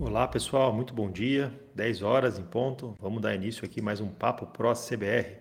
[0.00, 1.52] Olá pessoal, muito bom dia.
[1.74, 2.96] 10 horas em ponto.
[2.98, 5.36] Vamos dar início aqui mais um Papo Pro CBR.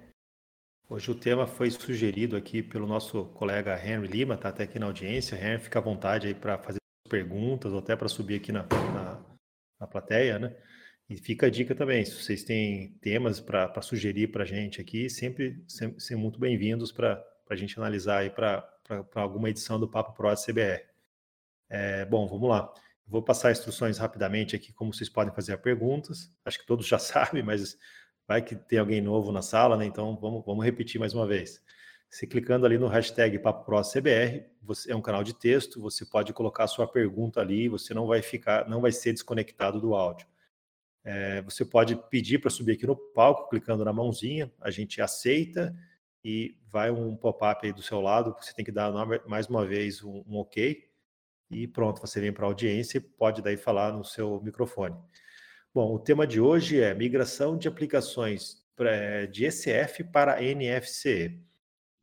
[0.89, 4.87] Hoje o tema foi sugerido aqui pelo nosso colega Henry Lima, tá até aqui na
[4.87, 5.37] audiência.
[5.37, 6.77] Henry, fica à vontade aí para fazer
[7.09, 8.63] perguntas ou até para subir aqui na,
[8.93, 9.25] na,
[9.79, 10.53] na, plateia, né?
[11.09, 15.09] E fica a dica também, se vocês têm temas para sugerir para a gente aqui,
[15.09, 18.69] sempre, sempre, sempre muito bem-vindos para a gente analisar aí para
[19.15, 20.83] alguma edição do Papo Pro CBR.
[21.69, 22.73] É, bom, vamos lá.
[23.09, 26.31] Vou passar instruções rapidamente aqui, como vocês podem fazer perguntas.
[26.45, 27.75] Acho que todos já sabem, mas
[28.27, 29.85] vai que tem alguém novo na sala, né?
[29.85, 31.59] Então vamos, vamos repetir mais uma vez.
[32.09, 34.45] Se clicando ali no hashtag PapoProCBR,
[34.87, 38.67] é um canal de texto, você pode colocar sua pergunta ali, você não vai ficar,
[38.67, 40.27] não vai ser desconectado do áudio.
[41.03, 45.75] É, você pode pedir para subir aqui no palco, clicando na mãozinha, a gente aceita
[46.23, 48.91] e vai um pop-up aí do seu lado, você tem que dar
[49.27, 50.88] mais uma vez um, um ok,
[51.49, 54.95] e pronto, você vem para a audiência e pode daí falar no seu microfone.
[55.73, 58.59] Bom, o tema de hoje é migração de aplicações
[59.31, 61.37] de ECF para NFC.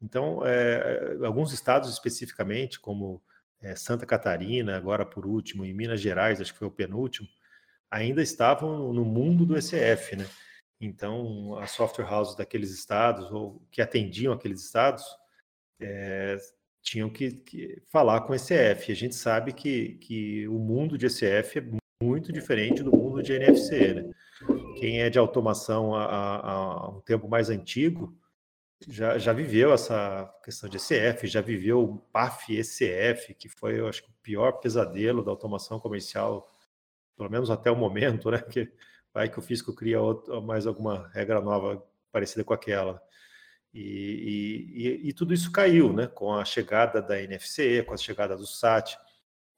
[0.00, 3.22] Então, é, alguns estados especificamente, como
[3.60, 7.26] é, Santa Catarina, agora por último, e Minas Gerais, acho que foi o penúltimo,
[7.90, 10.26] ainda estavam no mundo do ECF, né?
[10.78, 15.04] Então, as software houses daqueles estados, ou que atendiam aqueles estados,
[15.80, 16.36] é,
[16.86, 18.92] tinham que, que, falar com ECF.
[18.92, 21.64] A gente sabe que, que o mundo de ECF é
[22.00, 23.94] muito diferente do mundo de NFC.
[23.94, 24.10] Né?
[24.78, 28.16] Quem é de automação há, um tempo mais antigo
[28.86, 33.88] já, já viveu essa questão de ECF, já viveu o PAF ECF, que foi, eu
[33.88, 36.48] acho, o pior pesadelo da automação comercial,
[37.16, 38.38] pelo menos até o momento, né?
[38.48, 38.70] Que
[39.12, 43.02] vai que o fisco cria outro, mais alguma regra nova parecida com aquela.
[43.78, 48.34] E, e, e, tudo isso caiu né, com a chegada da NFC, com a chegada
[48.34, 48.96] do SAT.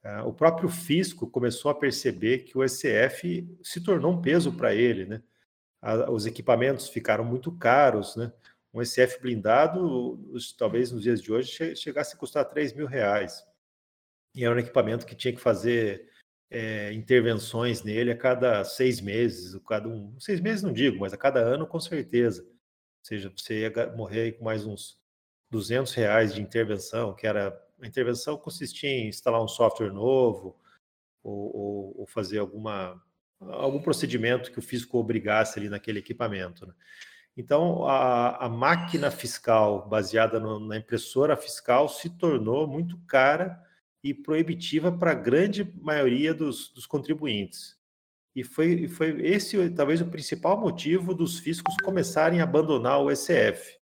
[0.02, 4.74] Uh, o próprio fisco começou a perceber que o ECF se tornou um peso para
[4.74, 5.06] ele.
[5.06, 5.22] Né?
[6.10, 8.16] Os equipamentos ficaram muito caros.
[8.16, 8.32] Né?
[8.74, 10.18] Um ECF blindado,
[10.58, 13.46] talvez nos dias de hoje, chegasse a custar 3 mil reais.
[14.34, 16.08] E era um equipamento que tinha que fazer
[16.50, 21.16] é, intervenções nele a cada seis meses, cada um, seis meses não digo, mas a
[21.16, 22.44] cada ano com certeza
[23.02, 24.98] seja, você ia morrer com mais uns
[25.50, 30.58] 200 reais de intervenção, que era a intervenção consistia em instalar um software novo
[31.22, 33.00] ou, ou, ou fazer alguma
[33.40, 36.66] algum procedimento que o fisco obrigasse ali naquele equipamento.
[36.66, 36.74] Né?
[37.36, 43.62] Então, a, a, máquina fiscal baseada no, na impressora fiscal se tornou muito cara
[44.02, 47.77] e proibitiva para a grande maioria dos, dos contribuintes.
[48.34, 53.78] E foi, foi esse talvez o principal motivo dos fiscos começarem a abandonar o ECF.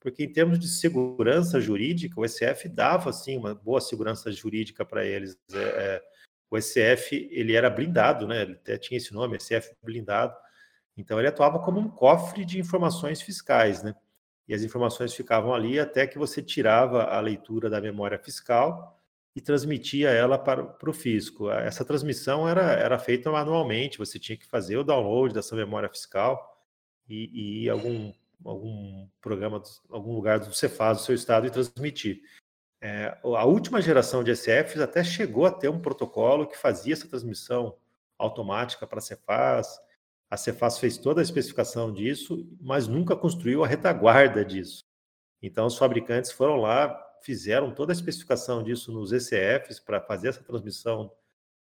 [0.00, 5.04] Porque em termos de segurança jurídica, o ECF dava assim uma boa segurança jurídica para
[5.04, 5.38] eles.
[5.52, 6.02] É, é,
[6.50, 8.42] o ECF ele era blindado, né?
[8.42, 10.34] Ele até tinha esse nome, ECF blindado.
[10.96, 13.94] Então ele atuava como um cofre de informações fiscais, né?
[14.48, 18.99] E as informações ficavam ali até que você tirava a leitura da memória fiscal
[19.34, 21.50] e transmitia ela para, para o fisco.
[21.50, 26.58] Essa transmissão era, era feita manualmente, você tinha que fazer o download dessa memória fiscal
[27.08, 28.12] e, e algum,
[28.44, 32.22] algum programa, algum lugar do Cefaz do seu estado e transmitir.
[32.82, 37.08] É, a última geração de ECFs até chegou a ter um protocolo que fazia essa
[37.08, 37.76] transmissão
[38.18, 39.78] automática para a Cefaz.
[40.30, 44.84] A Cefaz fez toda a especificação disso, mas nunca construiu a retaguarda disso.
[45.42, 46.88] Então, os fabricantes foram lá,
[47.22, 51.12] fizeram toda a especificação disso nos ECFs para fazer essa transmissão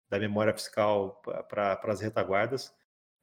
[0.09, 2.73] da memória fiscal para as retaguardas,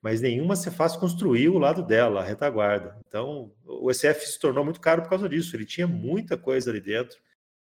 [0.01, 2.97] mas nenhuma Cefaz construiu o lado dela, a retaguarda.
[3.09, 5.57] Então, o ECF se tornou muito caro por causa disso.
[5.57, 7.19] Ele tinha muita coisa ali dentro,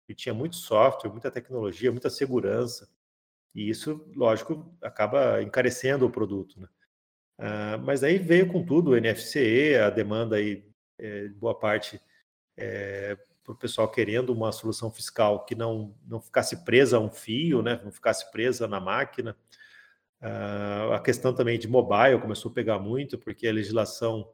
[0.07, 2.87] ele tinha muito software, muita tecnologia, muita segurança.
[3.55, 6.59] E isso, lógico, acaba encarecendo o produto.
[6.59, 6.67] Né?
[7.39, 10.69] Uh, mas aí veio com tudo o NFCE, a demanda aí,
[10.99, 11.99] é, boa parte
[12.57, 17.11] é, para o pessoal querendo uma solução fiscal que não, não ficasse presa a um
[17.11, 19.37] fio, né, não ficasse presa na máquina.
[20.19, 24.27] Uh, a questão também de mobile começou a pegar muito, porque a legislação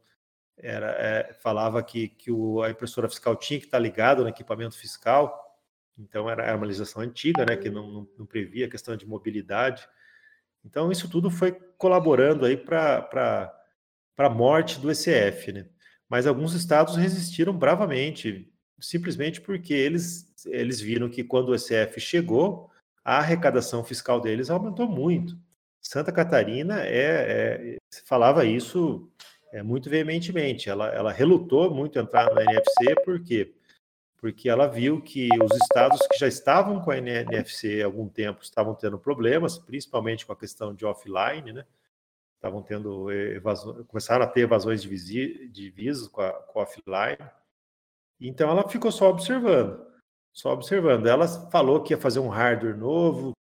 [0.57, 4.77] era, é, falava que, que o, a impressora fiscal tinha que estar ligada no equipamento
[4.77, 5.59] fiscal,
[5.97, 9.05] então era, era uma legislação antiga, né, que não, não, não, previa a questão de
[9.05, 9.85] mobilidade.
[10.63, 13.51] Então isso tudo foi colaborando aí para
[14.17, 15.67] a morte do ECF, né?
[16.07, 18.50] Mas alguns estados resistiram bravamente,
[18.81, 22.69] simplesmente porque eles, eles viram que quando o ECF chegou,
[23.03, 25.37] a arrecadação fiscal deles aumentou muito.
[25.81, 29.09] Santa Catarina é, é falava isso
[29.51, 30.69] é, muito veementemente.
[30.69, 33.53] Ela, ela relutou muito entrar na NFC, por quê?
[34.17, 38.43] Porque ela viu que os estados que já estavam com a NFC há algum tempo
[38.43, 41.65] estavam tendo problemas, principalmente com a questão de offline, né?
[42.35, 47.17] estavam tendo evasões, começaram a ter evasões de, visos com a, com a offline.
[48.21, 49.83] Então ela ficou só observando,
[50.31, 51.07] só observando.
[51.07, 53.33] Ela falou que ia fazer um hardware novo,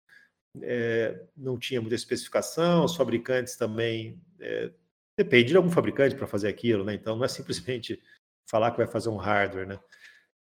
[0.62, 4.20] é, não tinha muita especificação, os fabricantes também.
[4.40, 4.72] É,
[5.18, 6.94] depende de algum fabricante para fazer aquilo, né?
[6.94, 8.00] Então não é simplesmente
[8.50, 9.78] falar que vai fazer um hardware, né?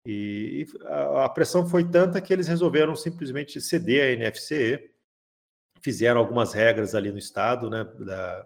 [0.06, 4.90] E, a, a, pressão foi tanta que eles resolveram simplesmente ceder a NFCE,
[5.82, 7.86] fizeram algumas regras ali no estado, né,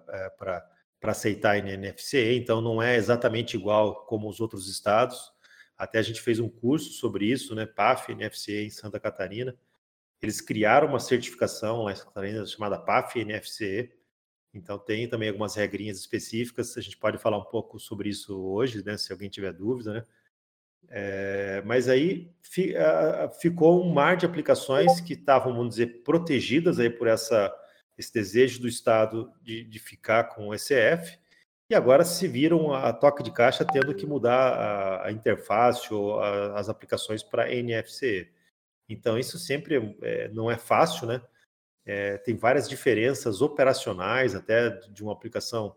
[0.08, 0.66] é, para
[1.04, 5.31] aceitar a NFCE, então não é exatamente igual como os outros estados.
[5.82, 9.52] Até a gente fez um curso sobre isso, né, PAF, NFCE em Santa Catarina.
[10.20, 13.90] Eles criaram uma certificação lá em Santa Catarina chamada PAF NFCE.
[14.54, 16.78] Então tem também algumas regrinhas específicas.
[16.78, 20.06] A gente pode falar um pouco sobre isso hoje, né, se alguém tiver dúvida, né?
[20.88, 26.78] É, mas aí fi, a, ficou um mar de aplicações que estavam, vamos dizer, protegidas
[26.78, 27.52] aí por essa,
[27.98, 31.18] esse desejo do Estado de, de ficar com o ECF,
[31.70, 36.20] e agora se viram a toque de caixa tendo que mudar a, a interface ou
[36.20, 38.30] a, as aplicações para NFC.
[38.88, 41.22] Então, isso sempre é, não é fácil, né?
[41.84, 45.74] É, tem várias diferenças operacionais, até de uma aplicação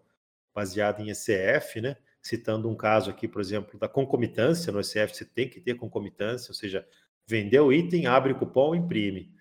[0.54, 1.98] baseada em ECF, né?
[2.26, 6.50] citando um caso aqui, por exemplo, da concomitância no ECF, você tem que ter concomitância,
[6.50, 6.88] ou seja,
[7.28, 9.32] vendeu o item, abre o cupom, imprime.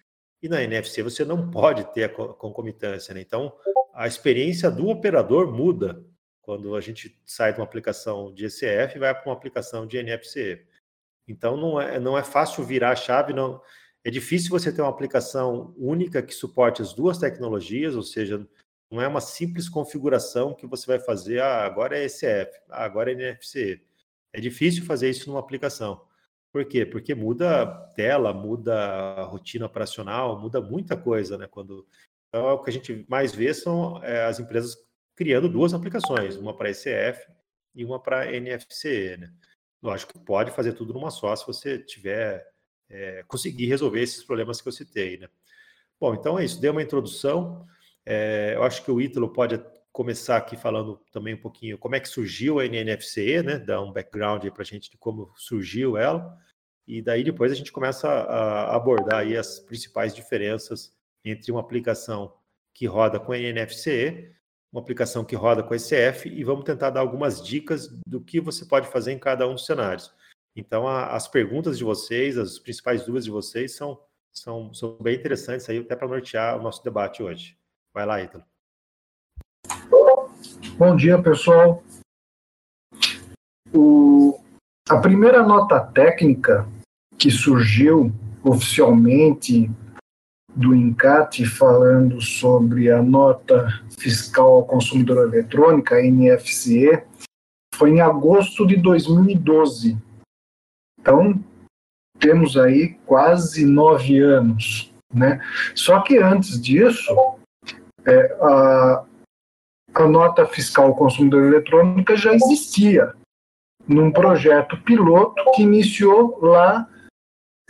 [0.42, 3.22] E na NFC você não pode ter a concomitância, né?
[3.22, 3.56] Então,
[3.94, 6.04] a experiência do operador muda
[6.44, 9.96] quando a gente sai de uma aplicação de ECF e vai para uma aplicação de
[9.96, 10.66] NFC.
[11.26, 13.60] Então, não é, não é fácil virar a chave, não.
[14.04, 18.46] É difícil você ter uma aplicação única que suporte as duas tecnologias, ou seja,
[18.90, 23.10] não é uma simples configuração que você vai fazer, ah, agora é ECF, ah, agora
[23.10, 23.80] é NFC.
[24.32, 26.04] É difícil fazer isso numa aplicação.
[26.52, 26.84] Por quê?
[26.84, 31.48] Porque muda tela, muda a rotina operacional, muda muita coisa, né?
[31.48, 31.86] Quando...
[32.28, 34.76] Então, é o que a gente mais vê são é, as empresas
[35.14, 37.26] criando duas aplicações, uma para ECF
[37.74, 39.32] e uma para NFC, né?
[39.82, 42.46] Lógico que pode fazer tudo numa só se você tiver
[42.88, 45.28] é, conseguir resolver esses problemas que eu citei, né?
[46.00, 46.60] Bom, então é isso.
[46.60, 47.66] Dei uma introdução.
[48.04, 49.62] É, eu acho que o Ítalo pode
[49.92, 53.58] começar aqui falando também um pouquinho como é que surgiu a NNFCE, né?
[53.58, 56.36] Dar um background para a gente de como surgiu ela.
[56.86, 60.92] E daí depois a gente começa a abordar aí as principais diferenças
[61.24, 62.34] entre uma aplicação
[62.74, 64.34] que roda com a NNFCE,
[64.74, 68.64] uma aplicação que roda com ECF e vamos tentar dar algumas dicas do que você
[68.64, 70.12] pode fazer em cada um dos cenários.
[70.56, 74.00] Então, a, as perguntas de vocês, as principais dúvidas de vocês são,
[74.32, 77.56] são, são bem interessantes aí até para nortear o nosso debate hoje.
[77.94, 78.42] Vai lá, Ítalo.
[80.76, 81.80] Bom dia, pessoal.
[83.72, 84.40] O,
[84.88, 86.68] a primeira nota técnica
[87.16, 88.12] que surgiu
[88.42, 89.70] oficialmente
[90.54, 97.02] do INCAT falando sobre a nota fiscal ao consumidor eletrônica, NFCE,
[97.74, 99.98] foi em agosto de 2012.
[101.00, 101.42] Então,
[102.18, 104.92] temos aí quase nove anos.
[105.12, 105.40] Né?
[105.74, 107.14] Só que antes disso,
[108.06, 109.04] é, a,
[109.94, 113.12] a nota fiscal consumidor eletrônica já existia
[113.86, 116.88] num projeto piloto que iniciou lá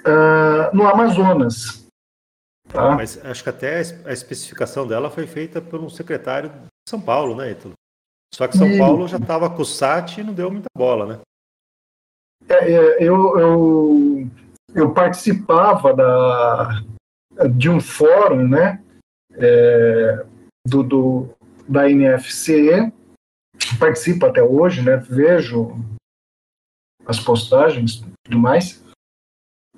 [0.00, 1.83] uh, no Amazonas.
[2.69, 2.94] Tá?
[2.96, 7.37] Mas acho que até a especificação dela foi feita por um secretário de São Paulo,
[7.37, 7.75] né, Ítalo?
[8.35, 8.78] Só que São e...
[8.78, 11.21] Paulo já estava com o SAT e não deu muita bola, né?
[12.49, 14.30] É, é, eu, eu,
[14.75, 16.83] eu participava da,
[17.56, 18.83] de um fórum, né,
[19.33, 20.26] é,
[20.66, 21.28] do, do,
[21.68, 22.92] da NFCE,
[23.78, 25.76] participo até hoje, né, vejo
[27.06, 28.85] as postagens e tudo mais,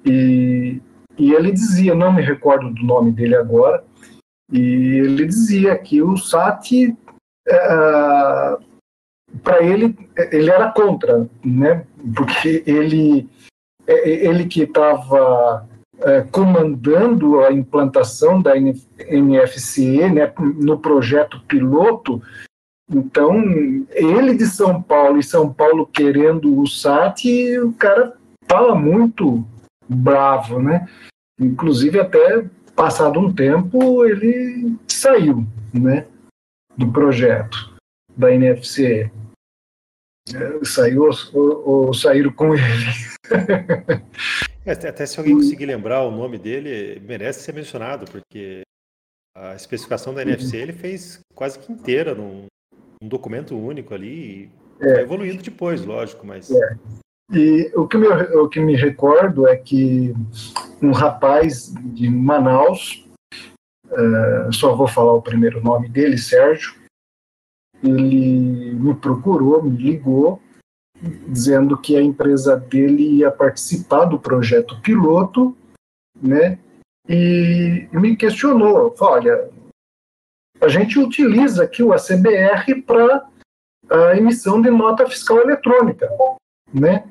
[0.05, 0.81] e,
[1.19, 3.83] e ele dizia, não me recordo do nome dele agora,
[4.53, 4.61] e
[4.99, 6.97] ele dizia que o SAT,
[7.49, 8.57] é,
[9.43, 9.97] para ele,
[10.31, 13.29] ele era contra, né, porque ele,
[13.87, 15.67] é, ele que estava
[16.01, 22.23] é, comandando a implantação da NFCE né, no projeto piloto.
[22.89, 23.43] Então,
[23.91, 27.25] ele de São Paulo e São Paulo querendo o SAT,
[27.59, 28.13] o cara
[28.49, 29.45] fala muito
[29.89, 30.89] bravo, né?
[31.41, 36.07] Inclusive, até passado um tempo, ele saiu né,
[36.77, 37.75] do projeto
[38.17, 39.11] da NFCE.
[40.35, 42.65] É, saiu ou, ou saíram com ele.
[44.67, 48.63] É, até se alguém conseguir lembrar o nome dele, merece ser mencionado, porque
[49.37, 52.47] a especificação da NFC ele fez quase que inteira num,
[53.01, 54.51] num documento único ali,
[54.81, 55.03] é.
[55.03, 56.51] evoluindo depois, lógico, mas.
[56.51, 56.77] É.
[57.33, 60.15] E o que, me, o que me recordo é que
[60.81, 63.05] um rapaz de Manaus,
[63.87, 66.75] uh, só vou falar o primeiro nome dele, Sérgio,
[67.83, 70.41] ele me procurou, me ligou,
[71.29, 75.57] dizendo que a empresa dele ia participar do projeto piloto,
[76.21, 76.59] né?
[77.09, 79.51] E me questionou, falou, olha,
[80.61, 83.29] a gente utiliza aqui o ACBR para
[83.91, 86.09] a emissão de nota fiscal eletrônica,
[86.73, 87.05] né?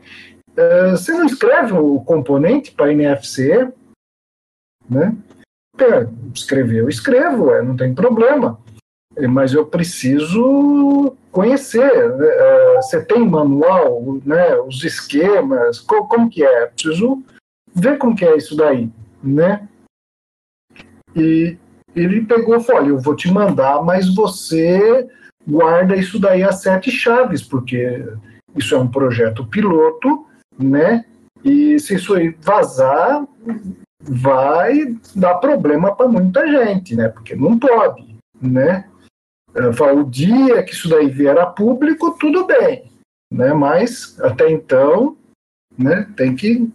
[0.52, 3.72] Uh, você não escreve o componente para NFC,
[4.90, 5.16] né?
[5.78, 8.58] É, escrever, eu escrevo, é, não tem problema.
[9.18, 12.10] É, mas eu preciso conhecer.
[12.18, 12.28] Né?
[12.28, 14.56] É, você tem manual, né?
[14.60, 16.68] Os esquemas, como, que é?
[16.68, 17.24] preciso
[17.74, 18.90] ver como que é isso daí,
[19.22, 19.68] né?
[21.16, 21.58] E
[21.96, 25.08] ele pegou e falou: olha, eu vou te mandar, mas você
[25.48, 28.04] guarda isso daí a sete chaves, porque
[28.56, 30.26] isso é um projeto piloto,
[30.58, 31.06] né?
[31.44, 33.28] E se isso aí vazar,
[34.00, 37.10] vai dar problema para muita gente, né?
[37.10, 38.90] Porque não pode, né?
[39.54, 42.92] O dia que isso daí vier a público, tudo bem,
[43.32, 43.54] né?
[43.54, 45.18] Mas até então,
[45.78, 46.12] né?
[46.16, 46.72] Tem que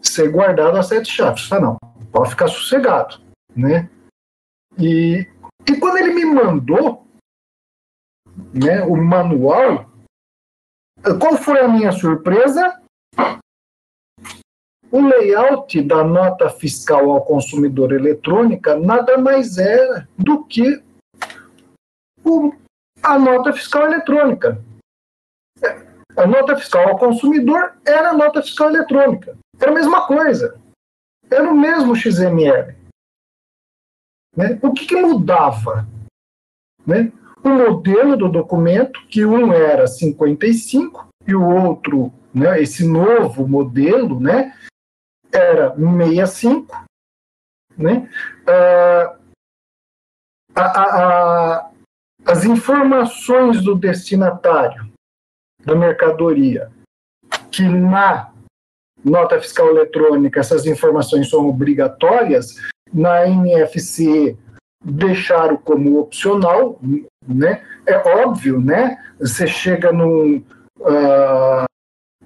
[0.00, 1.50] ser guardado a sete chaves.
[1.52, 1.76] Ah, não,
[2.12, 3.16] pode ficar sossegado,
[3.54, 3.88] né?
[4.78, 5.26] E,
[5.68, 7.06] e quando ele me mandou,
[8.52, 8.82] né?
[8.82, 9.90] O manual,
[11.20, 12.80] qual foi a minha surpresa?
[14.90, 20.82] O layout da nota fiscal ao consumidor eletrônica nada mais é do que
[22.24, 22.54] o,
[23.02, 24.62] a nota fiscal eletrônica.
[26.16, 29.36] A nota fiscal ao consumidor era a nota fiscal eletrônica.
[29.60, 30.58] Era a mesma coisa.
[31.30, 32.76] Era o mesmo XML.
[34.36, 34.58] Né?
[34.62, 35.86] O que, que mudava?
[36.86, 37.12] Né?
[37.44, 44.18] O modelo do documento, que um era 55 e o outro, né, esse novo modelo,
[44.18, 44.54] né,
[45.30, 46.84] era 65,
[47.76, 48.08] né?
[48.46, 49.16] Ah,
[50.54, 51.70] a, a, a,
[52.24, 54.90] as informações do destinatário
[55.64, 56.70] da mercadoria,
[57.50, 58.32] que na
[59.04, 62.54] nota fiscal eletrônica essas informações são obrigatórias,
[62.92, 64.36] na NFC
[64.82, 66.78] deixaram como opcional,
[67.26, 67.62] né?
[67.86, 68.98] É óbvio, né?
[69.18, 70.42] Você chega num,
[70.80, 71.64] uh,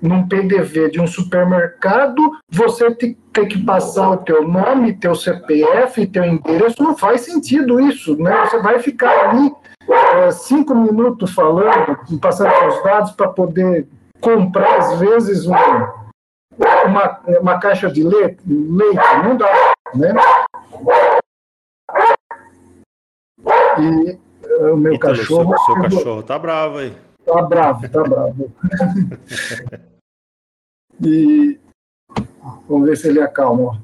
[0.01, 3.17] num PDV de um supermercado, você tem,
[3.49, 8.45] que passar o teu nome, teu CPF, teu endereço, não faz sentido isso, né?
[8.45, 9.53] Você vai ficar ali
[9.89, 13.87] é, cinco minutos falando, passando seus dados para poder
[14.21, 15.53] comprar, às vezes, um,
[16.87, 20.15] uma, uma caixa de leite, leite, não dá, né?
[23.81, 24.19] E
[24.59, 25.57] o meu então, cachorro...
[25.57, 26.93] Seu, seu cachorro tá bravo aí.
[27.25, 28.53] Tá bravo, tá bravo.
[31.05, 31.59] e
[32.69, 33.83] vamos ver se ele acalma.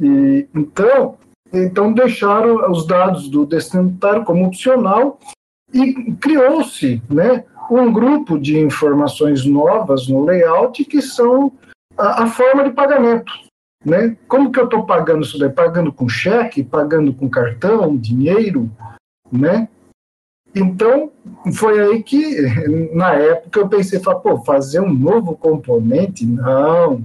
[0.00, 1.16] E, então,
[1.52, 5.18] então deixaram os dados do destinatário como opcional
[5.72, 11.52] e criou-se né, um grupo de informações novas no layout que são
[11.96, 13.32] a, a forma de pagamento.
[13.84, 14.16] Né?
[14.28, 15.50] Como que eu estou pagando isso daí?
[15.50, 18.70] Pagando com cheque, pagando com cartão, dinheiro,
[19.30, 19.68] né?
[20.54, 21.10] Então,
[21.54, 22.40] foi aí que,
[22.94, 26.24] na época, eu pensei, pô, fazer um novo componente?
[26.24, 27.04] Não.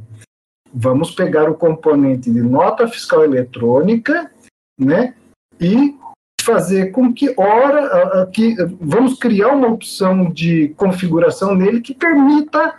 [0.72, 4.32] Vamos pegar o componente de nota fiscal eletrônica,
[4.80, 5.16] né?
[5.60, 5.98] E
[6.42, 12.76] fazer com que, ora, que vamos criar uma opção de configuração nele que permita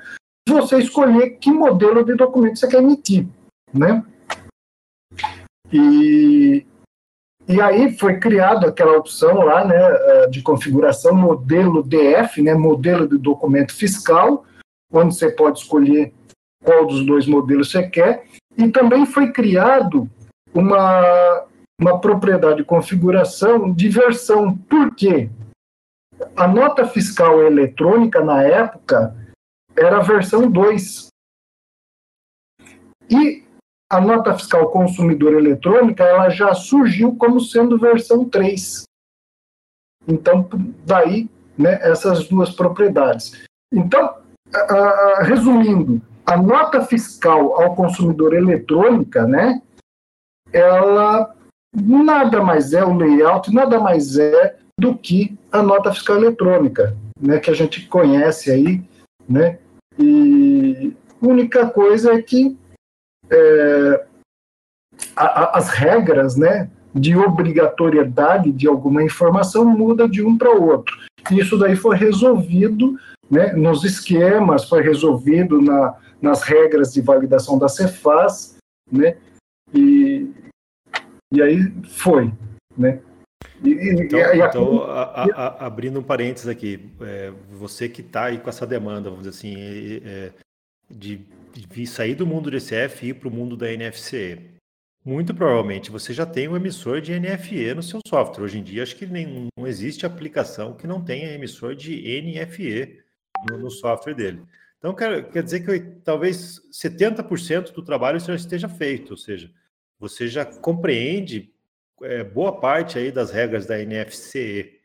[0.48, 3.26] você escolher que modelo de documento você quer emitir,
[3.72, 4.04] né?
[5.72, 6.66] E,
[7.50, 13.08] e aí foi criado aquela opção lá, né, eh, de configuração modelo DF, né, modelo
[13.08, 14.44] de documento fiscal,
[14.92, 16.14] onde você pode escolher
[16.62, 18.24] qual dos dois modelos você quer.
[18.56, 20.08] E também foi criado
[20.54, 21.44] uma,
[21.80, 24.56] uma propriedade de configuração de versão.
[24.56, 25.28] Por quê?
[26.36, 29.16] A nota fiscal eletrônica, na época,
[29.76, 31.08] era a versão 2.
[33.10, 33.42] E
[33.90, 38.84] a nota fiscal consumidor eletrônica ela já surgiu como sendo versão 3.
[40.06, 40.48] Então,
[40.86, 41.28] daí,
[41.58, 43.32] né, essas duas propriedades.
[43.72, 44.14] Então,
[45.22, 49.60] resumindo, a nota fiscal ao consumidor eletrônica, né,
[50.52, 51.34] ela
[51.74, 57.38] nada mais é o layout, nada mais é do que a nota fiscal eletrônica, né,
[57.38, 58.82] que a gente conhece aí,
[59.28, 59.58] né,
[59.98, 62.56] e única coisa é que
[63.30, 64.06] é,
[65.16, 70.96] a, a, as regras né, de obrigatoriedade de alguma informação muda de um para outro.
[71.30, 72.98] Isso daí foi resolvido
[73.30, 78.56] né, nos esquemas, foi resolvido na, nas regras de validação da Cefaz,
[78.90, 79.16] né,
[79.72, 80.28] e,
[81.32, 82.32] e aí foi.
[82.76, 83.00] Né.
[83.62, 88.48] então, e, então a, a, abrindo um parênteses aqui, é, você que está aí com
[88.48, 90.32] essa demanda, vamos dizer assim, é,
[90.90, 91.24] de,
[91.86, 94.50] sair do mundo do ECF e ir para o mundo da NFC,
[95.04, 98.44] muito provavelmente você já tem um emissor de NFE no seu software.
[98.44, 102.98] Hoje em dia, acho que nem, não existe aplicação que não tenha emissor de NFE
[103.48, 104.42] no, no software dele.
[104.78, 109.50] Então, quer, quer dizer que talvez 70% do trabalho já esteja feito, ou seja,
[109.98, 111.52] você já compreende
[112.02, 114.79] é, boa parte aí das regras da NFCE.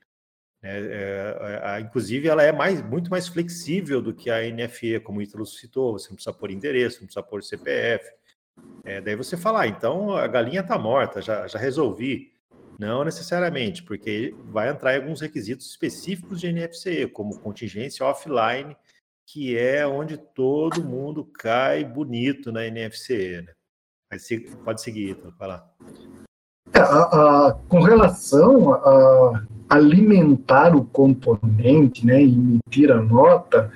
[0.66, 0.80] Né?
[0.80, 5.22] É, é, inclusive, ela é mais, muito mais flexível do que a NFE, como o
[5.22, 5.94] Ítalo citou.
[5.94, 8.10] Você não precisa pôr endereço, não precisa pôr CPF.
[8.84, 12.34] É, daí você fala, ah, então a galinha está morta, já, já resolvi.
[12.78, 18.76] Não necessariamente, porque vai entrar em alguns requisitos específicos de NFCE, como contingência offline,
[19.26, 23.44] que é onde todo mundo cai bonito na NFCE.
[23.44, 23.54] Né?
[24.66, 25.70] Pode seguir, então, vai lá.
[26.74, 33.72] É, com relação a alimentar o componente né, emitir a nota,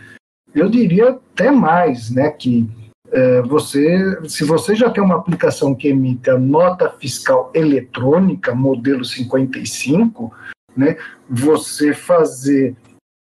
[0.53, 2.69] eu diria até mais, né, que
[3.11, 9.03] é, você, se você já tem uma aplicação que emite a nota fiscal eletrônica, modelo
[9.03, 10.31] 55,
[10.75, 12.75] né, você fazer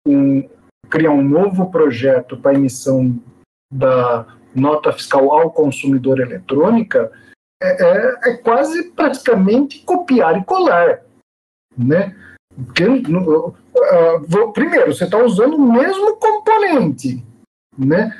[0.07, 0.47] um,
[0.89, 3.19] criar um novo projeto para emissão
[3.71, 7.11] da nota fiscal ao consumidor eletrônica,
[7.61, 11.01] é, é, é quase praticamente copiar e colar,
[11.77, 12.15] né?
[12.65, 17.23] Porque, uh, uh, primeiro, você está usando o mesmo componente,
[17.77, 18.13] né?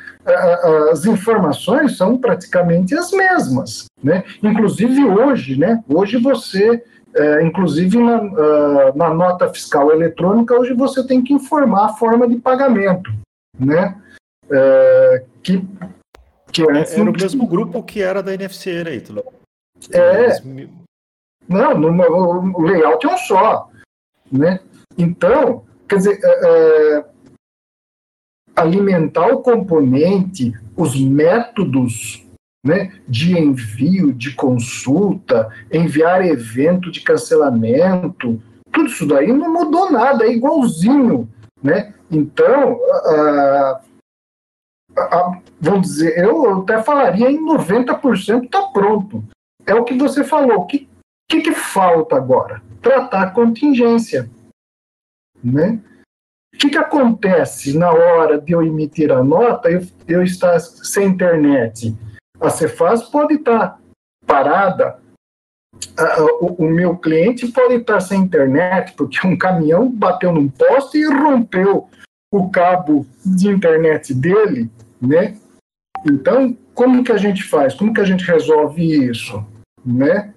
[0.91, 4.23] As informações são praticamente as mesmas, né?
[4.43, 5.83] Inclusive hoje, né?
[5.87, 6.83] Hoje você,
[7.15, 12.35] é, inclusive na, na nota fiscal eletrônica, hoje você tem que informar a forma de
[12.35, 13.11] pagamento,
[13.59, 13.95] né?
[14.51, 15.65] É, que
[16.51, 19.23] que antes era o mesmo grupo que era da NFC, né, Ítalo?
[19.91, 20.41] É.
[21.47, 23.68] Não, no, o layout é um só.
[24.31, 24.59] Né?
[24.97, 27.05] Então, quer dizer, é, é,
[28.55, 32.25] alimentar o componente, os métodos
[32.65, 40.25] né, de envio, de consulta, enviar evento de cancelamento, tudo isso daí não mudou nada,
[40.25, 41.27] é igualzinho.
[41.61, 41.93] Né?
[42.11, 43.81] Então, a,
[44.97, 49.23] a, vamos dizer, eu até falaria em 90% está pronto.
[49.65, 50.59] É o que você falou.
[50.59, 50.87] O que,
[51.29, 52.61] que, que falta agora?
[52.81, 54.29] Tratar a contingência.
[55.43, 55.79] Né?
[56.53, 61.07] O que, que acontece na hora de eu emitir a nota, eu, eu estar sem
[61.07, 61.95] internet?
[62.39, 63.79] A Cefaz pode estar
[64.25, 64.99] parada,
[66.41, 71.05] o, o, meu cliente pode estar sem internet, porque um caminhão bateu num poste e
[71.05, 71.89] rompeu
[72.31, 74.69] o cabo de internet dele,
[75.01, 75.37] né?
[76.05, 77.73] Então, como que a gente faz?
[77.73, 79.45] Como que a gente resolve isso?
[79.85, 80.33] Né?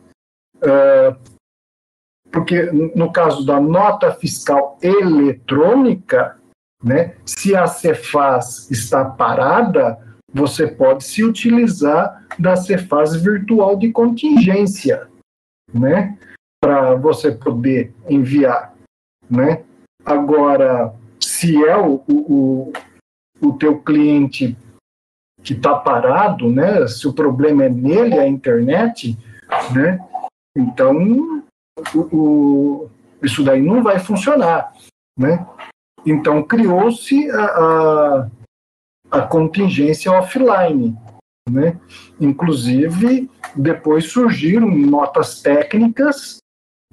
[0.57, 1.17] Uh,
[2.33, 6.37] porque no caso da nota fiscal eletrônica,
[6.83, 9.99] né, se a Cefaz está parada,
[10.33, 15.07] você pode se utilizar da Cefaz virtual de contingência,
[15.73, 16.19] né,
[16.61, 18.75] para você poder enviar,
[19.31, 19.63] né.
[20.05, 22.73] Agora, se é o, o,
[23.41, 24.57] o teu cliente
[25.43, 26.87] que está parado, né?
[26.87, 29.19] Se o problema é nele, a internet,
[29.75, 29.99] né?
[30.57, 31.42] Então,
[31.95, 32.91] o, o,
[33.23, 34.73] isso daí não vai funcionar,
[35.19, 35.47] né?
[36.05, 38.31] Então, criou-se a, a,
[39.11, 40.97] a, contingência offline,
[41.49, 41.79] né?
[42.21, 46.39] Inclusive, depois surgiram notas técnicas,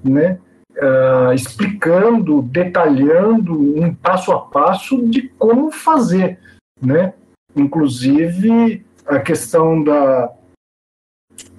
[0.04, 0.39] né?
[0.72, 6.39] Uh, explicando, detalhando um passo a passo de como fazer,
[6.82, 7.13] né?
[7.56, 10.32] Inclusive, a questão da,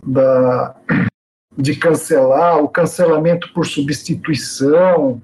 [0.07, 0.77] da,
[1.61, 5.21] de cancelar, o cancelamento por substituição,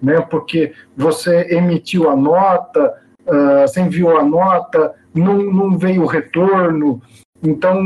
[0.00, 2.94] né, porque você emitiu a nota,
[3.26, 7.00] uh, você enviou a nota, não, não veio o retorno,
[7.42, 7.82] então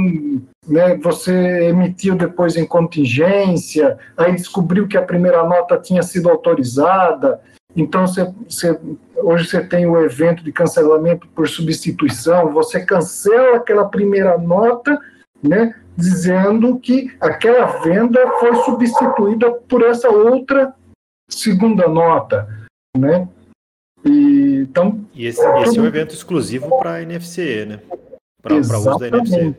[0.67, 7.41] né, você emitiu depois em contingência, aí descobriu que a primeira nota tinha sido autorizada,
[7.77, 8.33] então, você,
[9.17, 14.99] hoje você tem o evento de cancelamento por substituição, você cancela aquela primeira nota,
[15.43, 20.75] né, dizendo que aquela venda foi substituída por essa outra
[21.29, 22.49] segunda nota,
[22.97, 23.29] né?
[24.05, 27.81] E, então, e esse, é, esse é um evento exclusivo para a NFC, né?
[28.43, 29.55] Para uso da NFC.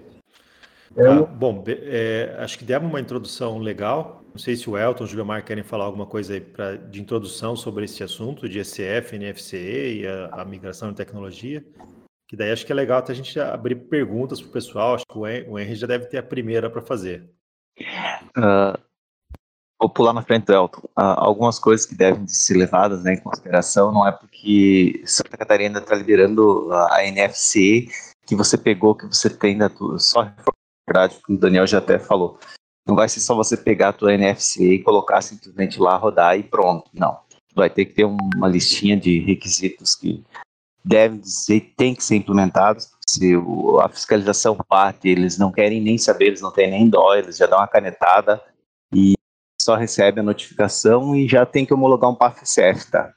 [0.98, 5.04] É ah, bom, é, acho que demos uma introdução legal não sei se o Elton,
[5.04, 9.18] o Juliomar querem falar alguma coisa aí pra, de introdução sobre esse assunto de ECF,
[9.18, 11.64] NFCE e a, a migração de tecnologia.
[12.32, 14.96] Que daí acho que é legal até a gente abrir perguntas para o pessoal.
[14.96, 17.30] Acho que o Henry já deve ter a primeira para fazer.
[18.38, 18.80] Uh,
[19.78, 20.80] vou pular na frente do Elton.
[20.98, 25.80] Uh, algumas coisas que devem ser levadas né, em consideração não é porque Santa Catarina
[25.80, 27.90] está liderando a NFC
[28.26, 30.00] que você pegou, que você tem da tua.
[30.00, 30.34] Só
[30.88, 32.40] verdade, o Daniel já até falou.
[32.88, 36.44] Não vai ser só você pegar a tua NFC e colocar simplesmente lá, rodar e
[36.44, 36.90] pronto.
[36.94, 37.20] Não.
[37.54, 40.24] Vai ter que ter uma listinha de requisitos que
[40.84, 42.90] devem ser, tem que ser implementados.
[43.08, 43.34] Se
[43.82, 47.46] a fiscalização parte, eles não querem nem saber, eles não têm nem dó, eles já
[47.46, 48.42] dão uma canetada
[48.94, 49.16] e
[49.62, 53.14] só recebe a notificação e já tem que homologar um PAF-CF, tá?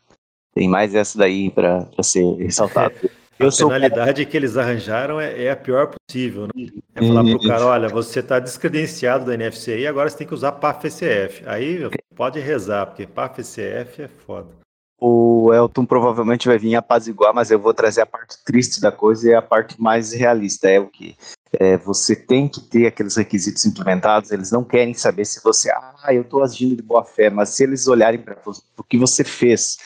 [0.55, 2.95] Tem mais essa daí para ser ressaltado.
[3.37, 3.69] Eu a sou...
[3.69, 6.47] penalidade que eles arranjaram é, é a pior possível.
[6.55, 6.69] Né?
[6.95, 10.27] É falar para o cara, olha, você está descredenciado da NFC e agora você tem
[10.27, 11.43] que usar PAF-CF.
[11.47, 14.64] Aí pode rezar, porque PAF-CF é foda.
[15.07, 19.29] O Elton provavelmente vai vir apaziguar, mas eu vou trazer a parte triste da coisa
[19.29, 20.67] e a parte mais realista.
[20.67, 21.15] É o que
[21.61, 26.07] é, você tem que ter aqueles requisitos implementados, eles não querem saber se você, ah,
[26.09, 28.39] eu estou agindo de boa fé, mas se eles olharem para
[28.79, 29.77] o que você fez,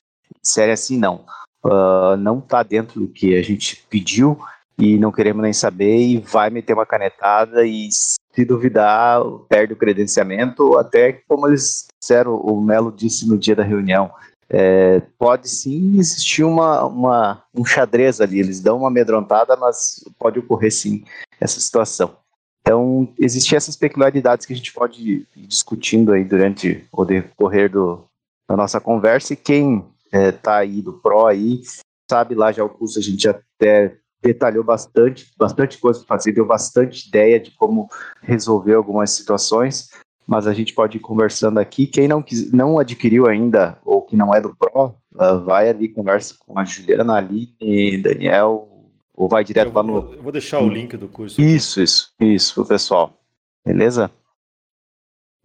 [0.40, 1.24] disserem assim, não,
[1.66, 4.38] uh, não está dentro do que a gente pediu
[4.78, 9.76] e não queremos nem saber e vai meter uma canetada e se duvidar perde o
[9.76, 14.12] credenciamento até como eles disseram, o Melo disse no dia da reunião
[14.50, 20.38] é, pode sim existir uma, uma, um xadrez ali, eles dão uma amedrontada, mas pode
[20.38, 21.04] ocorrer sim
[21.40, 22.16] essa situação.
[22.60, 28.04] Então, existem essas peculiaridades que a gente pode ir discutindo aí durante o decorrer do,
[28.48, 31.62] da nossa conversa, e quem é, tá aí do Pro aí,
[32.10, 36.44] sabe lá já o curso, a gente até detalhou bastante, bastante coisa para fazer, deu
[36.44, 37.88] bastante ideia de como
[38.22, 39.90] resolver algumas situações,
[40.28, 41.86] mas a gente pode ir conversando aqui.
[41.86, 45.88] Quem não, quis, não adquiriu ainda, ou que não é do Pro, uh, vai ali,
[45.88, 48.68] conversa com a Juliana, Aline, Daniel,
[49.14, 50.12] ou vai direto lá no...
[50.12, 51.40] Eu vou deixar o link do curso.
[51.40, 53.18] Isso, isso, isso, pessoal.
[53.66, 54.10] Beleza?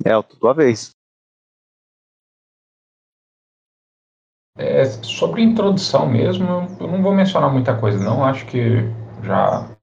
[0.03, 0.91] É, tua vez.
[4.57, 6.45] É, sobre introdução mesmo,
[6.77, 8.21] eu não vou mencionar muita coisa, não.
[8.21, 8.81] Acho que
[9.23, 9.77] já,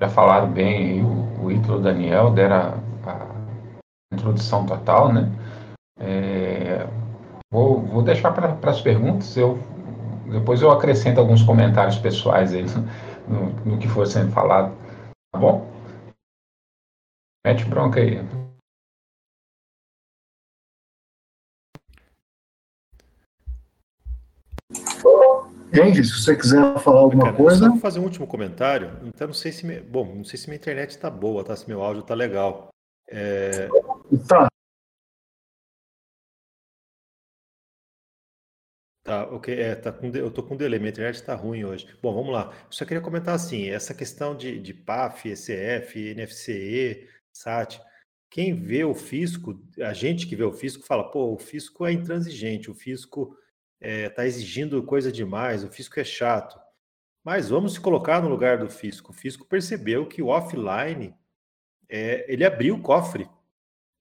[0.00, 2.81] já falaram bem o, o Ítalo Daniel, deram
[4.12, 5.30] introdução total, né?
[5.98, 6.86] É,
[7.50, 9.58] vou, vou deixar para as perguntas, eu,
[10.30, 12.64] depois eu acrescento alguns comentários pessoais aí
[13.28, 14.74] no, no que for sendo falado,
[15.32, 15.70] tá bom?
[17.44, 18.20] Mete bronca aí.
[25.72, 27.70] Henry, se você quiser falar alguma Cara, coisa.
[27.70, 28.98] Só fazer um último comentário.
[29.04, 29.64] Então, não sei se.
[29.64, 29.80] Me...
[29.80, 31.56] Bom, não sei se minha internet está boa, tá?
[31.56, 32.68] Se meu áudio está legal.
[33.08, 33.68] É...
[34.20, 34.48] Tá.
[39.04, 39.52] Tá, ok.
[39.54, 41.86] É, tá com, eu tô com delay, minha internet está ruim hoje.
[42.00, 42.52] Bom, vamos lá.
[42.66, 47.80] Eu só queria comentar assim: essa questão de, de PAF, ECF, NFCE, SAT.
[48.30, 51.92] Quem vê o fisco, a gente que vê o fisco, fala: pô, o fisco é
[51.92, 53.36] intransigente, o fisco
[53.80, 56.58] está é, tá exigindo coisa demais, o fisco é chato.
[57.24, 59.10] Mas vamos se colocar no lugar do fisco.
[59.12, 61.14] O fisco percebeu que o offline
[61.88, 63.28] é, ele abriu o cofre.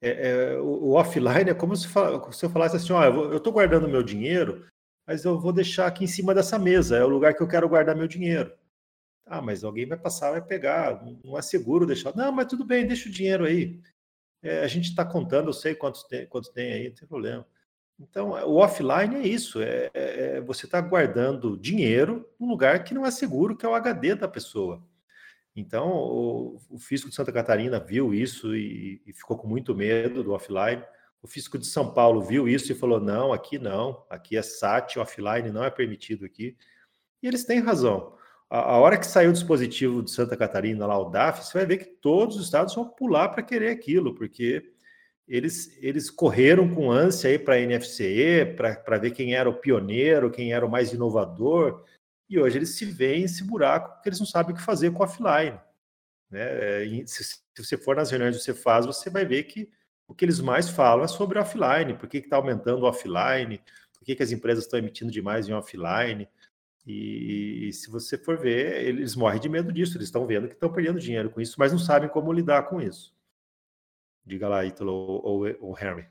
[0.01, 3.53] É, é, o, o, offline é como se, se eu falasse assim: ó, eu estou
[3.53, 4.65] guardando meu dinheiro,
[5.07, 7.69] mas eu vou deixar aqui em cima dessa mesa, é o lugar que eu quero
[7.69, 8.51] guardar meu dinheiro.
[9.25, 12.15] Ah, mas alguém vai passar, vai pegar, não é seguro deixar.
[12.15, 13.79] Não, mas tudo bem, deixa o dinheiro aí.
[14.41, 17.47] É, a gente está contando, eu sei quantos tem, quantos tem aí, não tem problema.
[17.99, 22.93] Então, o offline é isso: é, é, é você está guardando dinheiro num lugar que
[22.93, 24.81] não é seguro, que é o HD da pessoa.
[25.55, 30.23] Então, o, o fisco de Santa Catarina viu isso e, e, ficou com muito medo
[30.23, 30.81] do offline.
[31.21, 34.97] O fisco de São Paulo viu isso e falou: não, aqui não, aqui é SAT,
[34.97, 36.55] offline não é permitido aqui.
[37.21, 38.15] E eles têm razão.
[38.49, 41.65] A, a hora que saiu o dispositivo de Santa Catarina, lá o DAF, você vai
[41.67, 44.71] ver que todos os estados vão pular para querer aquilo, porque
[45.27, 50.53] eles, eles correram com ânsia para a NFCE, para ver quem era o pioneiro, quem
[50.53, 51.85] era o mais inovador,
[52.31, 55.03] e hoje eles se veem nesse buraco porque eles não sabem o que fazer com
[55.03, 55.59] offline.
[56.29, 57.05] Né?
[57.05, 59.69] Se, se, você for nas reuniões que você faz, você vai ver que
[60.07, 63.61] o que eles mais falam é sobre offline, por que está aumentando o offline,
[63.93, 66.25] por que, que as empresas estão emitindo demais em offline.
[66.87, 70.53] E, e, se você for ver, eles morrem de medo disso, eles estão vendo que
[70.53, 73.13] estão perdendo dinheiro com isso, mas não sabem como lidar com isso.
[74.25, 76.07] Diga lá, Ítalo ou, ou, Henry.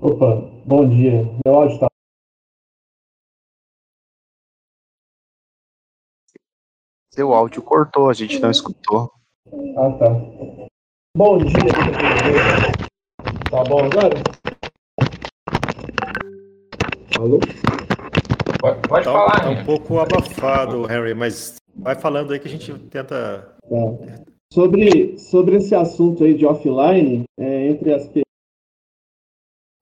[0.00, 0.34] Opa,
[0.66, 1.22] bom dia.
[1.44, 1.91] Meu áudio está.
[7.14, 9.10] Seu áudio cortou, a gente não escutou.
[9.76, 10.08] Ah, tá.
[11.14, 11.58] Bom dia,
[13.50, 14.14] Tá bom agora?
[17.18, 17.38] Alô?
[18.58, 19.40] Pode, pode tá, falar.
[19.42, 23.58] Tá um pouco abafado, Henry, mas vai falando aí que a gente tenta.
[23.68, 24.24] Tá.
[24.50, 28.10] Sobre, sobre esse assunto aí de offline, é, entre as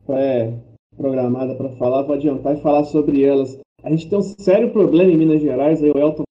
[0.09, 0.53] é,
[0.97, 3.57] programada para falar, vou adiantar e falar sobre elas.
[3.85, 6.25] A gente tem um sério problema em Minas Gerais, aí o Elton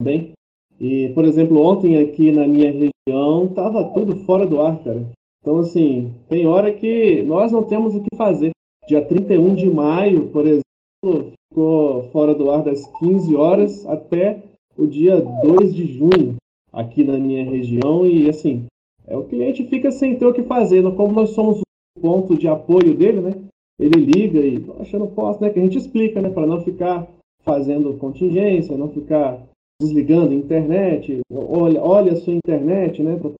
[0.00, 0.32] bem.
[0.80, 5.04] E, por exemplo, ontem aqui na minha região estava tudo fora do ar, cara.
[5.40, 8.50] Então, assim, tem hora que nós não temos o que fazer.
[8.86, 14.42] Dia 31 de maio, por exemplo, ficou fora do ar das 15 horas até
[14.76, 16.36] o dia 2 de junho
[16.72, 18.66] aqui na minha região e assim,
[19.06, 22.46] é o cliente fica sem ter o que fazer, como nós somos o ponto de
[22.46, 23.32] apoio dele, né?
[23.78, 25.50] Ele liga e achando posso, né?
[25.50, 26.30] Que a gente explica, né?
[26.30, 27.08] Para não ficar
[27.42, 29.40] fazendo contingência, não ficar
[29.80, 33.16] desligando a internet, olha, olha a sua internet, né?
[33.16, 33.32] Para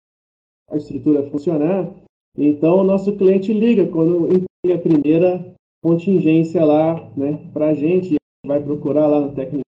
[0.70, 1.92] a estrutura funcionar.
[2.36, 4.28] Então, o nosso cliente liga quando
[4.64, 7.50] tem a primeira contingência lá, né?
[7.52, 9.62] Para a gente, vai procurar lá no técnico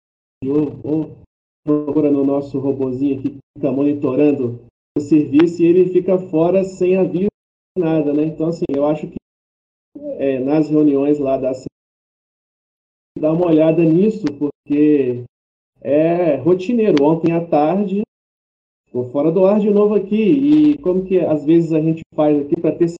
[0.44, 1.10] ou, ou
[1.64, 4.60] procura no nosso robozinho que fica monitorando
[4.96, 7.28] o serviço e ele fica fora sem aviso
[7.76, 8.24] nada, né?
[8.24, 9.16] Então, assim, eu acho que
[10.18, 11.52] é, nas reuniões lá da
[13.18, 15.24] dá uma olhada nisso, porque
[15.80, 17.04] é rotineiro.
[17.04, 18.02] Ontem à tarde,
[18.86, 22.38] estou fora do ar de novo aqui, e como que às vezes a gente faz
[22.40, 22.94] aqui para ter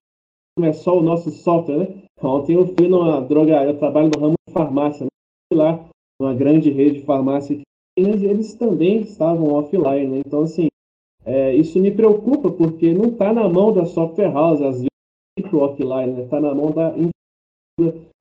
[0.57, 2.03] como é só o nosso software, né?
[2.21, 5.09] Ontem eu fui numa droga, eu trabalho no ramo de farmácia, né?
[5.53, 5.88] lá,
[6.21, 7.62] numa grande rede de farmácia aqui,
[7.97, 10.23] eles também estavam offline, né?
[10.27, 10.67] Então, assim,
[11.25, 15.59] é, isso me preocupa, porque não está na mão da software house, às vezes, o
[15.59, 16.49] offline, está né?
[16.49, 16.93] na mão da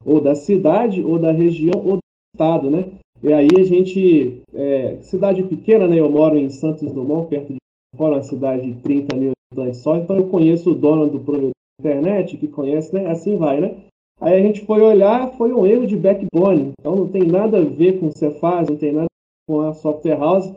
[0.05, 1.99] ou da cidade, ou da região, ou do
[2.33, 2.85] estado, né?
[3.23, 5.99] E aí a gente, é, cidade pequena, né?
[5.99, 7.57] Eu moro em Santos Dumont, perto de
[7.95, 11.51] fora, uma cidade de 30 mil habitantes só, então eu conheço o dono do provedor
[11.81, 13.07] da internet, que conhece, né?
[13.07, 13.75] Assim vai, né?
[14.19, 17.65] Aí a gente foi olhar, foi um erro de backbone, então não tem nada a
[17.65, 19.07] ver com Cefaz, não tem nada
[19.47, 20.51] com a software house,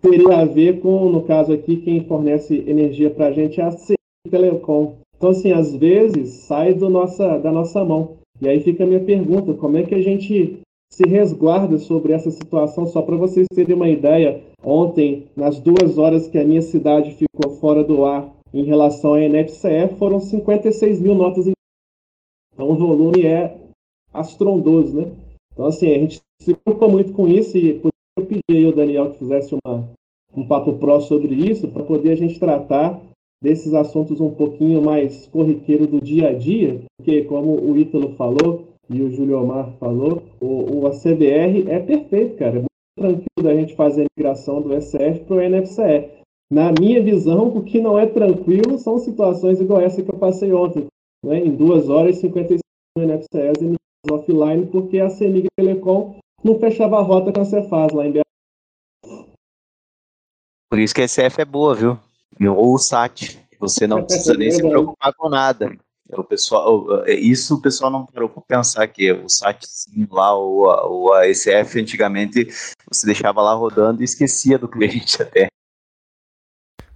[0.00, 3.70] teria a ver com, no caso aqui, quem fornece energia para a gente é a
[3.70, 3.94] C
[4.28, 4.94] Telecom.
[5.16, 8.16] Então, assim, às vezes sai do nossa, da nossa mão.
[8.40, 10.58] E aí fica a minha pergunta: como é que a gente
[10.96, 12.86] se resguarda sobre essa situação?
[12.86, 17.54] Só para vocês terem uma ideia, ontem, nas duas horas que a minha cidade ficou
[17.56, 21.46] fora do ar em relação à NFCE, foram 56 mil notas.
[22.54, 23.58] Então, o volume é
[24.10, 25.12] astrondoso, né?
[25.52, 28.72] Então, assim, a gente se preocupa muito com isso e por isso eu pedi ao
[28.72, 29.86] Daniel que fizesse uma,
[30.34, 32.98] um papo pró sobre isso, para poder a gente tratar
[33.42, 38.64] desses assuntos um pouquinho mais corriqueiro do dia a dia, porque como o Ítalo falou
[38.88, 42.58] e o Júlio Omar falou, o, o ACBR é perfeito, cara.
[42.58, 42.66] É muito
[42.98, 46.16] tranquilo da gente fazer a migração do SF para o NFCE.
[46.50, 50.52] Na minha visão, o que não é tranquilo são situações igual essa que eu passei
[50.52, 50.86] ontem,
[51.24, 51.40] né?
[51.40, 52.60] em 2 horas e 55
[52.98, 53.76] NFCEs emitidos
[54.10, 58.20] offline, porque a CEMIG Telecom não fechava a rota com a Cefaz lá em BH.
[60.70, 61.98] Por isso que a SF é boa, viu?
[62.40, 63.38] ou o SAT.
[63.58, 65.76] Você não precisa nem se preocupar com nada.
[66.12, 70.86] O pessoal, é, isso o pessoal não preocupa pensar que o SATzinho lá, ou a,
[70.86, 72.46] ou a SF, antigamente,
[72.88, 75.48] você deixava lá rodando e esquecia do cliente até.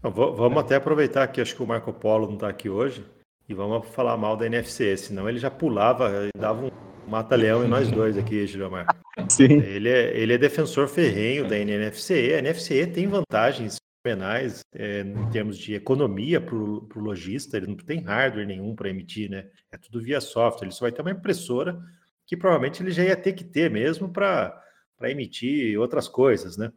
[0.03, 3.05] Vamos até aproveitar que acho que o Marco Polo não está aqui hoje
[3.49, 6.71] e vamos falar mal da NFC, senão ele já pulava e dava um
[7.07, 8.87] mata-leão em nós dois aqui, Gilmar.
[9.29, 9.61] Sim.
[9.61, 12.35] Ele é, ele é defensor ferrenho da NFCE.
[12.35, 17.77] A NFCE tem vantagens fenomenais é, em termos de economia para o lojista, ele não
[17.77, 19.51] tem hardware nenhum para emitir, né?
[19.71, 21.81] É tudo via software, ele só vai ter uma impressora
[22.27, 24.63] que provavelmente ele já ia ter que ter mesmo para
[25.03, 26.73] emitir outras coisas, né?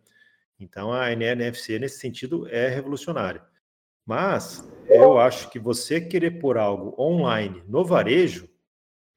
[0.60, 3.42] Então a NFC nesse sentido é revolucionária.
[4.06, 8.50] Mas eu acho que você querer pôr algo online no varejo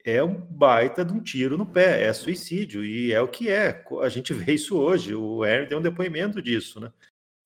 [0.05, 3.85] é um baita de um tiro no pé, é suicídio, e é o que é.
[4.01, 6.93] A gente vê isso hoje, o Aaron deu um depoimento disso, né?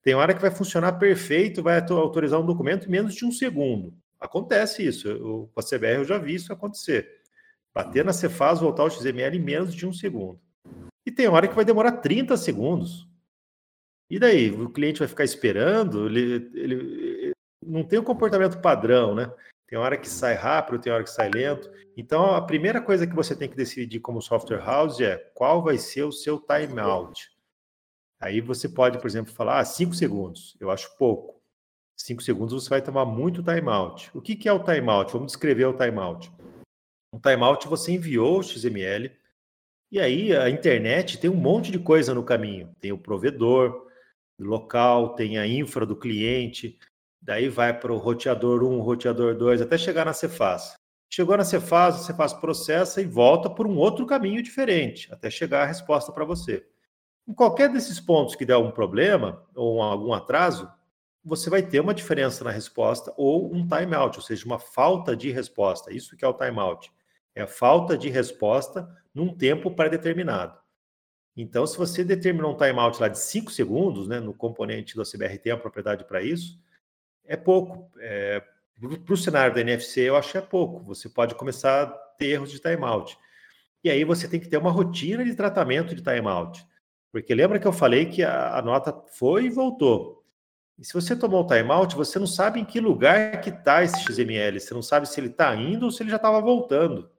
[0.02, 3.94] Tem hora que vai funcionar perfeito, vai autorizar um documento em menos de um segundo.
[4.18, 5.08] Acontece isso.
[5.08, 7.08] Eu, com a CBR eu já vi isso acontecer.
[7.74, 10.40] Bater na Cefaz, voltar ao XML em menos de um segundo.
[11.06, 13.08] E tem hora que vai demorar 30 segundos.
[14.08, 14.50] E daí?
[14.50, 16.06] O cliente vai ficar esperando?
[16.06, 17.32] Ele, ele
[17.64, 19.32] não tem um comportamento padrão, né?
[19.68, 21.70] Tem hora que sai rápido, tem hora que sai lento.
[21.96, 25.78] Então, a primeira coisa que você tem que decidir como software house é qual vai
[25.78, 27.29] ser o seu timeout.
[28.20, 31.40] Aí você pode, por exemplo, falar, ah, cinco segundos, eu acho pouco.
[31.96, 34.10] Cinco segundos você vai tomar muito timeout.
[34.14, 35.12] O que, que é o timeout?
[35.12, 36.30] Vamos descrever o timeout.
[37.12, 39.10] Um timeout você enviou o XML,
[39.90, 42.74] e aí a internet tem um monte de coisa no caminho.
[42.78, 43.88] Tem o provedor
[44.38, 46.78] local, tem a infra do cliente,
[47.20, 50.74] daí vai para o roteador 1, roteador 2, até chegar na Cefaz.
[51.12, 55.62] Chegou na Cefaz, a Cefaz processa e volta por um outro caminho diferente, até chegar
[55.62, 56.66] a resposta para você.
[57.30, 60.68] Em qualquer desses pontos que der algum problema ou algum atraso,
[61.24, 65.30] você vai ter uma diferença na resposta ou um timeout, ou seja, uma falta de
[65.30, 65.94] resposta.
[65.94, 66.92] Isso que é o timeout.
[67.32, 70.58] É a falta de resposta num tempo pré-determinado.
[71.36, 75.38] Então, se você determinou um timeout lá de 5 segundos, né, no componente do CBR
[75.38, 76.58] tem a propriedade para isso,
[77.24, 77.88] é pouco.
[78.00, 78.42] É,
[79.04, 80.80] para o cenário da NFC, eu acho que é pouco.
[80.80, 83.16] Você pode começar a ter erros de timeout.
[83.84, 86.68] E aí você tem que ter uma rotina de tratamento de timeout.
[87.12, 90.24] Porque lembra que eu falei que a, a nota foi e voltou.
[90.78, 94.00] E se você tomou o timeout, você não sabe em que lugar que está esse
[94.02, 94.58] XML.
[94.58, 97.10] Você não sabe se ele está indo ou se ele já estava voltando.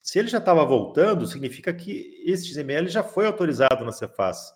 [0.00, 4.52] Se ele já estava voltando, significa que esse XML já foi autorizado na Cefaz.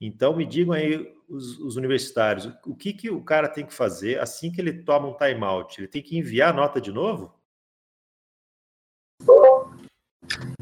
[0.00, 4.18] Então, me digam aí, os, os, universitários, o que, que o cara tem que fazer
[4.18, 5.80] assim que ele toma um timeout?
[5.80, 7.32] Ele tem que enviar a nota de novo?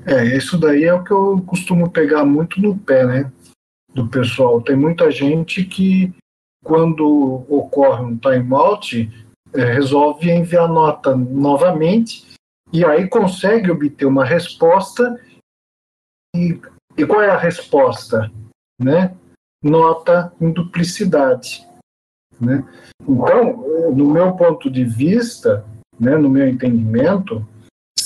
[0.06, 3.32] É, isso daí é o que eu costumo pegar muito no pé, né?
[3.94, 4.62] Do pessoal.
[4.62, 6.12] Tem muita gente que,
[6.64, 9.10] quando ocorre um timeout,
[9.52, 12.26] é, resolve enviar nota novamente
[12.72, 15.20] e aí consegue obter uma resposta.
[16.34, 16.60] E,
[16.96, 18.30] e qual é a resposta?
[18.80, 19.14] Né?
[19.62, 21.66] nota em duplicidade.
[22.40, 22.64] Né?
[23.02, 25.64] Então, no meu ponto de vista,
[25.98, 27.46] né, no meu entendimento,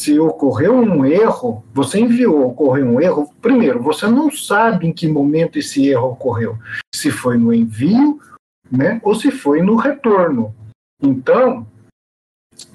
[0.05, 5.09] se ocorreu um erro, você enviou, ocorreu um erro, primeiro, você não sabe em que
[5.09, 6.59] momento esse erro ocorreu,
[6.95, 8.21] se foi no envio,
[8.71, 10.55] né, ou se foi no retorno.
[11.03, 11.67] Então,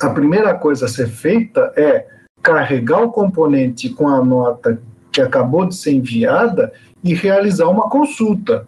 [0.02, 2.08] a primeira coisa a ser feita é
[2.42, 8.68] carregar o componente com a nota que acabou de ser enviada e realizar uma consulta,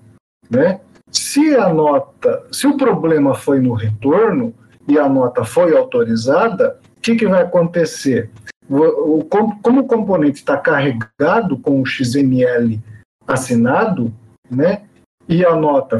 [0.49, 0.81] né?
[1.11, 4.53] Se a nota, se o problema foi no retorno
[4.87, 8.29] e a nota foi autorizada, o que, que vai acontecer?
[8.71, 12.79] Como o componente está carregado com o XML
[13.27, 14.13] assinado,
[14.49, 14.83] né?
[15.27, 15.99] E a nota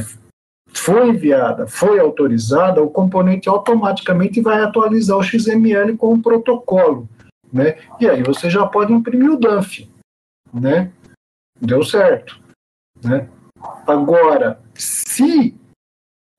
[0.74, 7.10] foi enviada, foi autorizada, o componente automaticamente vai atualizar o XML com o protocolo,
[7.52, 7.78] né?
[8.00, 9.90] E aí você já pode imprimir o DANF,
[10.54, 10.92] né?
[11.60, 12.40] Deu certo,
[13.04, 13.28] né?
[13.86, 15.56] Agora, se,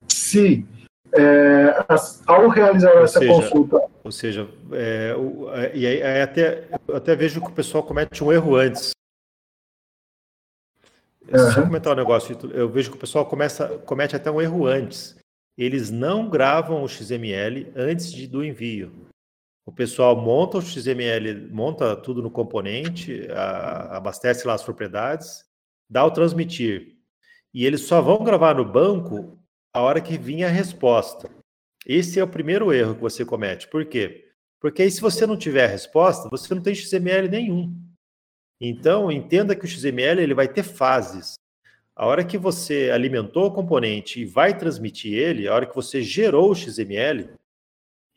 [0.07, 0.65] se
[1.15, 1.85] é,
[2.25, 3.81] ao realizar ou essa seja, consulta.
[4.03, 7.83] Ou seja, é, o, é, e aí, aí até, eu até vejo que o pessoal
[7.83, 8.91] comete um erro antes.
[11.31, 11.51] Uhum.
[11.51, 15.15] Só comentar um negócio, eu vejo que o pessoal começa, comete até um erro antes.
[15.57, 18.91] Eles não gravam o XML antes de, do envio.
[19.65, 25.45] O pessoal monta o XML, monta tudo no componente, a, abastece lá as propriedades,
[25.89, 26.97] dá o transmitir.
[27.53, 29.39] E eles só vão gravar no banco
[29.73, 31.29] a hora que vinha a resposta.
[31.85, 33.67] Esse é o primeiro erro que você comete.
[33.67, 34.29] Por quê?
[34.59, 37.75] Porque aí, se você não tiver a resposta, você não tem XML nenhum.
[38.61, 41.33] Então, entenda que o XML ele vai ter fases.
[41.95, 46.01] A hora que você alimentou o componente e vai transmitir ele, a hora que você
[46.01, 47.29] gerou o XML,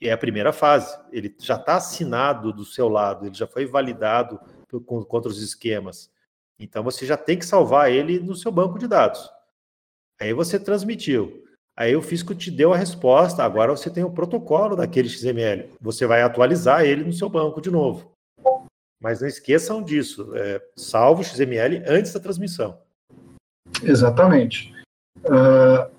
[0.00, 0.96] é a primeira fase.
[1.10, 4.38] Ele já está assinado do seu lado, ele já foi validado
[4.86, 6.10] contra os esquemas.
[6.58, 9.28] Então você já tem que salvar ele no seu banco de dados.
[10.20, 11.45] Aí você transmitiu.
[11.76, 13.44] Aí o Fisco te deu a resposta.
[13.44, 15.68] Agora você tem o protocolo daquele XML.
[15.80, 18.10] Você vai atualizar ele no seu banco de novo.
[19.02, 20.32] Mas não esqueçam disso.
[20.34, 22.78] É, salvo o XML antes da transmissão.
[23.82, 24.74] Exatamente.
[25.24, 25.90] Uh,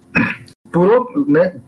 [0.72, 1.62] por, né,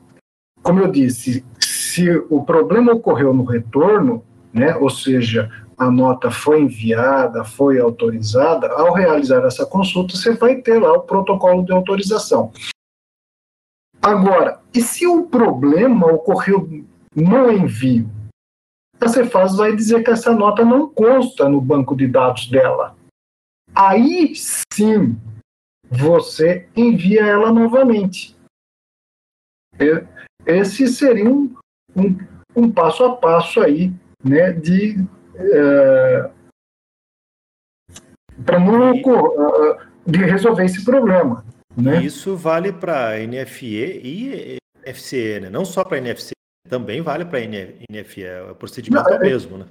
[0.64, 6.62] como eu disse, se o problema ocorreu no retorno, né, ou seja, a nota foi
[6.62, 12.52] enviada, foi autorizada, ao realizar essa consulta, você vai ter lá o protocolo de autorização.
[14.02, 16.68] Agora, e se o problema ocorreu
[17.16, 18.10] no envio?
[19.00, 22.96] A Cefaz vai dizer que essa nota não consta no banco de dados dela.
[23.74, 25.18] Aí sim
[25.90, 28.36] você envia ela novamente.
[30.46, 31.56] Esse seria um,
[31.96, 32.18] um,
[32.56, 34.98] um passo a passo aí, né, de
[35.36, 36.32] é,
[38.46, 38.94] para não
[40.06, 41.46] de resolver esse problema.
[41.76, 42.04] Né?
[42.04, 44.58] Isso vale para NFE e
[44.94, 45.50] FCE, né?
[45.50, 46.32] não só para NFC,
[46.68, 49.58] também vale para NFE, o procedimento não, é o é, mesmo.
[49.58, 49.66] Né?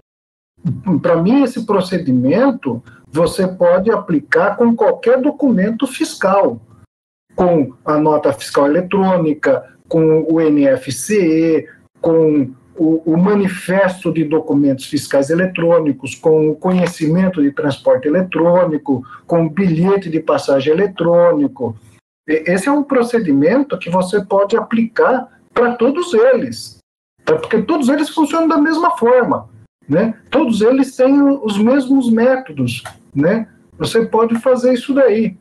[1.01, 6.61] Para mim, esse procedimento você pode aplicar com qualquer documento fiscal,
[7.35, 11.66] com a nota fiscal eletrônica, com o NFCE,
[12.01, 19.47] com o, o, manifesto de documentos fiscais eletrônicos, com o conhecimento de transporte eletrônico, com
[19.47, 21.77] o bilhete de passagem eletrônico.
[22.29, 26.79] Esse é um procedimento que você pode aplicar para todos eles,
[27.24, 27.37] tá?
[27.37, 29.49] porque todos eles funcionam da mesma forma,
[29.89, 30.14] né?
[30.31, 33.49] Todos eles têm os mesmos métodos, né?
[33.79, 35.39] Você pode fazer isso daí,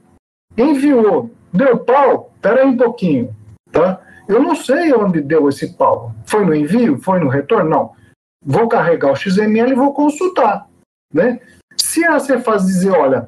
[0.57, 3.35] enviou, deu pau, espera aí um pouquinho,
[3.69, 3.99] tá?
[4.27, 6.13] Eu não sei onde deu esse pau.
[6.25, 6.97] Foi no envio?
[6.99, 7.69] Foi no retorno?
[7.69, 7.91] Não.
[8.45, 10.67] Vou carregar o XML e vou consultar,
[11.13, 11.39] né?
[11.75, 13.27] Se a Cefaz dizer, olha,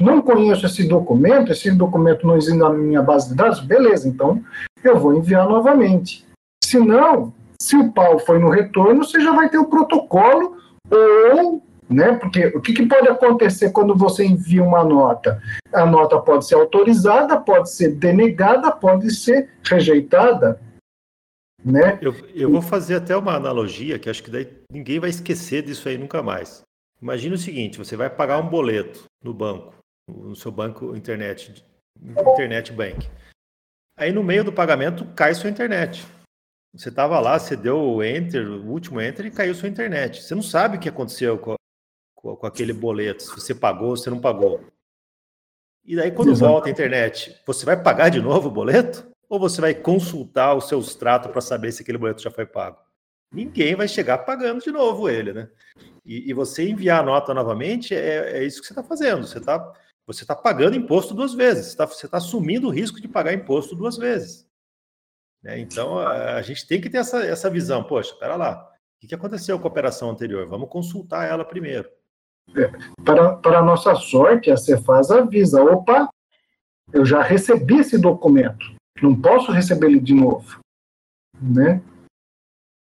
[0.00, 4.42] não conheço esse documento, esse documento não existe na minha base de dados, beleza, então
[4.82, 6.24] eu vou enviar novamente.
[6.62, 10.56] Se não, se o pau foi no retorno, você já vai ter o protocolo
[10.90, 12.14] ou né?
[12.14, 15.40] Porque o que, que, pode acontecer quando você envia uma nota?
[15.72, 20.60] A nota pode ser autorizada, pode ser denegada, pode ser rejeitada,
[21.64, 21.98] né?
[22.00, 25.88] Eu, eu vou fazer até uma analogia que acho que daí ninguém vai esquecer disso
[25.88, 26.62] aí nunca mais.
[27.00, 29.74] Imagina o seguinte: você vai pagar um boleto no banco,
[30.08, 31.64] no seu banco internet,
[32.00, 33.08] internet bank.
[33.98, 36.06] Aí no meio do pagamento cai sua internet.
[36.74, 40.22] Você estava lá, você deu o enter, o último enter e caiu sua internet.
[40.22, 41.54] Você não sabe o que aconteceu com,
[42.14, 44.62] com, com aquele boleto, se você pagou, se você não pagou.
[45.82, 46.52] E daí, quando Exato.
[46.52, 49.08] volta a internet, você vai pagar de novo o boleto?
[49.28, 52.78] Ou você vai consultar o seu extrato para saber se aquele boleto já foi pago?
[53.32, 55.48] Ninguém vai chegar pagando de novo ele, né?
[56.06, 59.26] E, e você enviar a nota novamente é, é isso que você está fazendo.
[59.26, 59.72] Você está
[60.06, 61.66] você tá pagando imposto duas vezes.
[61.66, 64.46] Você está tá assumindo o risco de pagar imposto duas vezes.
[65.42, 65.58] Né?
[65.58, 67.82] Então, a, a, gente tem que ter essa, essa visão.
[67.82, 68.70] Poxa, espera lá.
[69.02, 70.46] O que aconteceu com a operação anterior?
[70.46, 71.90] Vamos consultar ela primeiro.
[73.04, 76.08] Para, para nossa sorte, a Cefaz avisa: opa,
[76.92, 80.60] eu já recebi esse documento, não posso receber ele de novo.
[81.40, 81.82] Né?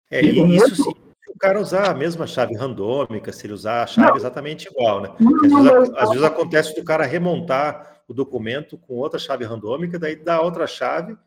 [0.09, 0.95] É, e, isso se o
[1.39, 4.17] cara usar a mesma chave randômica, se ele usar a chave não.
[4.17, 5.09] exatamente igual, né?
[5.19, 9.97] Não, às, vezes, às, vezes, acontece do cara remontar o documento com outra chave randômica,
[9.97, 11.17] daí dá outra chave.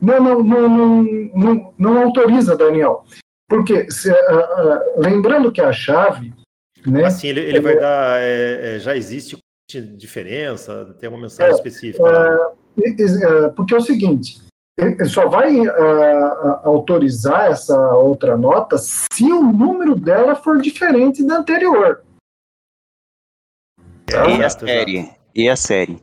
[0.00, 1.02] Não, não, não, não,
[1.34, 3.04] não, não autoriza, Daniel.
[3.48, 6.34] Porque, se, uh, uh, lembrando que a chave
[6.86, 7.04] né?
[7.04, 8.20] Assim, ele, ele vai dar.
[8.20, 9.38] É, é, já existe
[9.96, 10.94] diferença?
[11.00, 12.54] Tem uma mensagem é, específica?
[12.78, 14.42] É, é, porque é o seguinte:
[14.78, 21.38] ele só vai uh, autorizar essa outra nota se o número dela for diferente da
[21.38, 22.02] anterior.
[24.06, 24.28] Tá?
[24.28, 25.10] E a série.
[25.34, 26.02] E a série.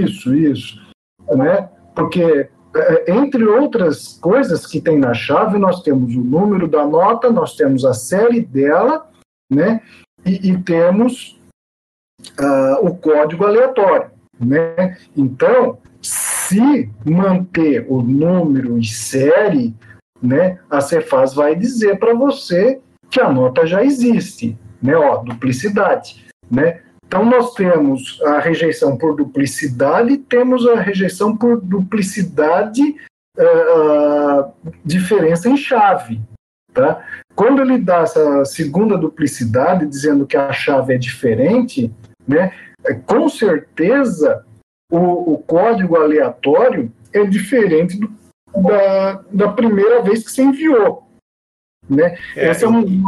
[0.00, 0.76] Isso, isso.
[1.28, 1.68] Né?
[1.94, 2.50] Porque
[3.06, 7.84] entre outras coisas que tem na chave, nós temos o número da nota, nós temos
[7.84, 9.12] a série dela
[9.52, 9.82] né?
[10.24, 11.38] E, e temos
[12.40, 14.10] uh, o código aleatório,
[14.40, 14.98] né?
[15.16, 15.78] Então,
[16.52, 19.74] se manter o número e série,
[20.22, 22.80] né, a Cefaz vai dizer para você
[23.10, 24.96] que a nota já existe, né?
[24.96, 26.80] Ó, duplicidade, né?
[27.06, 32.96] Então, nós temos a rejeição por duplicidade, temos a rejeição por duplicidade,
[33.38, 34.50] uh,
[34.82, 36.22] diferença em chave.
[36.72, 37.04] Tá?
[37.34, 41.92] Quando ele dá essa segunda duplicidade, dizendo que a chave é diferente,
[42.26, 42.50] né,
[43.04, 44.42] com certeza
[44.92, 48.12] o, o código aleatório é diferente do,
[48.54, 51.08] da, da primeira vez que você enviou.
[51.88, 52.18] Né?
[52.36, 53.04] É, Essa é um,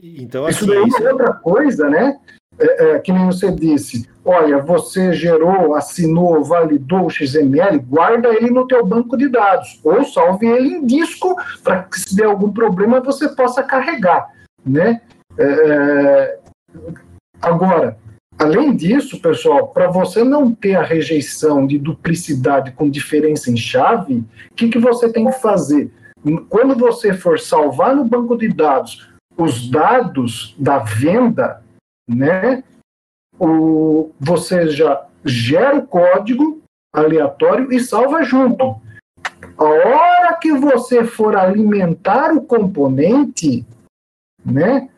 [0.00, 2.18] então, assim, isso daí é uma outra coisa, né?
[2.60, 8.50] É, é, que nem você disse, olha, você gerou, assinou, validou o XML, guarda ele
[8.50, 12.52] no teu banco de dados, ou salve ele em disco, para que se der algum
[12.52, 14.28] problema você possa carregar,
[14.64, 15.00] né?
[15.38, 16.38] É, é
[17.40, 17.96] agora,
[18.38, 24.24] além disso, pessoal, para você não ter a rejeição de duplicidade com diferença em chave,
[24.50, 25.90] o que, que você tem que fazer?
[26.48, 29.08] Quando você for salvar no banco de dados
[29.38, 31.62] os dados da venda,
[32.08, 32.64] né?
[33.38, 36.60] O, você já gera o código
[36.92, 38.80] aleatório e salva junto.
[39.56, 43.64] A hora que você for alimentar o componente,
[44.44, 44.88] né,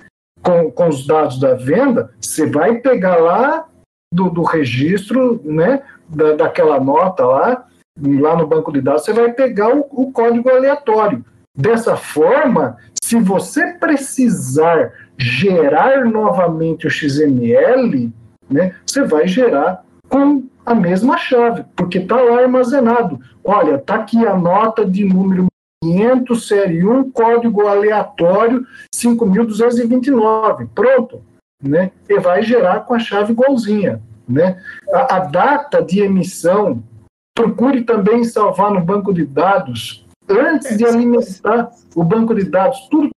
[0.42, 3.66] com, com os dados da venda, você vai pegar lá
[4.12, 7.64] do, do registro, né, da, daquela nota lá,
[7.98, 11.24] lá no banco de dados, você vai pegar o, o código aleatório.
[11.56, 18.12] Dessa forma, se você precisar gerar novamente o XML,
[18.48, 23.20] né, você vai gerar com a mesma chave, porque está lá armazenado.
[23.44, 25.49] Olha, está aqui a nota de número
[25.82, 30.66] 500, série 1, código aleatório 5229.
[30.74, 31.22] Pronto.
[31.62, 31.92] Né?
[32.08, 34.02] E vai gerar com a chave igualzinha.
[34.28, 34.62] Né?
[34.92, 36.82] A, a data de emissão,
[37.34, 42.86] procure também salvar no banco de dados antes de alimentar o banco de dados.
[42.90, 43.10] Tudo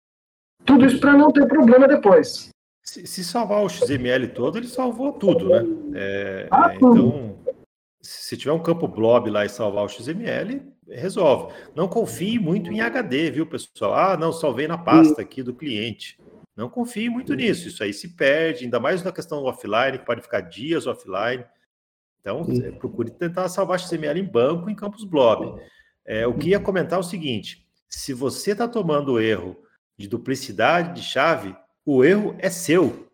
[0.65, 2.49] tudo isso para não ter problema depois.
[2.83, 5.61] Se, se, salvar o XML todo, ele salvou tudo, né?
[5.93, 7.35] É, ah, é, então,
[8.01, 11.53] se tiver um campo blob lá e salvar o XML, resolve.
[11.75, 13.93] Não confie muito em HD, viu, pessoal?
[13.93, 16.19] Ah, não, salvei na pasta aqui do cliente.
[16.55, 20.21] Não confie muito nisso, isso aí se perde, ainda mais na questão offline, que pode
[20.21, 21.43] ficar dias offline.
[22.21, 22.45] Então,
[22.79, 25.59] procure tentar salvar XML em banco em Campus Blob.
[26.05, 29.57] É, o que ia comentar é o seguinte: se você está tomando erro
[29.97, 31.55] de duplicidade de chave,
[31.85, 33.07] o erro é seu.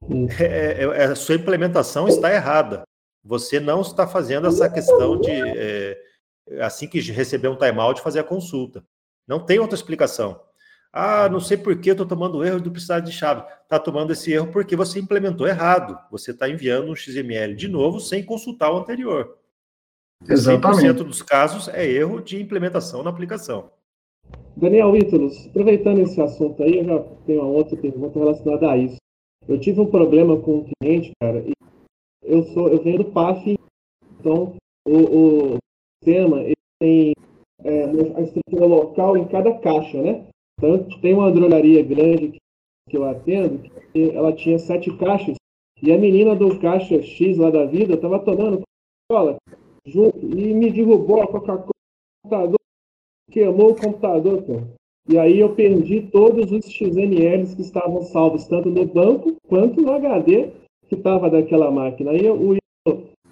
[0.38, 2.84] É, é, é, a sua implementação está errada.
[3.24, 6.00] Você não está fazendo essa questão de, é,
[6.60, 8.84] assim que receber um timeout, fazer a consulta.
[9.26, 10.40] Não tem outra explicação.
[10.92, 13.44] Ah, não sei por que eu estou tomando erro de duplicidade de chave.
[13.62, 15.98] Está tomando esse erro porque você implementou errado.
[16.10, 19.36] Você está enviando um XML de novo sem consultar o anterior.
[20.26, 20.86] Exatamente.
[20.86, 23.70] 100% dos casos é erro de implementação na aplicação.
[24.56, 28.96] Daniel Ítalos, aproveitando esse assunto aí, eu já tenho uma outra pergunta relacionada a isso.
[29.46, 31.52] Eu tive um problema com um cliente, cara, e
[32.22, 33.56] eu sou, eu venho do PAF,
[34.18, 35.58] então o, o
[36.08, 37.12] sistema ele tem
[37.64, 40.24] é, a estrutura local em cada caixa, né?
[40.56, 42.38] Então tem uma drogaria grande
[42.88, 43.60] que, eu atendo,
[43.92, 45.36] que ela tinha sete caixas,
[45.82, 48.62] e a menina do caixa X lá da vida estava tomando
[49.10, 49.36] Coca-Cola
[49.86, 52.56] junto e me derrubou a Coca-Cola
[53.30, 54.78] queimou o computador, cara.
[55.08, 59.92] E aí eu perdi todos os XMLs que estavam salvos, tanto no banco quanto no
[59.92, 60.50] HD
[60.88, 62.10] que estava daquela máquina.
[62.10, 62.56] Aí o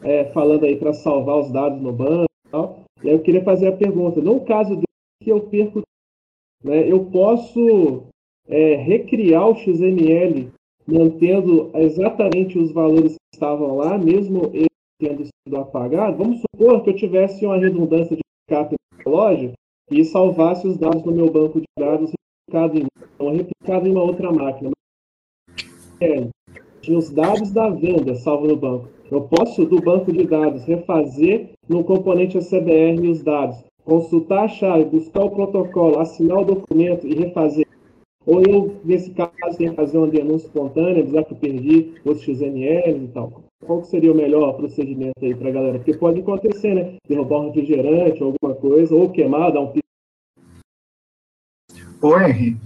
[0.03, 2.81] é, falando aí para salvar os dados no banco tal.
[3.03, 4.85] E aí eu queria fazer a pergunta, no caso de
[5.23, 5.83] que eu perco,
[6.65, 8.05] né, eu posso
[8.49, 10.51] é, recriar o XML
[10.87, 14.67] mantendo exatamente os valores que estavam lá, mesmo ele
[14.99, 16.17] tendo sido apagado?
[16.17, 18.75] Vamos supor que eu tivesse uma redundância de backup
[19.05, 19.53] na loja
[19.91, 22.13] e salvasse os dados no meu banco de dados
[22.49, 24.71] replicado em, então, replicado em uma outra máquina.
[26.01, 26.29] É,
[26.81, 28.89] tinha os dados da venda salvo no banco.
[29.11, 34.85] Eu posso, do banco de dados, refazer no componente ACBR os dados, consultar a chave,
[34.85, 37.67] buscar o protocolo, assinar o documento e refazer.
[38.27, 42.21] Ou eu, nesse caso, tenho que fazer uma denúncia espontânea, dizer que eu perdi os
[42.21, 43.45] XML e tal.
[43.65, 45.79] Qual seria o melhor procedimento aí para a galera?
[45.79, 46.95] Porque pode acontecer, né?
[47.09, 49.87] Derrubar um refrigerante, alguma coisa, ou queimar, dar um pico.
[52.03, 52.57] Ô, Henry,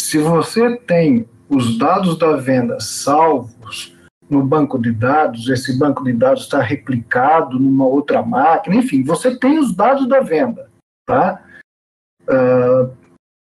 [0.00, 3.97] se você tem os dados da venda salvos
[4.28, 9.36] no banco de dados, esse banco de dados está replicado numa outra máquina, enfim, você
[9.36, 10.68] tem os dados da venda,
[11.06, 11.42] tá?
[12.24, 12.90] Uh,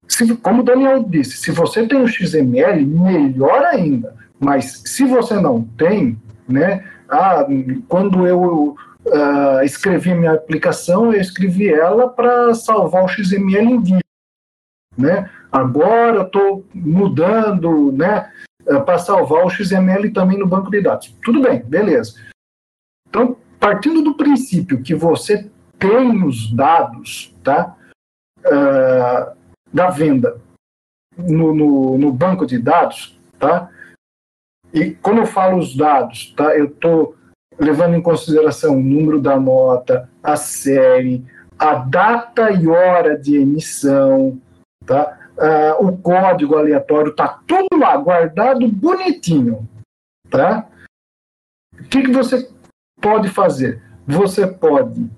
[0.09, 4.15] se, como o Daniel disse, se você tem o XML, melhor ainda.
[4.39, 6.87] Mas se você não tem, né?
[7.09, 7.47] Ah,
[7.89, 14.01] quando eu uh, escrevi minha aplicação, eu escrevi ela para salvar o XML em vídeo,
[14.97, 15.31] né?
[15.51, 18.31] Agora estou mudando, né?
[18.73, 21.15] Uh, para salvar o XML também no banco de dados.
[21.25, 22.15] Tudo bem, beleza.
[23.09, 27.77] Então, partindo do princípio que você tem os dados, tá?
[28.39, 29.37] Uh,
[29.73, 30.41] da venda
[31.17, 33.71] no, no, no banco de dados, tá?
[34.73, 36.57] E quando eu falo os dados, tá?
[36.57, 37.17] Eu estou
[37.59, 41.25] levando em consideração o número da nota, a série,
[41.59, 44.41] a data e hora de emissão,
[44.87, 45.22] tá?
[45.43, 49.69] Uh, o código aleatório está tudo lá guardado bonitinho,
[50.31, 50.69] tá?
[51.73, 52.49] O que, que você
[53.01, 53.83] pode fazer?
[54.07, 55.11] Você pode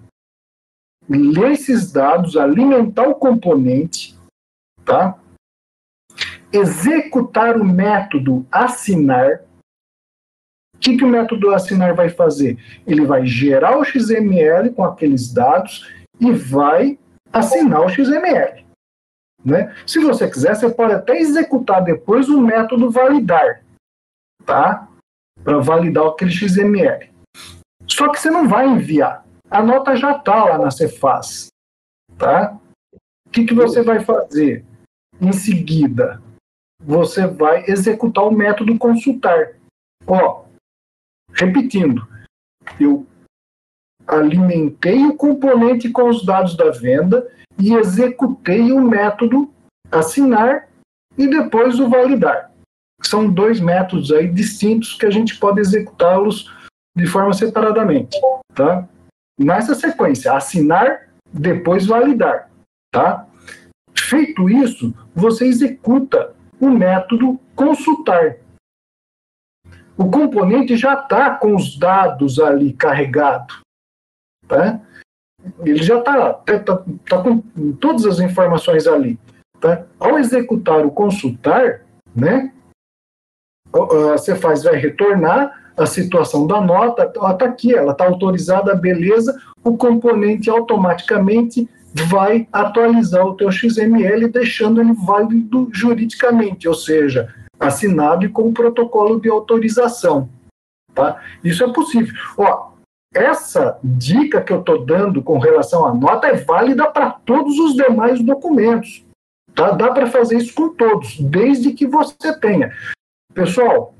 [1.06, 4.18] ler esses dados, alimentar o componente,
[4.82, 5.18] tá?
[6.54, 9.40] executar o método assinar,
[10.74, 12.58] o que, que o método assinar vai fazer?
[12.86, 16.98] Ele vai gerar o XML com aqueles dados e vai
[17.32, 18.63] assinar o XML.
[19.44, 19.74] Né?
[19.86, 23.62] Se você quiser, você pode até executar depois o método validar,
[24.46, 24.88] tá?
[25.42, 27.12] Para validar aquele XML.
[27.86, 29.24] Só que você não vai enviar.
[29.50, 31.48] A nota já está lá na Cefaz,
[32.16, 32.58] tá?
[33.26, 34.64] O que, que você vai fazer?
[35.20, 36.22] Em seguida,
[36.80, 39.56] você vai executar o método consultar.
[40.06, 40.44] Ó,
[41.32, 42.06] repetindo,
[42.80, 43.06] eu
[44.06, 47.26] alimentei o componente com os dados da venda
[47.58, 49.50] e executei o método
[49.90, 50.68] assinar
[51.16, 52.50] e depois o validar.
[53.02, 56.52] São dois métodos aí distintos que a gente pode executá-los
[56.96, 58.18] de forma separadamente,
[58.54, 58.88] tá?
[59.38, 62.48] Nessa sequência, assinar, depois validar,
[62.92, 63.26] tá?
[63.96, 68.36] Feito isso, você executa o método consultar.
[69.96, 73.63] O componente já está com os dados ali carregado.
[74.48, 74.80] Tá?
[75.64, 77.40] Ele já está tá, tá, tá com
[77.80, 79.18] todas as informações ali.
[79.60, 79.84] Tá?
[79.98, 81.82] Ao executar o consultar,
[82.14, 82.52] né,
[83.72, 89.76] você faz, vai retornar a situação da nota, está aqui, ela está autorizada, beleza, o
[89.76, 91.68] componente automaticamente
[92.08, 98.52] vai atualizar o teu XML deixando ele válido juridicamente, ou seja, assinado e com o
[98.52, 100.28] protocolo de autorização.
[100.94, 101.20] Tá?
[101.42, 102.14] Isso é possível.
[102.38, 102.73] Ó,
[103.14, 107.74] essa dica que eu estou dando com relação à nota é válida para todos os
[107.74, 109.04] demais documentos.
[109.54, 109.70] Tá?
[109.70, 112.76] Dá para fazer isso com todos, desde que você tenha.
[113.32, 113.94] Pessoal,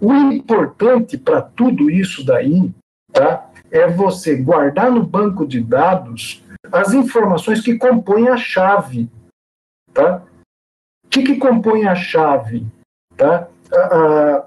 [0.00, 2.72] o importante para tudo isso daí
[3.12, 9.10] tá, é você guardar no banco de dados as informações que compõem a chave.
[9.92, 10.22] Tá?
[11.04, 12.66] O que, que compõe a chave?
[13.16, 13.48] Tá?
[13.72, 14.46] Ah,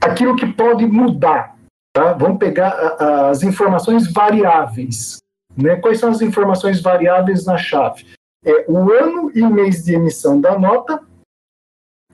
[0.00, 1.56] aquilo que pode mudar.
[1.92, 2.12] Tá?
[2.12, 2.96] Vamos pegar
[3.30, 5.18] as informações variáveis.
[5.56, 5.76] Né?
[5.76, 8.06] Quais são as informações variáveis na chave?
[8.44, 11.00] É o ano e mês de emissão da nota,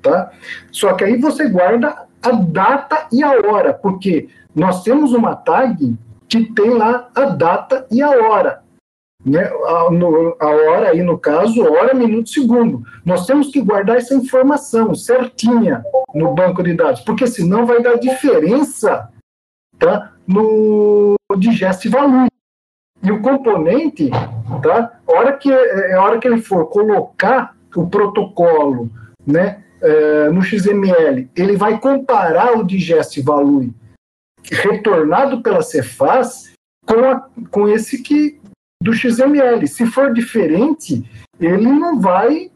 [0.02, 0.32] tá?
[0.72, 5.96] Só que aí você guarda a data e a hora, porque nós temos uma tag
[6.28, 8.62] que tem lá a data e a hora.
[9.24, 9.44] Né?
[9.44, 12.82] A, no, a hora aí, no caso, hora, minuto, segundo.
[13.04, 17.98] Nós temos que guardar essa informação certinha no banco de dados, porque senão vai dar
[17.98, 19.08] diferença
[19.78, 20.12] tá?
[20.26, 22.26] no digest value.
[23.02, 24.10] E o componente,
[24.62, 24.98] tá?
[25.06, 28.90] hora que, é, a hora que ele for colocar o protocolo
[29.24, 33.72] né, é, no XML, ele vai comparar o digest value
[34.50, 36.52] retornado pela Cefaz
[36.86, 38.40] com, a, com esse que
[38.82, 39.66] do XML.
[39.66, 41.08] Se for diferente,
[41.38, 42.50] ele não vai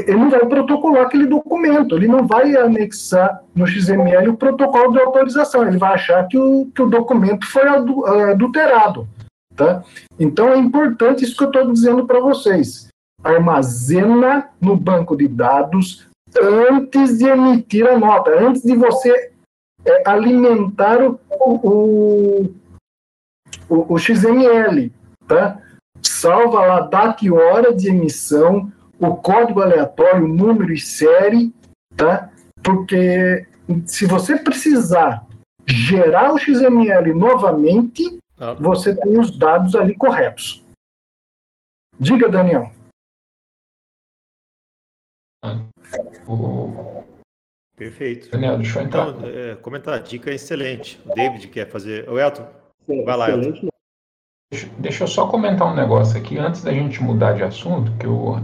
[0.00, 5.00] ele não vai protocolar aquele documento, ele não vai anexar no XML o protocolo de
[5.00, 7.66] autorização, ele vai achar que o, que o documento foi
[8.30, 9.08] adulterado.
[9.54, 9.82] Tá?
[10.18, 12.88] Então é importante isso que eu estou dizendo para vocês.
[13.24, 16.06] Armazena no banco de dados
[16.38, 19.32] antes de emitir a nota, antes de você
[19.84, 22.54] é, alimentar o, o,
[23.68, 24.92] o, o XML.
[25.26, 25.58] Tá?
[26.02, 31.52] Salva lá data e hora de emissão, o código aleatório, número e série,
[31.96, 32.30] tá?
[32.62, 33.46] Porque
[33.86, 35.26] se você precisar
[35.66, 38.54] gerar o XML novamente, ah.
[38.54, 40.64] você tem os dados ali corretos.
[41.98, 42.70] Diga, Daniel.
[47.76, 48.30] Perfeito.
[48.30, 49.08] Daniel, deixa eu entrar.
[49.08, 51.00] Então, é, comentar, dica excelente.
[51.04, 52.08] O David quer fazer.
[52.08, 52.46] O Elton,
[53.04, 53.68] vai lá, Elton.
[54.50, 58.06] Deixa, deixa, eu só comentar um negócio aqui antes da gente mudar de assunto, que
[58.06, 58.36] o,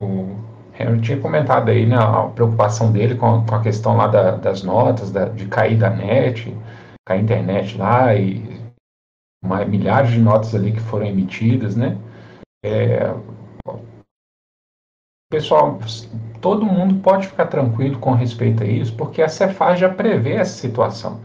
[0.00, 0.48] o
[1.02, 5.10] tinha comentado aí né, a preocupação dele com, com a questão lá da, das notas,
[5.10, 6.56] da, de cair da net,
[7.04, 8.60] cair a internet lá e
[9.42, 11.98] uma, milhares de notas ali que foram emitidas, né?
[12.64, 13.12] É,
[15.30, 15.78] pessoal,
[16.40, 20.58] todo mundo pode ficar tranquilo com respeito a isso, porque a Cefaz já prevê essa
[20.58, 21.20] situação.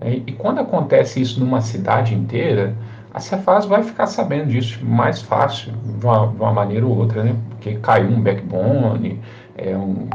[0.00, 0.22] Né?
[0.26, 2.74] E quando acontece isso numa cidade inteira,
[3.14, 7.22] a Cefaz vai ficar sabendo disso mais fácil, de uma, de uma maneira ou outra,
[7.22, 7.36] né?
[7.50, 9.20] Porque caiu um backbone,
[9.56, 10.08] é um,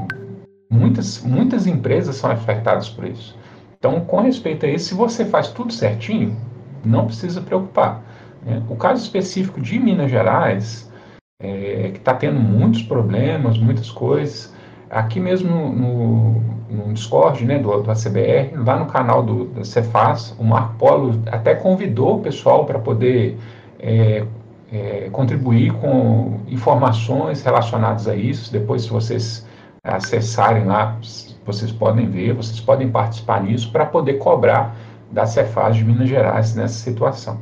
[0.70, 3.38] muitas, muitas empresas são afetadas por isso.
[3.78, 6.36] Então, com respeito a isso, se você faz tudo certinho,
[6.84, 8.04] não precisa preocupar.
[8.46, 8.62] Né?
[8.70, 10.92] O caso específico de Minas Gerais,
[11.42, 14.54] é, que está tendo muitos problemas, muitas coisas,
[14.90, 16.59] aqui mesmo no, no
[16.94, 21.56] Discord né, do, do ACBR, lá no canal do, da Cefaz, o Marco Polo até
[21.56, 23.38] convidou o pessoal para poder
[23.80, 24.26] é,
[24.72, 28.52] é, contribuir com informações relacionadas a isso.
[28.52, 29.48] Depois, se vocês
[29.84, 30.98] acessarem lá,
[31.46, 34.76] vocês podem ver, vocês podem participar nisso para poder cobrar
[35.12, 37.40] da Cefaz de Minas Gerais nessa situação.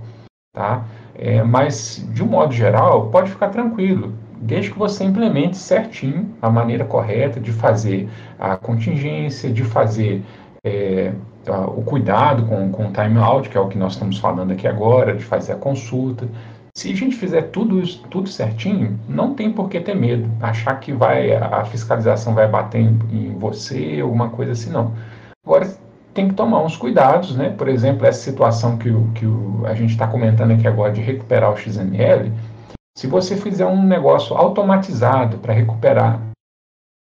[0.53, 0.86] Tá?
[1.15, 6.49] É, mas, de um modo geral, pode ficar tranquilo desde que você implemente certinho a
[6.49, 8.09] maneira correta de fazer
[8.39, 10.23] a contingência, de fazer
[10.63, 11.11] é,
[11.75, 15.15] o cuidado com, com o timeout, que é o que nós estamos falando aqui agora,
[15.15, 16.27] de fazer a consulta.
[16.75, 20.79] Se a gente fizer tudo isso, tudo certinho, não tem por que ter medo, achar
[20.79, 24.93] que vai a fiscalização vai bater em, em você, alguma coisa assim, não.
[25.43, 25.67] Agora,
[26.13, 27.49] tem que tomar uns cuidados, né?
[27.49, 30.99] Por exemplo, essa situação que, o, que o, a gente está comentando aqui agora de
[30.99, 32.31] recuperar o XML,
[32.98, 36.20] se você fizer um negócio automatizado para recuperar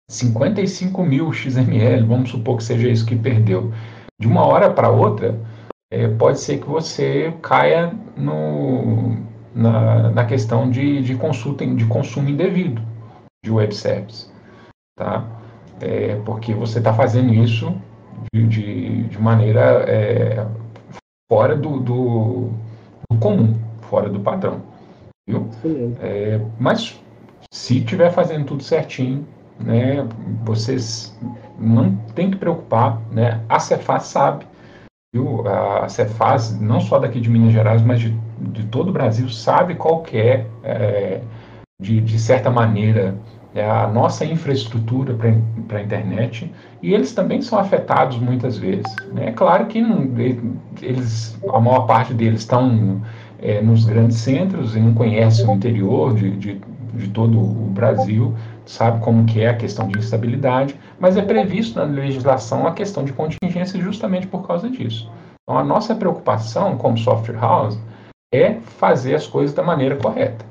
[0.10, 3.72] 55 mil XML, vamos supor que seja isso que perdeu,
[4.20, 5.40] de uma hora para outra,
[5.94, 9.16] é, pode ser que você caia no,
[9.54, 12.82] na, na questão de, de consulta, de consumo indevido
[13.44, 14.32] de web service,
[14.98, 15.24] tá?
[15.80, 17.80] É, porque você está fazendo isso
[18.34, 20.48] de, de, de maneira é,
[21.32, 22.50] fora do, do,
[23.12, 24.75] do comum, fora do padrão
[25.28, 25.50] viu?
[26.02, 27.00] É, mas
[27.52, 29.26] se estiver fazendo tudo certinho,
[29.60, 30.08] né,
[30.44, 31.18] vocês
[31.58, 33.42] não tem que preocupar, né?
[33.48, 34.46] A Cefaz sabe,
[35.14, 35.48] viu?
[35.48, 38.10] A Cefaz, não só daqui de Minas Gerais, mas de,
[38.40, 41.22] de todo o Brasil, sabe qual que é, é
[41.82, 43.18] de, de certa maneira,
[43.54, 46.54] é a nossa infraestrutura para a internet
[46.84, 48.94] e eles também são afetados muitas vezes.
[49.14, 49.28] Né?
[49.28, 50.10] É claro que não,
[50.82, 53.02] eles, a maior parte deles estão
[53.40, 56.62] é, nos grandes centros e não conhecem o interior de, de,
[56.94, 58.34] de todo o Brasil,
[58.66, 63.04] sabe como que é a questão de instabilidade, mas é previsto na legislação a questão
[63.04, 65.10] de contingência justamente por causa disso.
[65.44, 67.80] Então a nossa preocupação como software house
[68.34, 70.46] é fazer as coisas da maneira correta.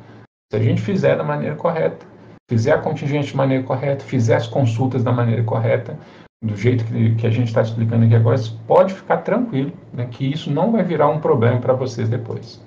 [0.50, 2.06] Se a gente fizer da maneira correta,
[2.48, 5.98] fizer a contingente de maneira correta, fizer as consultas da maneira correta,
[6.44, 10.30] do jeito que, que a gente está explicando aqui agora, pode ficar tranquilo né, que
[10.30, 12.62] isso não vai virar um problema para vocês depois.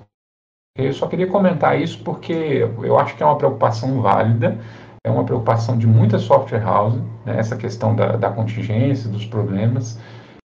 [0.78, 4.56] Eu só queria comentar isso porque eu acho que é uma preocupação válida,
[5.04, 6.94] é uma preocupação de muita software house,
[7.26, 9.98] né, essa questão da, da contingência, dos problemas,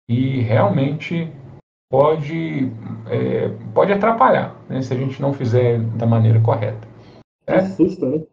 [0.09, 1.31] e realmente
[1.91, 2.73] pode,
[3.11, 6.89] é, pode atrapalhar né, se a gente não fizer da maneira correta.
[7.47, 7.57] É?
[7.57, 8.25] Assusta, né?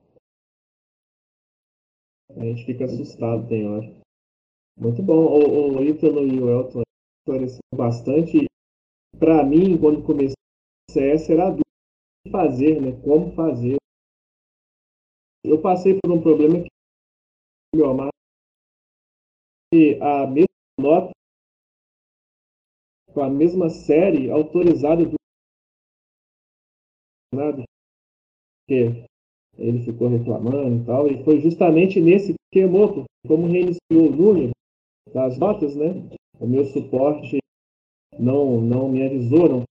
[2.38, 3.91] A gente fica assustado, tem hora.
[4.80, 5.26] Muito bom.
[5.26, 6.84] O, o Ítalo e o Elton
[7.28, 8.45] esclareceram bastante.
[9.18, 10.36] Para mim, quando comecei
[10.89, 11.68] a CS, era dúvida
[12.32, 12.91] fazer, né?
[13.03, 13.78] Como fazer.
[15.43, 16.70] Eu passei por um problema que
[17.76, 18.09] meu amado
[20.01, 20.47] a mesma
[20.80, 21.11] nota
[23.13, 25.15] com a mesma série autorizada do
[27.34, 27.63] nada
[28.67, 29.05] que
[29.57, 34.51] ele ficou reclamando e tal, e foi justamente nesse que queimou, como reiniciou o número
[35.13, 35.89] das notas, né?
[36.39, 37.39] O meu suporte
[38.17, 39.63] não, não me avisou, não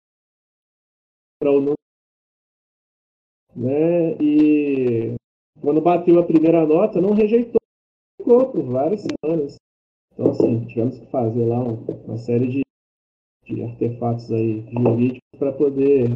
[1.40, 1.77] para o número,
[3.58, 4.12] né?
[4.20, 5.14] E
[5.60, 7.60] quando bateu a primeira nota, não rejeitou,
[8.16, 9.56] ficou por várias semanas.
[10.12, 12.62] Então, assim, tivemos que fazer lá uma série de,
[13.44, 16.08] de artefatos aí jurídicos para poder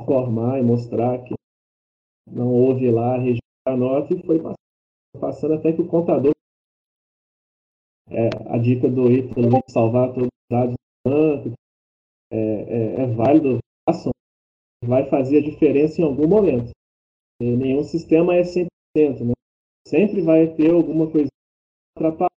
[0.00, 1.34] informar e mostrar que
[2.30, 4.40] não houve lá registrar a nota e foi
[5.18, 6.32] passando, até que o contador
[8.10, 11.52] é, a dica do Ítalo de salvar todos os dados do banco
[12.30, 14.12] é, é, é válido, façam,
[14.84, 16.70] vai fazer a diferença em algum momento.
[17.40, 18.68] Nenhum sistema é 100%,
[19.24, 19.32] né?
[19.86, 21.28] Sempre vai ter alguma coisa
[21.96, 22.34] atrapalhada,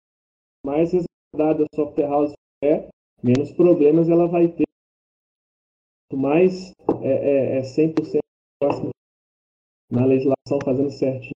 [0.64, 2.32] mais resguardada a software house
[2.62, 2.88] é,
[3.22, 4.66] menos problemas ela vai ter.
[6.10, 6.72] Quanto mais
[7.02, 8.18] é, é, é 100%
[8.60, 8.90] próximo
[9.90, 11.32] na legislação fazendo certinho,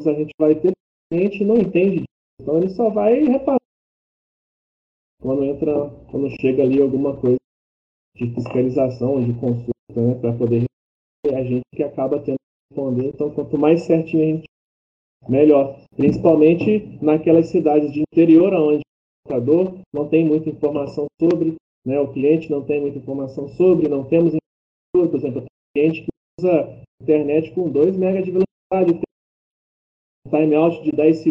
[0.00, 0.72] a gente vai ter
[1.12, 2.04] gente não entende
[2.40, 3.58] então ele só vai reparar
[5.20, 7.36] quando entra, quando chega ali alguma coisa
[8.16, 10.64] de fiscalização, de consulta, né, para poder
[11.26, 12.39] a gente que acaba tendo
[12.70, 13.08] responder.
[13.08, 14.48] Então, quanto mais certinho a gente,
[15.28, 15.78] melhor.
[15.96, 22.12] Principalmente naquelas cidades de interior, onde o computador não tem muita informação sobre, né, o
[22.12, 24.34] cliente não tem muita informação sobre, não temos,
[24.92, 25.44] por exemplo,
[25.74, 26.08] cliente que
[26.40, 29.00] usa internet com 2 MB de velocidade,
[30.28, 31.30] timeout de 10 segundos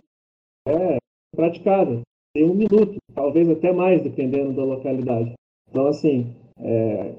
[0.68, 0.98] é
[1.36, 2.02] praticável.
[2.34, 5.34] Tem um minuto, talvez até mais, dependendo da localidade.
[5.70, 7.16] Então, assim, é,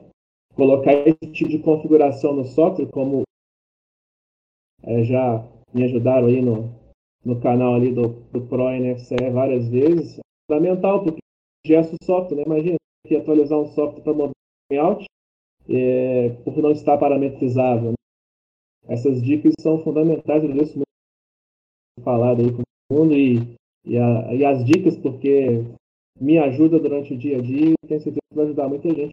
[0.54, 3.22] colocar esse tipo de configuração no software, como
[4.90, 6.74] é, já me ajudaram aí no,
[7.24, 11.20] no canal ali do, do Pro NFCE várias vezes, é fundamental, porque
[11.64, 12.42] gesta o software, né?
[12.44, 12.76] Imagina
[13.06, 14.34] que atualizar um software para mobile
[14.70, 15.04] layout
[15.68, 17.90] é, por não estar parametrizável.
[17.90, 17.94] Né?
[18.88, 20.86] Essas dicas são fundamentais, eu deixo muito
[22.02, 22.62] falado aí com
[22.92, 25.64] mundo e, e, a, e, as dicas, porque
[26.20, 29.12] me ajuda durante o dia a dia e tenho certeza que vai ajudar muita gente.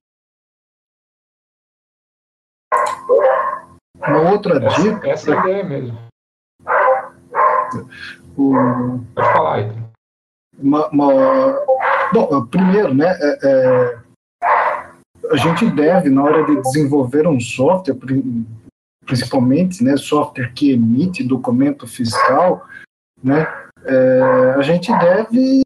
[4.07, 5.09] Uma outra essa, dica.
[5.09, 5.97] Essa é a ideia mesmo.
[8.37, 8.53] O...
[9.13, 9.71] Pode falar, aí.
[10.57, 11.59] Uma, uma...
[12.13, 13.97] Bom, primeiro, né, é, é,
[15.31, 17.97] a gente deve, na hora de desenvolver um software,
[19.05, 22.65] principalmente né, software que emite documento fiscal,
[23.21, 23.45] né,
[23.85, 25.61] é, a gente deve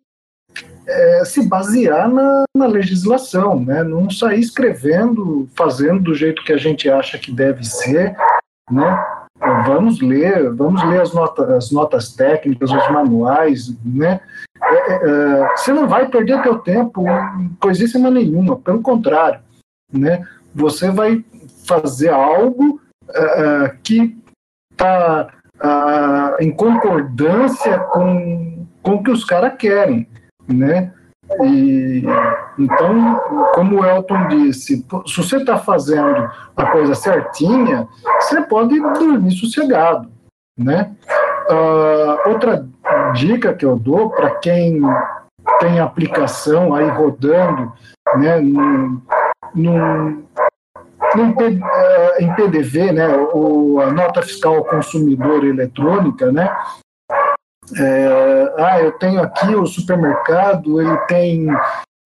[0.88, 3.84] é, se basear na, na, legislação, né?
[3.84, 8.16] não sair escrevendo, fazendo do jeito que a gente acha que deve ser,
[8.70, 9.06] né?
[9.66, 14.20] Vamos ler, vamos ler as notas, as notas técnicas, os manuais, né?
[14.62, 17.04] É, é, é você não vai perder teu tempo
[17.60, 19.40] coisíssima nenhuma, pelo contrário,
[19.92, 20.28] né?
[20.54, 21.26] Você vai
[21.66, 22.80] fazer algo
[23.10, 24.16] é, que
[24.72, 25.30] está
[25.60, 30.08] ah, em concordância com, com o que os caras querem,
[30.52, 30.94] né?
[31.44, 32.04] E,
[32.60, 33.22] então,
[33.54, 37.88] como o Elton disse, se você está fazendo a coisa certinha,
[38.20, 40.10] você pode dormir sossegado,
[40.58, 40.92] né?
[41.50, 42.68] Ah, outra
[43.14, 44.82] dica que eu dou para quem
[45.60, 47.74] tem aplicação aí rodando,
[48.18, 49.02] né, num,
[49.56, 50.24] num,
[52.20, 56.50] em PDV, né, o, a nota fiscal consumidor eletrônica, né,
[57.78, 61.48] É, ah, eu tenho aqui o supermercado, ele tem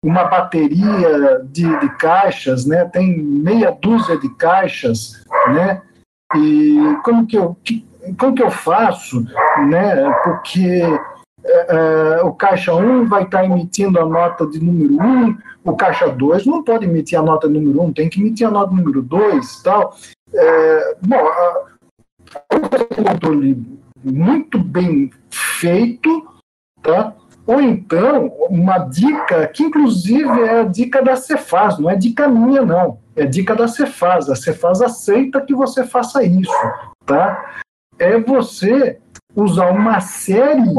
[0.04, 2.86] uma bateria de, de caixas, né?
[2.86, 5.82] Tem meia dúzia de caixas, né?
[6.36, 7.56] E como que eu,
[8.20, 9.22] como que eu faço,
[9.70, 10.12] né?
[10.24, 10.82] Porque
[11.46, 16.46] é, o caixa 1 vai estar emitindo a nota de número 1, o caixa 2
[16.46, 19.96] não pode emitir a nota número 1, tem que emitir a nota número 2 tal.
[20.34, 21.24] É, bom,
[22.54, 25.12] um controle muito bem
[25.64, 26.28] feito,
[26.82, 27.16] tá?
[27.48, 32.62] Ou então, uma dica, que inclusive é a dica da Cefaz, não é dica minha,
[32.62, 33.00] não.
[33.16, 34.30] É dica da Cefaz.
[34.30, 36.52] A Cefaz aceita que você faça isso,
[37.06, 37.62] tá?
[37.98, 39.00] É você
[39.34, 40.70] usar uma série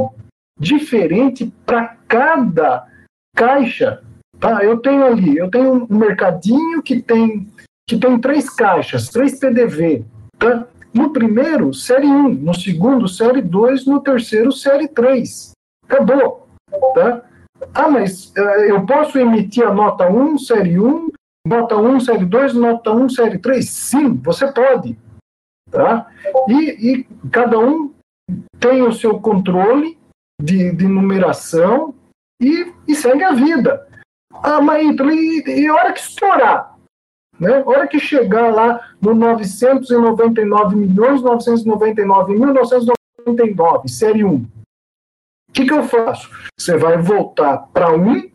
[0.59, 2.87] diferente para cada
[3.35, 4.03] caixa,
[4.39, 4.63] tá?
[4.63, 7.49] Eu tenho ali, eu tenho um mercadinho que tem
[7.87, 10.05] que tem três caixas, três PDV,
[10.39, 10.67] tá?
[10.95, 15.51] No primeiro, série 1, no segundo, série 2, no terceiro, série 3.
[15.89, 16.47] Acabou.
[16.95, 17.23] Tá?
[17.75, 21.09] Ah, mas uh, eu posso emitir a nota 1, série 1,
[21.47, 23.69] nota 1, série 2, nota 1, série 3?
[23.69, 24.97] Sim, você pode.
[25.69, 26.09] Tá?
[26.49, 27.93] E, e cada um
[28.61, 29.99] tem o seu controle
[30.41, 31.95] de, de numeração
[32.41, 33.89] e, e, segue a vida.
[34.33, 36.74] Ah, mas e, e a hora que estourar?
[37.39, 37.57] Né?
[37.57, 44.47] A hora que chegar lá no 999 milhões 999 mil 999, série 1,
[45.55, 46.29] que, que eu faço?
[46.59, 48.29] Você vai voltar para um,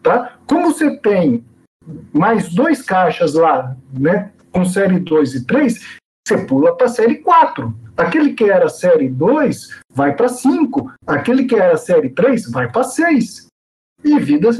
[0.00, 0.38] tá?
[0.46, 1.44] Como você tem
[2.12, 4.30] mais dois caixas lá, né?
[4.52, 7.74] Com série 2 e 3, você pula para série 4.
[7.96, 10.92] Aquele que era série 2 vai para 5.
[11.06, 13.48] Aquele que era série 3 vai para 6.
[14.02, 14.50] E vida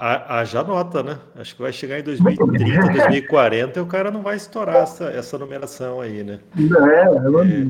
[0.00, 1.18] a, a, já nota, né?
[1.34, 5.38] Acho que vai chegar em 2030, 2040 e o cara não vai estourar essa, essa
[5.38, 6.40] numeração aí, né?
[6.56, 7.66] É, eu, é,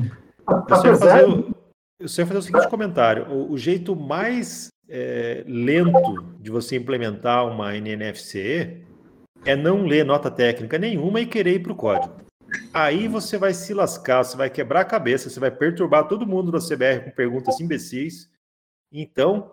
[0.69, 0.93] fazer,
[1.99, 6.77] eu só ia fazer o seguinte comentário: o, o jeito mais é, lento de você
[6.77, 8.85] implementar uma NNFCE
[9.45, 12.13] é não ler nota técnica nenhuma e querer ir para o código.
[12.73, 16.51] Aí você vai se lascar, você vai quebrar a cabeça, você vai perturbar todo mundo
[16.51, 18.29] da CBR com perguntas imbecis.
[18.91, 19.51] Então,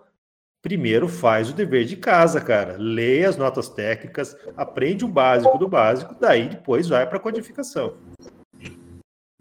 [0.64, 2.76] primeiro faz o dever de casa, cara.
[2.78, 7.98] Leia as notas técnicas, aprende o básico do básico, daí depois vai para a codificação.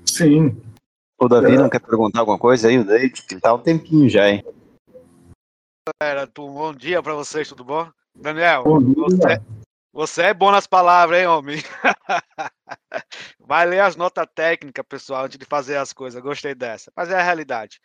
[0.05, 0.61] Sim,
[1.17, 3.25] o Davi não quer perguntar alguma coisa aí, o David?
[3.25, 4.43] Que tá um tempinho já, hein?
[6.01, 7.89] Galera, bom dia para vocês, tudo bom?
[8.13, 9.41] Daniel, você,
[9.93, 11.57] você, é bom nas palavras, hein, homem?
[13.39, 16.21] Vai ler as notas técnicas, pessoal, antes de fazer as coisas.
[16.21, 16.91] Gostei dessa.
[16.95, 17.79] Mas é a realidade.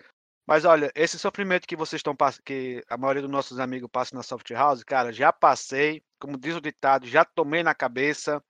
[0.48, 4.22] Mas olha, esse sofrimento que vocês estão que a maioria dos nossos amigos passa na
[4.22, 8.42] Soft House, cara, já passei, como diz o ditado, já tomei na cabeça,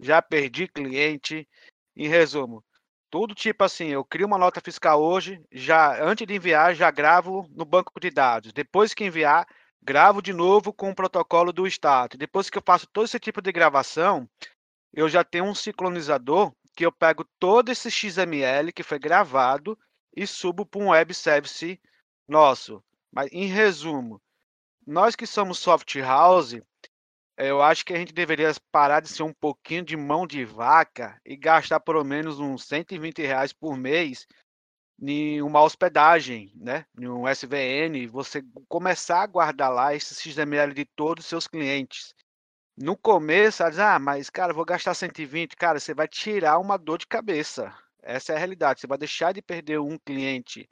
[0.00, 1.46] já perdi cliente.
[1.94, 2.64] Em resumo,
[3.10, 7.46] tudo tipo assim, eu crio uma nota fiscal hoje, já antes de enviar, já gravo
[7.50, 8.50] no banco de dados.
[8.54, 9.46] Depois que enviar,
[9.82, 12.16] gravo de novo com o protocolo do Estado.
[12.16, 14.26] Depois que eu faço todo esse tipo de gravação,
[14.90, 19.78] eu já tenho um sincronizador que eu pego todo esse XML que foi gravado
[20.16, 21.78] e subo para um web service
[22.26, 22.82] nosso.
[23.12, 24.20] Mas em resumo,
[24.86, 26.56] nós que somos soft house,
[27.36, 31.20] eu acho que a gente deveria parar de ser um pouquinho de mão de vaca
[31.24, 34.26] e gastar pelo menos uns 120 reais por mês
[35.00, 36.86] em uma hospedagem, né?
[36.98, 42.14] Em um SVN, você começar a guardar lá esse XML de todos os seus clientes.
[42.78, 46.78] No começo, ela diz, ah, mas cara, vou gastar 120, cara, você vai tirar uma
[46.78, 47.74] dor de cabeça.
[48.06, 48.80] Essa é a realidade.
[48.80, 50.68] Você vai deixar de perder um cliente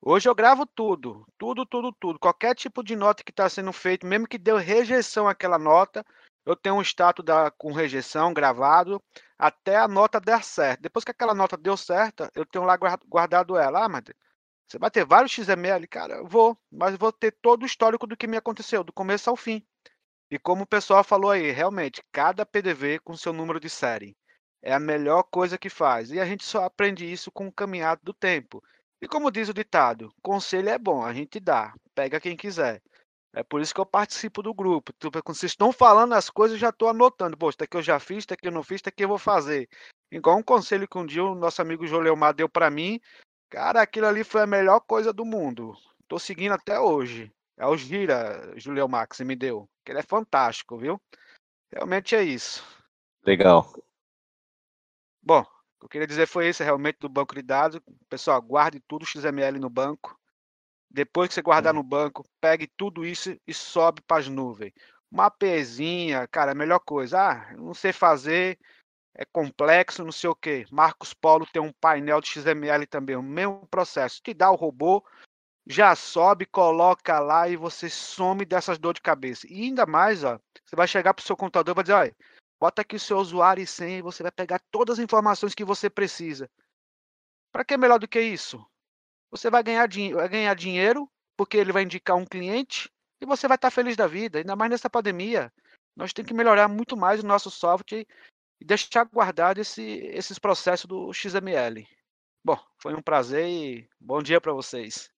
[0.00, 2.18] Hoje eu gravo tudo, tudo, tudo, tudo.
[2.20, 6.06] Qualquer tipo de nota que está sendo feito, mesmo que deu rejeição àquela nota,
[6.46, 9.02] eu tenho um status da, com rejeição gravado
[9.36, 10.82] até a nota dar certo.
[10.82, 12.76] Depois que aquela nota deu certo, eu tenho lá
[13.06, 13.84] guardado ela.
[13.84, 14.04] Ah, mas
[14.68, 15.86] você vai ter vários XML?
[15.88, 19.28] Cara, eu vou, mas vou ter todo o histórico do que me aconteceu, do começo
[19.28, 19.66] ao fim.
[20.30, 24.16] E como o pessoal falou aí, realmente, cada PDV com seu número de série
[24.62, 26.10] é a melhor coisa que faz.
[26.10, 28.62] E a gente só aprende isso com o caminhado do tempo.
[29.00, 32.82] E como diz o ditado, conselho é bom, a gente dá, pega quem quiser.
[33.32, 34.92] É por isso que eu participo do grupo.
[34.98, 37.36] Tipo, vocês estão falando as coisas, eu já estou anotando.
[37.36, 39.18] Pô, isso aqui eu já fiz, isso aqui eu não fiz, isso aqui eu vou
[39.18, 39.68] fazer.
[40.10, 43.00] Igual um conselho que um dia o nosso amigo Joleomar deu para mim.
[43.50, 45.76] Cara, aquilo ali foi a melhor coisa do mundo.
[46.02, 47.30] Estou seguindo até hoje.
[47.56, 49.68] É o Gira, que você me deu.
[49.84, 51.00] Que ele é fantástico, viu?
[51.70, 52.64] Realmente é isso.
[53.24, 53.70] Legal.
[55.28, 57.78] Bom, o que eu queria dizer foi isso, realmente, do banco de dados.
[58.08, 60.18] Pessoal, guarde tudo XML no banco.
[60.90, 64.72] Depois que você guardar no banco, pegue tudo isso e sobe para as nuvens.
[65.12, 67.20] Uma APzinha, cara, a melhor coisa.
[67.20, 68.58] Ah, não sei fazer,
[69.14, 70.64] é complexo, não sei o quê.
[70.70, 74.22] Marcos Polo tem um painel de XML também, o mesmo processo.
[74.22, 75.04] Te dá o robô
[75.66, 79.46] já sobe, coloca lá e você some dessas dor de cabeça.
[79.46, 82.16] E ainda mais, ó, você vai chegar para o seu computador e vai dizer, olha,
[82.60, 85.64] bota aqui o seu usuário e senha e você vai pegar todas as informações que
[85.64, 86.50] você precisa.
[87.52, 88.64] Para que melhor do que isso?
[89.30, 92.90] Você vai ganhar, vai ganhar dinheiro, porque ele vai indicar um cliente
[93.20, 95.52] e você vai estar feliz da vida, ainda mais nessa pandemia.
[95.96, 98.06] Nós temos que melhorar muito mais o nosso software
[98.60, 101.86] e deixar guardado esse, esses processos do XML.
[102.44, 105.10] Bom, foi um prazer e bom dia para vocês.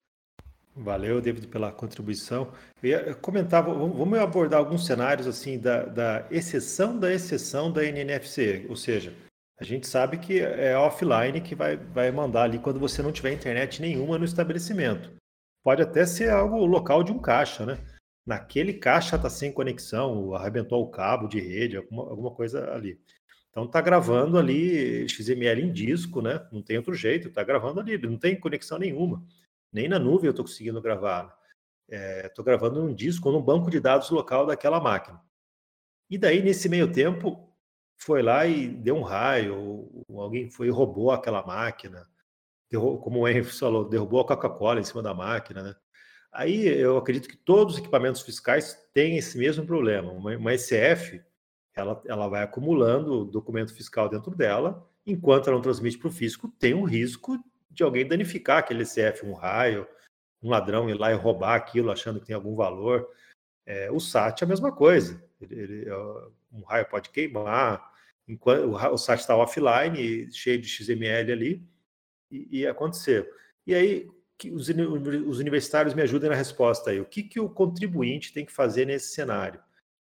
[0.77, 2.53] Valeu, David, pela contribuição.
[2.83, 8.67] Eu ia comentar, vamos abordar alguns cenários assim da, da exceção da exceção da NNFC,
[8.69, 9.13] ou seja,
[9.61, 13.33] a gente sabe que é offline que vai, vai mandar ali quando você não tiver
[13.33, 15.11] internet nenhuma no estabelecimento.
[15.63, 17.79] Pode até ser algo local de um caixa, né?
[18.27, 22.99] Naquele caixa está sem conexão, arrebentou o cabo de rede, alguma, alguma coisa ali.
[23.51, 26.41] Então está gravando ali XML em disco, né?
[26.51, 29.23] Não tem outro jeito, está gravando ali, não tem conexão nenhuma.
[29.73, 31.37] Nem na nuvem eu estou conseguindo gravar.
[31.89, 35.21] Estou é, gravando num disco ou num banco de dados local daquela máquina.
[36.09, 37.51] E daí, nesse meio tempo,
[37.97, 42.09] foi lá e deu um raio, alguém foi e roubou aquela máquina,
[43.03, 45.75] como o Henry falou, derrubou a Coca-Cola em cima da máquina, né?
[46.33, 50.13] Aí eu acredito que todos os equipamentos fiscais têm esse mesmo problema.
[50.13, 51.21] Uma, uma ECF,
[51.75, 56.49] ela, ela vai acumulando documento fiscal dentro dela, enquanto ela não transmite para o fisco,
[56.59, 57.37] tem um risco
[57.71, 59.87] de alguém danificar aquele ECF, um raio,
[60.43, 63.09] um ladrão ir lá e roubar aquilo achando que tem algum valor.
[63.67, 65.23] É, o SAT é a mesma coisa.
[65.41, 65.87] Ele, ele,
[66.53, 67.93] um raio pode queimar,
[68.27, 71.63] enquanto o, o SAT está offline, cheio de XML ali,
[72.31, 73.27] e, e aconteceu.
[73.67, 74.09] E aí,
[74.41, 77.01] que os, os, universitários me ajudem na resposta aí.
[77.01, 79.61] O que, que o contribuinte tem que fazer nesse cenário?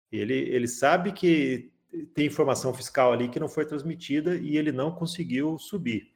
[0.09, 1.71] Ele, ele sabe que
[2.13, 6.11] tem informação fiscal ali que não foi transmitida e ele não conseguiu subir.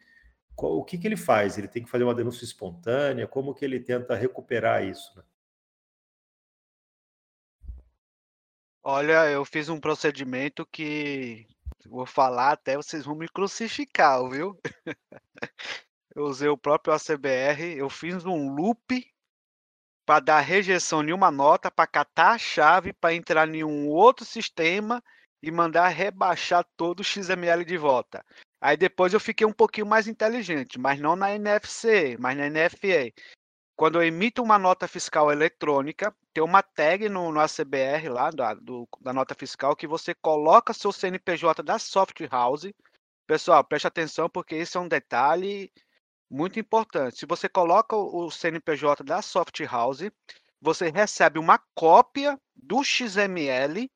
[0.57, 1.57] O que, que ele faz?
[1.57, 3.27] Ele tem que fazer uma denúncia espontânea?
[3.27, 5.17] Como que ele tenta recuperar isso?
[5.17, 5.23] Né?
[8.83, 11.47] Olha, eu fiz um procedimento que
[11.85, 14.59] vou falar até vocês vão me crucificar, viu?
[16.15, 19.05] eu usei o próprio ACBR, eu fiz um loop
[20.05, 24.25] para dar rejeição em uma nota, para catar a chave, para entrar em um outro
[24.25, 25.01] sistema
[25.43, 28.25] e mandar rebaixar todo o XML de volta.
[28.61, 33.11] Aí depois eu fiquei um pouquinho mais inteligente, mas não na NFC, mas na NFA.
[33.75, 38.53] Quando eu emito uma nota fiscal eletrônica, tem uma tag no, no ACBR lá da,
[38.53, 42.71] do, da nota fiscal que você coloca seu CNPJ da soft house.
[43.27, 45.69] Pessoal, preste atenção porque esse é um detalhe
[46.31, 47.17] muito importante.
[47.17, 50.09] Se você coloca o CNPJ da soft house,
[50.61, 53.91] você recebe uma cópia do XML,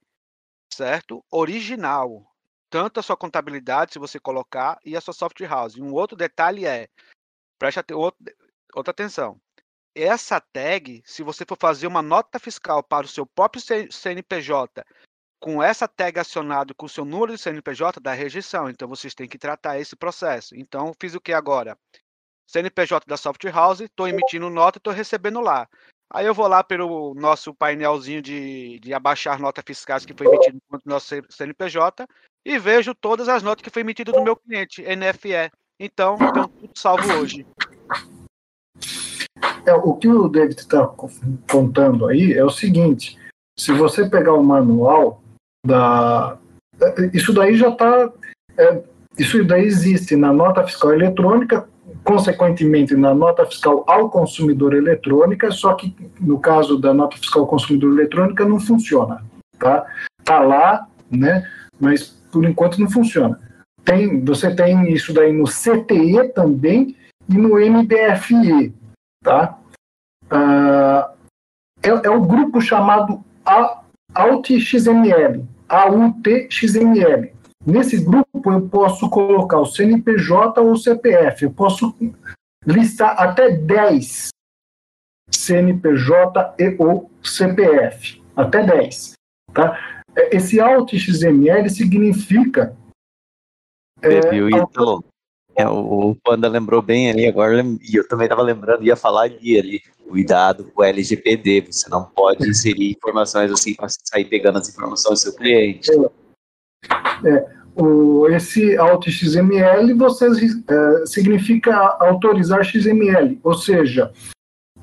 [0.78, 1.26] certo?
[1.32, 2.26] Original.
[2.70, 5.78] Tanto a sua contabilidade, se você colocar, e a sua soft house.
[5.78, 6.88] Um outro detalhe é,
[7.58, 9.40] preste outra atenção.
[9.96, 14.86] Essa tag, se você for fazer uma nota fiscal para o seu próprio CNPJ,
[15.40, 18.70] com essa tag acionado com o seu número de CNPJ, dá rejeição.
[18.70, 20.56] Então, vocês têm que tratar esse processo.
[20.56, 21.78] Então, fiz o que agora?
[22.48, 25.68] CNPJ da Soft House, estou emitindo nota e estou recebendo lá.
[26.14, 30.58] Aí eu vou lá pelo nosso painelzinho de, de abaixar notas fiscais que foi emitido
[30.72, 32.08] no nosso CNPJ
[32.45, 35.51] e vejo todas as notas que foi emitido do meu cliente, NFE.
[35.80, 37.45] Então, tenho tudo salvo hoje.
[39.66, 40.88] É, o que o David está
[41.51, 43.20] contando aí é o seguinte:
[43.60, 45.22] se você pegar o manual
[45.66, 46.38] da.
[47.14, 48.12] Isso daí já está.
[48.58, 48.82] É,
[49.20, 51.68] isso daí existe na nota fiscal eletrônica
[52.08, 57.49] consequentemente na nota fiscal ao consumidor eletrônica, só que no caso da nota fiscal ao
[57.49, 59.26] consumidor eletrônica não funciona,
[59.60, 59.86] tá?
[60.24, 61.45] Tá lá, né?
[61.78, 63.38] Mas por enquanto não funciona.
[63.84, 66.95] Tem, você tem isso daí no CTE também
[67.28, 68.74] e no MDFE,
[69.22, 69.60] tá?
[70.32, 71.12] Ah,
[71.84, 73.22] é, é o grupo chamado
[74.16, 77.34] AUT-XML, AUT-XML.
[77.66, 81.45] Nesse grupo eu posso colocar o CNPJ ou o CPF.
[81.45, 81.95] Eu posso
[82.66, 84.30] listar até 10
[85.32, 88.22] CNPJ e ou CPF.
[88.36, 89.14] Até 10.
[89.54, 90.04] Tá?
[90.32, 92.76] Esse Alt XML significa.
[94.02, 95.04] É, Viu, Ítalo?
[95.56, 99.58] É, o Panda lembrou bem ali agora, e eu também estava lembrando, ia falar ali,
[99.58, 104.70] ali, cuidado com o LGPD, você não pode inserir informações assim para sair pegando as
[104.70, 105.89] informações do seu cliente.
[107.26, 114.12] É, é, o, esse auto XML você, é, significa autorizar XML, ou seja,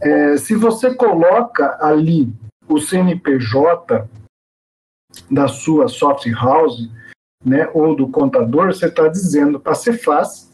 [0.01, 2.33] é, se você coloca ali
[2.69, 4.09] o CNPJ
[5.31, 6.89] da sua soft house,
[7.45, 10.51] né, ou do contador, você está dizendo para a Cefaz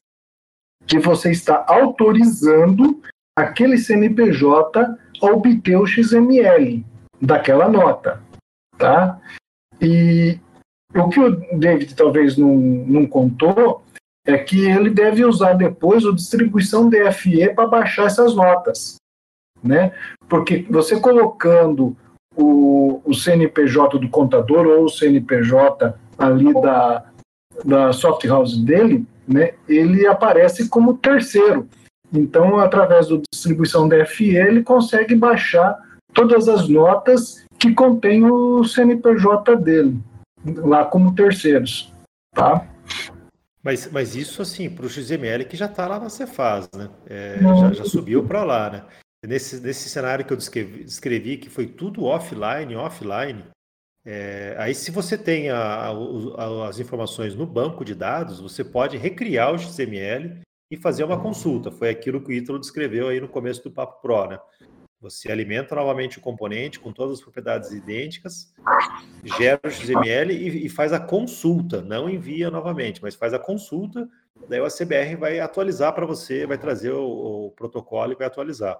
[0.86, 3.00] que você está autorizando
[3.38, 4.80] aquele CNPJ
[5.22, 6.84] a obter o XML
[7.20, 8.20] daquela nota,
[8.76, 9.20] tá?
[9.80, 10.40] E
[10.94, 13.82] o que o David talvez não, não contou
[14.26, 18.96] é que ele deve usar depois o distribuição DFE para baixar essas notas,
[19.62, 19.92] né?
[20.28, 21.96] Porque você colocando
[22.36, 27.04] o, o CNPJ do contador ou o CNPJ ali da,
[27.64, 31.68] da soft house dele, né, ele aparece como terceiro.
[32.12, 35.78] Então, através da distribuição DFE, ele consegue baixar
[36.12, 39.98] todas as notas que contém o CNPJ dele,
[40.44, 41.92] lá como terceiros.
[42.34, 42.66] Tá?
[43.62, 46.88] Mas, mas isso, assim, para o XML que já está lá na Cefaz, né?
[47.06, 48.84] É, já, já, subiu para lá, né?
[49.26, 53.44] Nesse, nesse cenário que eu descrevi, descrevi, que foi tudo offline, offline,
[54.04, 58.96] é, aí se você tem a, a, as informações no banco de dados, você pode
[58.96, 61.70] recriar o XML e fazer uma consulta.
[61.70, 64.38] Foi aquilo que o Ítalo descreveu aí no começo do Papo Pro, né?
[65.00, 68.52] Você alimenta novamente o componente com todas as propriedades idênticas,
[69.38, 74.06] gera o XML e, e, faz a consulta, não envia novamente, mas faz a consulta,
[74.46, 78.78] daí o ACBR vai atualizar para você, vai trazer o, o, protocolo e vai atualizar.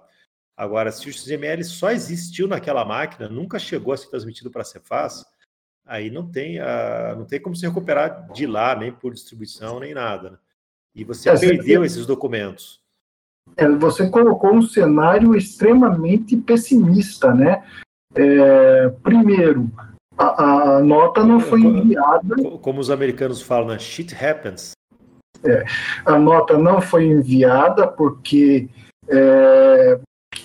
[0.55, 4.65] Agora, se o XML só existiu naquela máquina, nunca chegou a ser transmitido para a
[4.65, 5.25] Cefaz,
[5.83, 9.95] aí não tem, a, não tem como se recuperar de lá, nem por distribuição, nem
[9.95, 10.31] nada.
[10.31, 10.37] Né?
[10.93, 12.79] E você é, perdeu esses documentos
[13.57, 17.63] é, você colocou um cenário extremamente pessimista, né?
[18.15, 19.69] É, primeiro,
[20.17, 22.35] a, a, nota não foi enviada.
[22.61, 23.79] Como os americanos falam, né?
[23.79, 24.71] shit happens.
[25.43, 25.63] É,
[26.05, 28.69] a nota não foi enviada porque
[29.07, 29.99] é,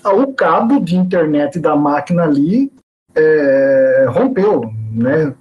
[0.05, 2.73] o cabo de internet da máquina ali
[3.15, 5.35] é, rompeu, né?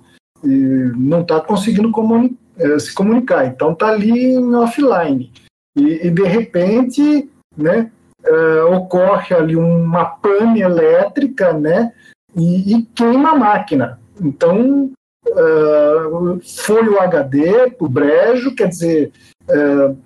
[0.44, 5.32] E não está conseguindo comuni é, se comunicar, então está ali em offline.
[5.78, 7.92] E, e de repente né,
[8.28, 11.92] uh, ocorre ali uma pane elétrica, né,
[12.36, 14.00] e, e queima a máquina.
[14.22, 14.92] Então,
[15.28, 19.12] uh, foi o HD, o brejo, quer dizer,
[19.50, 19.98] uh,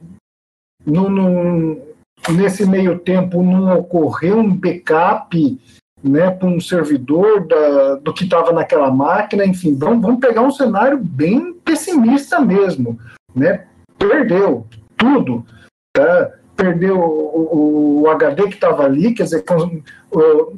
[0.85, 1.81] no, no,
[2.29, 5.59] nesse meio tempo não ocorreu um backup
[6.03, 10.51] né, para um servidor da, do que estava naquela máquina, enfim, vamos, vamos pegar um
[10.51, 12.97] cenário bem pessimista mesmo,
[13.35, 13.65] né?
[13.97, 15.45] Perdeu tudo,
[15.93, 16.31] tá?
[16.59, 19.45] Perdeu o, o, HD que estava ali, quer dizer,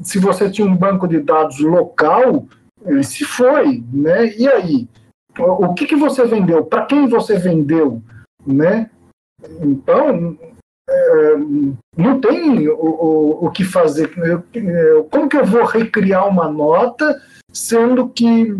[0.03, 2.47] se você tinha um banco de dados local,
[2.83, 4.33] ele se foi, né?
[4.35, 4.89] E aí?
[5.37, 6.65] O que, que você vendeu?
[6.65, 8.01] Para quem você vendeu,
[8.45, 8.89] né?
[9.61, 10.35] Então,
[10.89, 11.35] é,
[11.95, 14.11] não tem o, o, o que fazer.
[14.17, 17.21] Eu, como que eu vou recriar uma nota
[17.51, 18.57] sendo que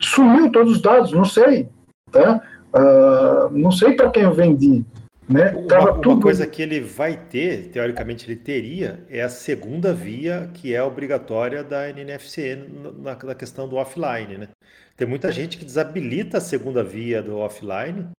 [0.00, 1.12] sumiu todos os dados?
[1.12, 1.68] Não sei,
[2.10, 2.42] tá?
[2.74, 4.84] Uh, não sei para quem eu vendi.
[5.28, 5.52] Né?
[5.52, 6.10] Uma, tudo...
[6.10, 10.82] uma, coisa que ele vai ter, teoricamente ele teria, é a segunda via que é
[10.82, 12.56] obrigatória da NNFC
[13.02, 14.36] na, na questão do offline.
[14.36, 14.48] Né?
[14.96, 18.10] Tem muita gente que desabilita a segunda via do offline,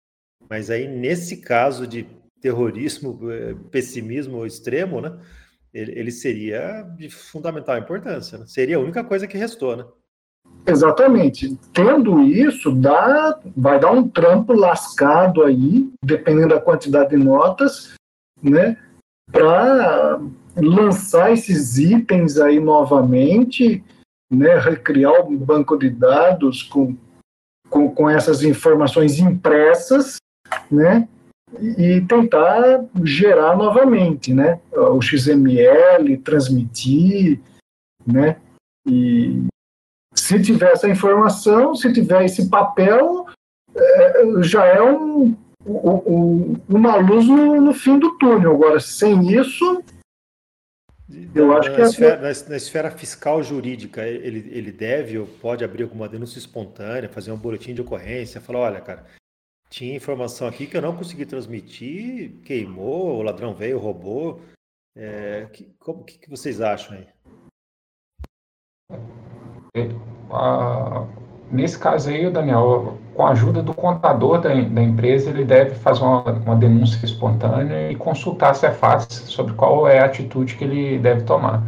[0.48, 2.06] mas aí nesse caso de
[2.40, 5.18] terrorismo, eh, pessimismo extremo, né?
[5.72, 8.38] ele, ele seria de fundamental importância.
[8.38, 8.46] Né?
[8.46, 9.76] Seria a única coisa que restou.
[9.76, 9.84] Né?
[10.66, 11.56] Exatamente.
[11.72, 17.94] Tendo isso, dá, vai dar um trampo lascado aí, dependendo da quantidade de notas,
[18.42, 18.76] né?
[19.30, 20.20] Para
[20.56, 23.84] lançar esses itens aí novamente,
[24.30, 24.58] né?
[24.58, 26.96] Recriar um banco de dados com,
[27.70, 30.16] com, com essas informações impressas,
[30.68, 31.08] né?
[31.78, 34.60] E tentar gerar novamente, né?
[34.72, 37.40] O XML, transmitir,
[38.04, 38.36] né?
[38.88, 39.46] E,
[40.18, 43.26] se tiver essa informação, se tiver esse papel,
[43.74, 48.54] é, já é um, um, uma luz no, no, fim do túnel.
[48.54, 49.82] Agora, sem isso,
[51.34, 51.78] eu na, acho que...
[51.78, 51.88] Na, é...
[51.88, 57.08] esfera, na, na, esfera fiscal jurídica, ele, ele deve ou pode abrir alguma denúncia espontânea,
[57.08, 59.06] fazer um boletim de ocorrência, falar, olha, cara,
[59.68, 64.40] tinha informação aqui que eu não consegui transmitir, queimou, o ladrão veio, roubou.
[64.96, 67.06] É, que, como, que, que vocês acham aí?
[71.50, 76.02] Nesse caso aí, Daniel, com a ajuda do contador da, da empresa, ele deve fazer
[76.02, 80.98] uma, uma, denúncia espontânea e consultar a Cefaz sobre qual é a atitude que ele
[80.98, 81.62] deve tomar.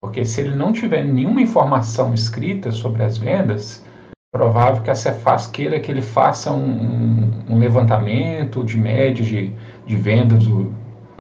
[0.00, 3.84] Porque se ele não tiver nenhuma informação escrita sobre as vendas,
[4.32, 9.52] provável que a Cefaz queira que ele faça um, um, um levantamento de média de,
[9.86, 10.74] de vendas do,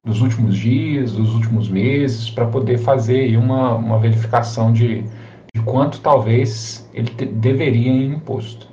[0.03, 5.06] dos últimos dias, dos últimos meses, para poder fazer uma, uma verificação de,
[5.56, 8.68] de quanto talvez ele te, deveria em imposto.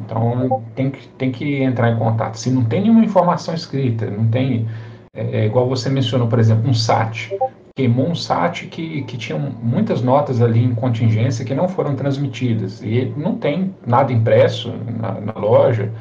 [0.00, 2.36] Então tem que, tem que entrar em contato.
[2.36, 4.68] Se não tem nenhuma informação escrita, não tem
[5.14, 7.30] É, é igual você mencionou, por exemplo, um SAT.
[7.76, 12.82] Queimou um SAT que, que tinha muitas notas ali em contingência que não foram transmitidas.
[12.82, 15.92] E não tem nada impresso na, na loja,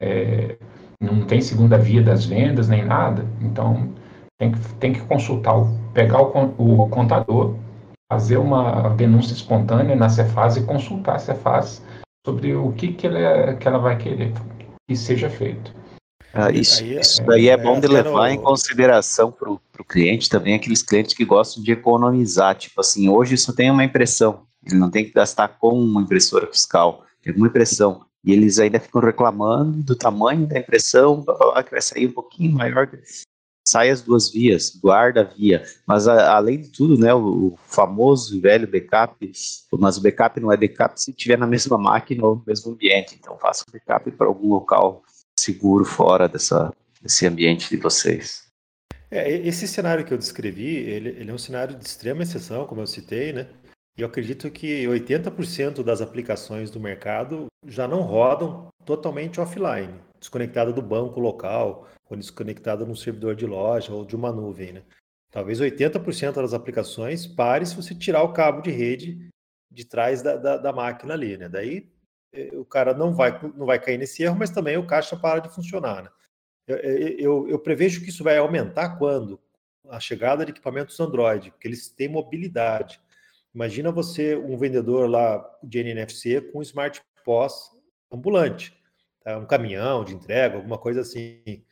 [0.00, 0.56] é,
[1.00, 3.24] não tem segunda via das vendas, nem nada.
[3.40, 3.88] Então,
[4.38, 5.54] tem que, tem que consultar,
[5.92, 7.54] pegar o, o contador,
[8.14, 11.82] fazer uma denúncia espontânea na Cefaz e consultar a Cefaz
[12.24, 14.32] sobre o que, que, ela, que ela vai querer
[14.88, 15.74] que seja feito.
[16.32, 18.34] Ah, isso, aí, isso é, daí é, é bom de levar no...
[18.34, 22.54] em consideração para o cliente também, aqueles clientes que gostam de economizar.
[22.54, 26.46] Tipo assim, hoje só tem uma impressão, ele não tem que gastar com uma impressora
[26.46, 28.04] fiscal, tem uma impressão.
[28.24, 31.24] E eles ainda ficam reclamando do tamanho da impressão,
[31.64, 32.86] que vai sair um pouquinho maior
[33.66, 35.64] sai as duas vias, guarda a via.
[35.86, 39.32] Mas a, além de tudo, né, o, o famoso e velho backup,
[39.72, 43.16] mas o backup não é backup se estiver na mesma máquina ou no mesmo ambiente.
[43.18, 45.02] Então faça um backup para algum local
[45.38, 48.44] seguro fora dessa, desse ambiente de vocês.
[49.10, 52.80] É, esse cenário que eu descrevi, ele, ele é um cenário de extrema exceção, como
[52.80, 53.48] eu citei, né?
[53.96, 60.72] E eu acredito que 80% das aplicações do mercado já não rodam totalmente offline, desconectada
[60.72, 64.82] do banco local, ou desconectada num servidor de loja ou de uma nuvem, né?
[65.30, 69.28] Talvez 80% das aplicações pare se você tirar o cabo de rede
[69.70, 71.48] de trás da, da, da máquina ali, né?
[71.48, 71.90] Daí
[72.32, 75.40] eh, o cara não vai, não vai cair nesse erro, mas também o caixa para
[75.40, 76.10] de funcionar, né?
[76.66, 79.40] Eu, eu, eu prevejo que isso vai aumentar quando?
[79.88, 83.00] A chegada de equipamentos Android, porque eles têm mobilidade.
[83.54, 87.70] Imagina você, um vendedor lá de NNFC com um Smart POS
[88.10, 88.74] ambulante,
[89.22, 89.36] tá?
[89.36, 91.64] um caminhão de entrega, alguma coisa assim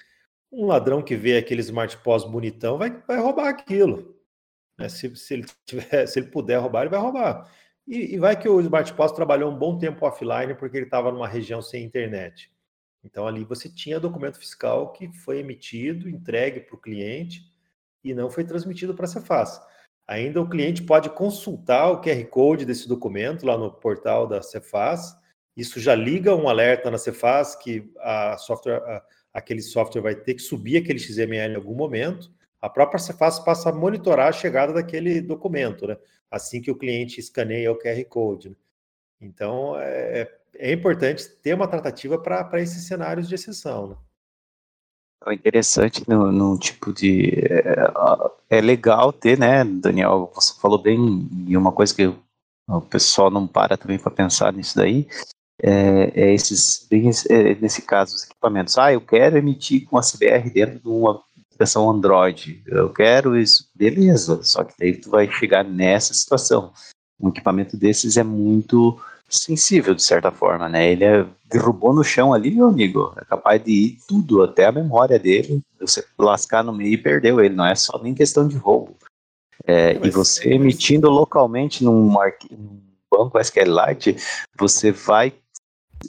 [0.52, 4.14] um ladrão que vê aquele smart POS bonitão vai, vai roubar aquilo.
[4.78, 4.88] Né?
[4.88, 7.50] Se, se, ele tiver, se ele puder roubar, ele vai roubar.
[7.86, 11.10] E, e vai que o smart POS trabalhou um bom tempo offline porque ele estava
[11.10, 12.52] numa região sem internet.
[13.04, 17.42] Então ali você tinha documento fiscal que foi emitido, entregue para o cliente
[18.04, 19.60] e não foi transmitido para a Cefaz.
[20.06, 25.16] Ainda o cliente pode consultar o QR Code desse documento lá no portal da Cefaz.
[25.56, 29.02] Isso já liga um alerta na Cefaz que a software, a,
[29.32, 32.30] aquele software vai ter que subir aquele XML em algum momento,
[32.60, 35.96] a própria Cefaz passa a monitorar a chegada daquele documento, né?
[36.30, 38.50] assim que o cliente escaneia o QR Code.
[38.50, 38.56] Né?
[39.20, 43.88] Então, é, é importante ter uma tratativa para esses cenários de exceção.
[43.88, 43.96] Né?
[45.26, 47.30] É interessante no, no, tipo de.
[48.50, 50.30] É, é, legal ter, né, Daniel?
[50.34, 52.12] Você falou bem, e uma coisa que
[52.68, 55.06] o pessoal não para também para pensar nisso daí,
[55.62, 56.86] é, é esses,
[57.30, 58.76] é, nesse caso, os equipamentos.
[58.76, 62.62] Ah, eu quero emitir com a CBR dentro de uma aplicação Android.
[62.66, 64.42] Eu quero isso, beleza.
[64.42, 66.72] Só que daí tu vai chegar nessa situação.
[67.20, 70.90] Um equipamento desses é muito sensível, de certa forma, né?
[70.90, 73.14] Ele é, derrubou no chão ali, meu amigo.
[73.16, 75.62] É capaz de ir tudo, até a memória dele.
[75.80, 77.54] Você lascar no meio e perdeu ele.
[77.54, 78.96] Não é só nem questão de roubo.
[79.64, 82.12] É, e você emitindo localmente num,
[82.50, 84.16] num banco SQLite,
[84.58, 85.32] você vai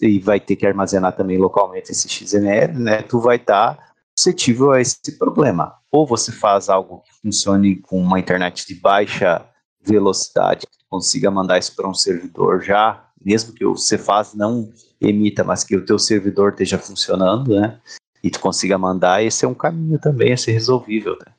[0.01, 3.01] e vai ter que armazenar também localmente esse XML, né?
[3.01, 5.73] Tu vai estar tá suscetível a esse problema.
[5.91, 9.45] Ou você faz algo que funcione com uma internet de baixa
[9.81, 15.43] velocidade, que consiga mandar isso para um servidor já, mesmo que o Cefaz não emita,
[15.43, 17.79] mas que o teu servidor esteja funcionando, né?
[18.23, 21.33] E tu consiga mandar, esse é um caminho também a ser resolvível, né?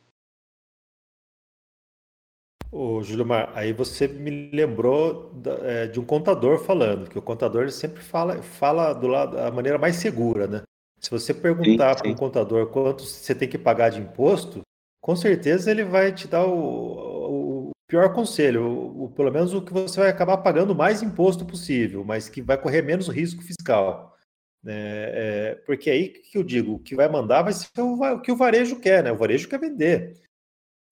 [2.76, 7.22] Ô, Júlio Mar, aí você me lembrou da, é, de um contador falando, que o
[7.22, 10.62] contador sempre fala, fala do lado da maneira mais segura, né?
[10.98, 14.62] Se você perguntar para um contador quanto você tem que pagar de imposto,
[15.00, 19.62] com certeza ele vai te dar o, o pior conselho, o, o, pelo menos o
[19.62, 23.40] que você vai acabar pagando o mais imposto possível, mas que vai correr menos risco
[23.40, 24.16] fiscal.
[24.64, 24.74] Né?
[24.74, 28.32] É, porque aí que eu digo, o que vai mandar vai ser o, o que
[28.32, 29.12] o varejo quer, né?
[29.12, 30.23] O varejo quer vender.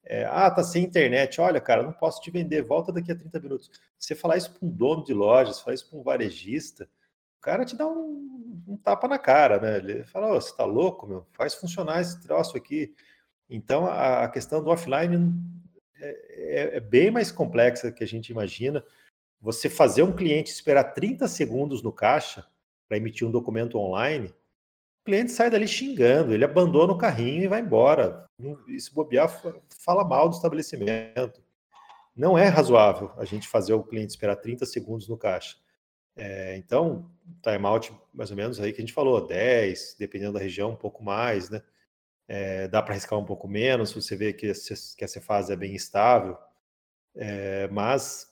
[0.05, 1.41] É, ah, tá sem internet.
[1.41, 3.71] Olha, cara, não posso te vender, volta daqui a 30 minutos.
[3.99, 6.89] Você falar isso para um dono de loja, você falar isso para um varejista,
[7.39, 9.77] o cara te dá um, um tapa na cara, né?
[9.79, 11.27] Ele fala: oh, você tá louco, meu?
[11.33, 12.95] Faz funcionar esse troço aqui.
[13.49, 15.35] Então, a, a questão do offline
[16.01, 18.85] é, é, é bem mais complexa que a gente imagina.
[19.41, 22.47] Você fazer um cliente esperar 30 segundos no caixa
[22.89, 24.33] para emitir um documento online
[25.03, 28.25] o cliente sai dali xingando, ele abandona o carrinho e vai embora.
[28.69, 29.29] E se bobear,
[29.85, 31.43] fala mal do estabelecimento.
[32.15, 35.57] Não é razoável a gente fazer o cliente esperar 30 segundos no caixa.
[36.15, 37.11] É, então,
[37.43, 41.03] timeout mais ou menos aí que a gente falou, 10, dependendo da região, um pouco
[41.03, 41.61] mais, né?
[42.29, 44.53] É, dá para arriscar um pouco menos, você vê que,
[44.97, 46.39] que essa fase é bem estável.
[47.17, 48.31] É, mas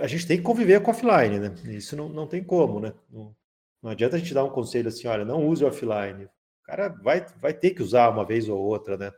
[0.00, 1.54] a gente tem que conviver com offline, né?
[1.64, 2.94] Isso não, não tem como, né?
[3.10, 3.34] Não,
[3.82, 6.24] não adianta a gente dar um conselho assim, olha, não use offline.
[6.24, 9.12] O cara vai, vai ter que usar uma vez ou outra, né?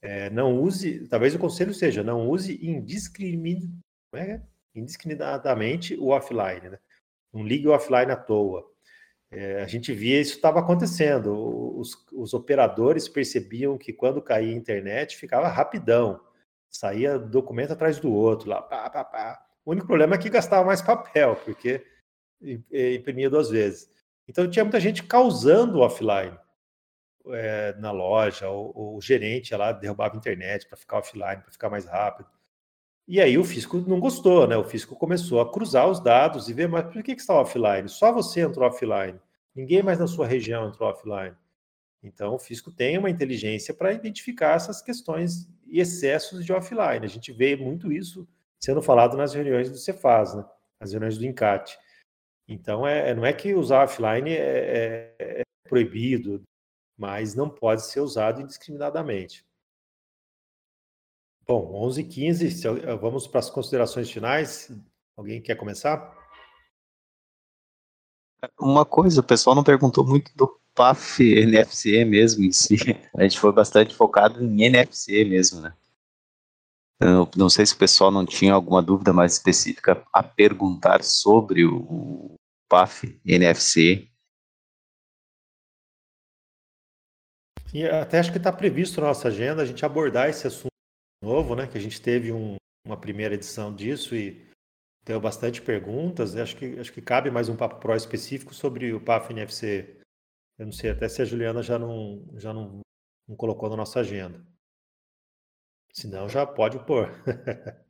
[0.00, 3.78] É, não use, talvez o conselho seja, não use indiscrimin,
[4.12, 4.40] é?
[4.74, 6.78] indiscriminadamente o offline, né?
[7.32, 8.64] Não ligue o offline à toa.
[9.30, 11.78] É, a gente via isso estava acontecendo.
[11.78, 16.20] Os, os, operadores percebiam que quando caía a internet ficava rapidão,
[16.68, 19.42] saía documento atrás do outro, lá, pá, pá, pá.
[19.64, 21.82] O único problema é que gastava mais papel, porque
[22.94, 23.88] imprimia duas vezes.
[24.28, 26.36] Então tinha muita gente causando offline
[27.28, 31.70] é, na loja, o, o gerente lá derrubava a internet para ficar offline, para ficar
[31.70, 32.28] mais rápido.
[33.06, 34.56] E aí o fisco não gostou, né?
[34.56, 37.88] O fisco começou a cruzar os dados e ver, mas por que, que está offline?
[37.88, 39.18] Só você entrou offline.
[39.54, 41.34] Ninguém mais na sua região entrou offline.
[42.02, 47.04] Então o fisco tem uma inteligência para identificar essas questões e excessos de offline.
[47.04, 48.26] A gente vê muito isso
[48.58, 50.44] sendo falado nas reuniões do Cefaz, né?
[50.80, 51.76] As reuniões do Encate.
[52.48, 56.42] Então é, é, não é que usar offline é, é, é proibido,
[56.96, 59.44] mas não pode ser usado indiscriminadamente.
[61.46, 62.68] Bom, 11 h 15
[63.00, 64.70] vamos para as considerações finais.
[65.16, 66.16] Alguém quer começar?
[68.58, 72.76] Uma coisa, o pessoal não perguntou muito do PAF NFC mesmo em si.
[73.16, 75.74] A gente foi bastante focado em NFC mesmo, né?
[77.02, 81.64] Eu não sei se o pessoal não tinha alguma dúvida mais específica a perguntar sobre
[81.64, 82.36] o
[82.68, 84.08] PAF NFC.
[87.74, 90.68] E até acho que está previsto na nossa agenda a gente abordar esse assunto
[91.22, 91.66] novo, né?
[91.66, 92.54] Que a gente teve um,
[92.86, 94.46] uma primeira edição disso e
[95.04, 96.36] deu bastante perguntas.
[96.36, 99.98] Acho que, acho que cabe mais um papo pro específico sobre o PAF NFC.
[100.56, 102.80] Eu não sei até se a Juliana já não, já não,
[103.26, 104.51] não colocou na nossa agenda.
[105.92, 107.10] Se não, já pode pôr.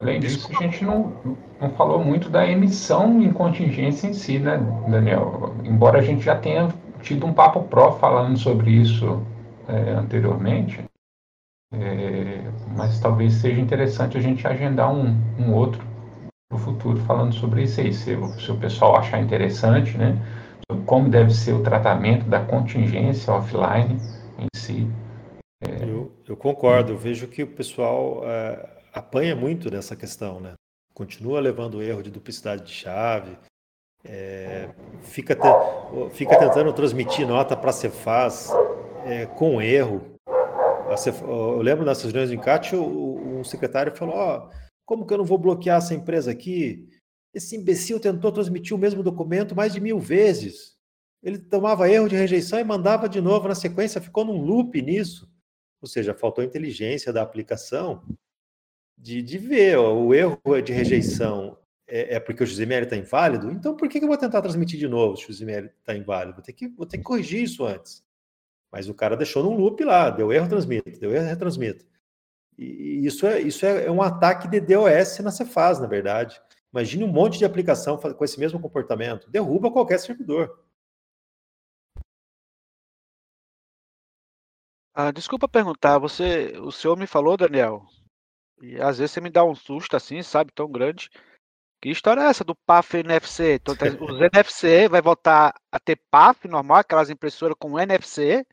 [0.00, 4.58] Além disso, a gente não, não falou muito da emissão em contingência em si, né,
[4.90, 5.54] Daniel?
[5.62, 6.68] Embora a gente já tenha
[7.02, 9.24] tido um papo pró falando sobre isso
[9.68, 10.82] é, anteriormente,
[11.72, 15.84] é, mas talvez seja interessante a gente agendar um, um outro
[16.48, 20.18] para o futuro falando sobre isso aí, se, se, o pessoal achar interessante, né?
[20.68, 24.00] Sobre como deve ser o tratamento da contingência offline
[24.38, 24.86] em si.
[25.80, 30.54] Eu, eu, concordo, eu vejo que o pessoal é, apanha muito nessa questão, né?
[30.94, 33.38] Continua levando erro de duplicidade de chave,
[34.04, 34.68] é,
[35.02, 35.48] fica, te,
[36.12, 38.50] fica tentando transmitir nota para a Cefaz
[39.04, 40.12] é, com erro,
[41.26, 44.50] eu lembro nessas reuniões de encate, o secretário falou: Ó, oh,
[44.84, 46.86] como que eu não vou bloquear essa empresa aqui?
[47.34, 50.72] Esse imbecil tentou transmitir o mesmo documento mais de mil vezes.
[51.22, 55.31] Ele tomava erro de rejeição e mandava de novo na sequência, ficou num loop nisso.
[55.82, 58.02] Ou seja, faltou inteligência da aplicação
[58.96, 63.50] de, de ver ó, o erro de rejeição é, é porque o XML está inválido,
[63.50, 66.36] então por que, que eu vou tentar transmitir de novo se o XML está inválido?
[66.36, 68.04] Vou ter, que, vou ter que corrigir isso antes.
[68.70, 71.84] Mas o cara deixou num loop lá, deu erro, transmito, deu erro, retransmito.
[72.56, 76.40] E isso é, isso é, é um ataque de DOS na Cefaz, na verdade.
[76.72, 79.28] Imagine um monte de aplicação com esse mesmo comportamento.
[79.30, 80.58] Derruba qualquer servidor.
[84.94, 87.86] Ah, desculpa perguntar, você, o senhor me falou, Daniel,
[88.60, 91.10] e às vezes você me dá um susto assim, sabe, tão grande.
[91.80, 93.54] Que história é essa do PAF NFC?
[93.54, 98.46] Então, tá, os NFC vai voltar a ter PAF normal, aquelas impressoras com NFC?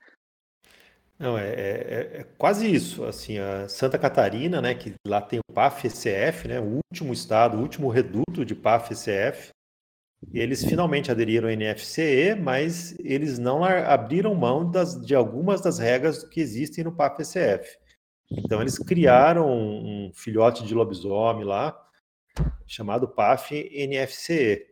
[1.20, 3.04] Não, é, é, é, quase isso.
[3.04, 7.62] Assim, a Santa Catarina, né, que lá tem o PAF-ECF, né, o último estado, o
[7.62, 9.50] último reduto de PAF-ECF,
[10.34, 16.24] eles finalmente aderiram ao NFCE, mas eles não abriram mão das, de algumas das regras
[16.24, 17.78] que existem no PAF-ECF.
[18.32, 21.76] Então, eles criaram um filhote de lobisomem lá,
[22.68, 24.68] chamado PAF-NFCE.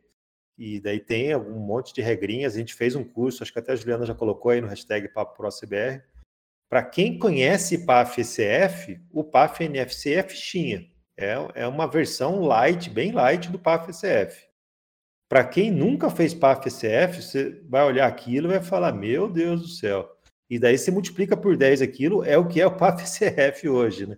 [0.57, 2.55] E daí tem um monte de regrinhas.
[2.55, 5.07] A gente fez um curso, acho que até a Juliana já colocou aí no hashtag
[5.09, 6.03] PapoProCBR,
[6.69, 10.85] para quem conhece PAF-ECF, o PAF-NFC é fichinha.
[11.15, 14.46] É, é uma versão light, bem light do PAF-ECF.
[15.29, 19.67] Para quem nunca fez PAF-ECF, você vai olhar aquilo e vai falar, meu Deus do
[19.67, 20.09] céu.
[20.49, 24.17] E daí você multiplica por 10 aquilo, é o que é o PAF-ECF hoje, né?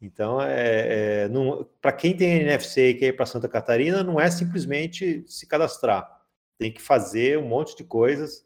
[0.00, 1.30] Então, é, é
[1.80, 6.08] para quem tem NFC e quer ir para Santa Catarina, não é simplesmente se cadastrar.
[6.58, 8.44] Tem que fazer um monte de coisas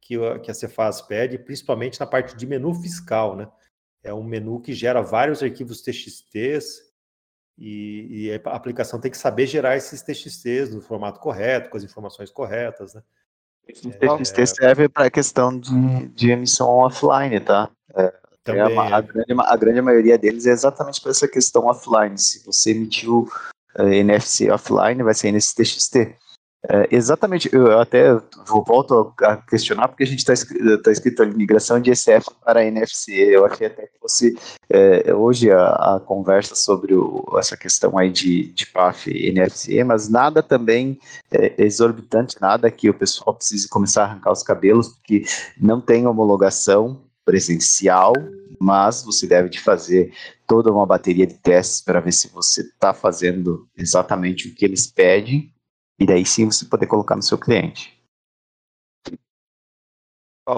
[0.00, 3.48] que, que a Cefaz pede, principalmente na parte de menu fiscal, né?
[4.02, 6.87] É um menu que gera vários arquivos TXTs
[7.58, 11.82] e, e a aplicação tem que saber gerar esses TXTs no formato correto, com as
[11.82, 13.02] informações corretas, né?
[13.66, 17.68] Esse TXT é, serve para a questão de, de emissão offline, tá?
[17.94, 22.16] É, também, a, a, grande, a, grande, maioria deles é exatamente para essa questão offline.
[22.16, 23.28] Se você emitiu
[23.78, 26.16] uh, NFC offline, vai ser nesse TXT.
[26.66, 30.34] É, exatamente, eu até volto a questionar, porque a gente está
[30.82, 33.12] tá escrito ali migração de ECF para NFC.
[33.12, 34.36] Eu achei até que fosse
[34.68, 39.84] é, hoje a, a, conversa sobre o, essa questão aí de, de PAF e NFC,
[39.84, 40.98] mas nada também
[41.30, 45.24] é, exorbitante, nada que o pessoal precise começar a arrancar os cabelos, porque
[45.60, 48.14] não tem homologação presencial,
[48.58, 50.12] mas você deve de fazer
[50.44, 54.88] toda uma bateria de testes para ver se você está fazendo exatamente o que eles
[54.88, 55.52] pedem
[55.98, 57.98] e daí sim você poder colocar no seu cliente.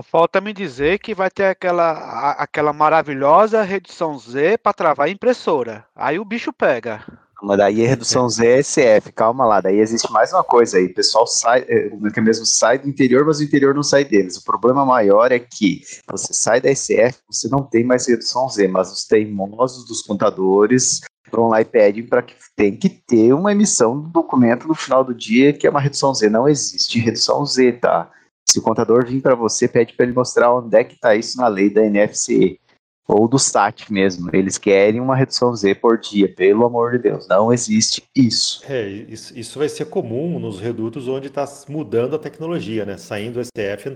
[0.04, 5.84] falta me dizer que vai ter aquela, aquela maravilhosa redução Z para travar a impressora.
[5.96, 7.04] Aí o bicho pega.
[7.42, 9.60] Mas daí a redução Z é SF, calma lá.
[9.60, 10.86] Daí existe mais uma coisa aí.
[10.86, 14.36] O pessoal sai, é, que mesmo sai do interior, mas o interior não sai deles.
[14.36, 18.68] O problema maior é que você sai da SF, você não tem mais redução Z,
[18.68, 21.00] mas os teimosos dos contadores
[21.32, 25.04] vão lá e pedem para que tem que ter uma emissão do documento no final
[25.04, 26.28] do dia que é uma redução Z.
[26.28, 28.10] Não existe redução Z, tá?
[28.48, 31.38] Se o contador vir para você, pede para ele mostrar onde é que está isso
[31.38, 32.58] na lei da NFCE
[33.06, 34.30] ou do SAT mesmo.
[34.32, 37.26] Eles querem uma redução Z por dia, pelo amor de Deus.
[37.28, 38.62] Não existe isso.
[38.70, 42.96] É, isso, isso vai ser comum nos redutos onde está mudando a tecnologia, né?
[42.96, 43.94] Saindo do STF.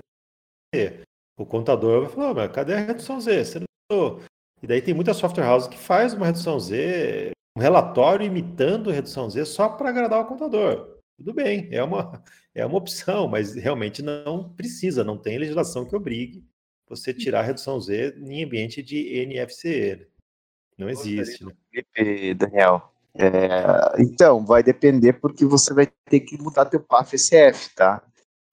[1.37, 3.45] O contador vai falar, oh, mas cadê a redução Z?
[3.45, 4.19] Você não
[4.63, 9.29] e daí tem muita software house que faz uma redução Z, um relatório imitando redução
[9.29, 10.97] Z só para agradar o contador.
[11.17, 12.23] Tudo bem, é uma,
[12.53, 16.43] é uma opção, mas realmente não precisa, não tem legislação que obrigue
[16.87, 19.95] você tirar a redução Z em ambiente de NFCE.
[19.95, 20.05] Né?
[20.77, 21.43] Não existe.
[21.43, 22.33] Né?
[22.33, 28.03] Daniel, é, então, vai depender porque você vai ter que mudar teu PAF-SF, tá?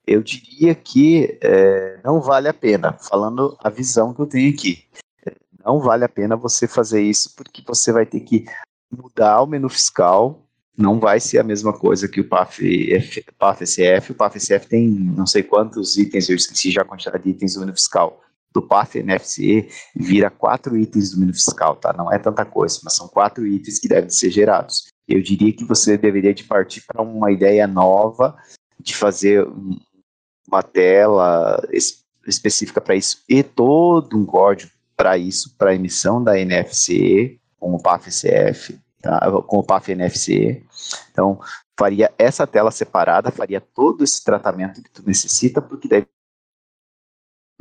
[0.07, 4.89] Eu diria que é, não vale a pena, falando a visão que eu tenho aqui
[5.65, 8.45] não vale a pena você fazer isso porque você vai ter que
[8.91, 10.47] mudar o menu fiscal.
[10.77, 12.63] Não vai ser a mesma coisa que o PAF,
[13.39, 14.13] PAF SF.
[14.13, 17.55] O PAF SF tem não sei quantos itens, eu esqueci já a quantidade de itens
[17.55, 18.21] do menu fiscal.
[18.53, 21.93] Do PAF NFCE vira quatro itens do menu fiscal, tá?
[21.93, 24.89] Não é tanta coisa, mas são quatro itens que devem ser gerados.
[25.09, 28.37] Eu diria que você deveria de partir para uma ideia nova
[28.79, 29.47] de fazer
[30.47, 31.63] uma tela
[32.27, 37.83] específica para isso e todo um código para isso, para emissão da NFC com o
[37.83, 39.21] PAF-CF, tá?
[39.47, 40.65] com o PAF-NFC.
[41.11, 41.41] Então,
[41.79, 46.07] faria essa tela separada, faria todo esse tratamento que tu necessita, porque daí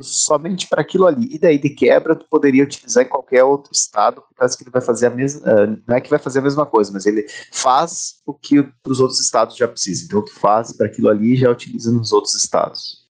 [0.00, 1.28] somente para aquilo ali.
[1.34, 4.70] E daí de quebra tu poderia utilizar em qualquer outro estado, por causa que ele
[4.70, 7.26] vai fazer a mesma, uh, não é que vai fazer a mesma coisa, mas ele
[7.52, 10.04] faz o que os outros estados já precisa.
[10.04, 13.02] Então tu faz para aquilo ali e já utiliza nos outros estados.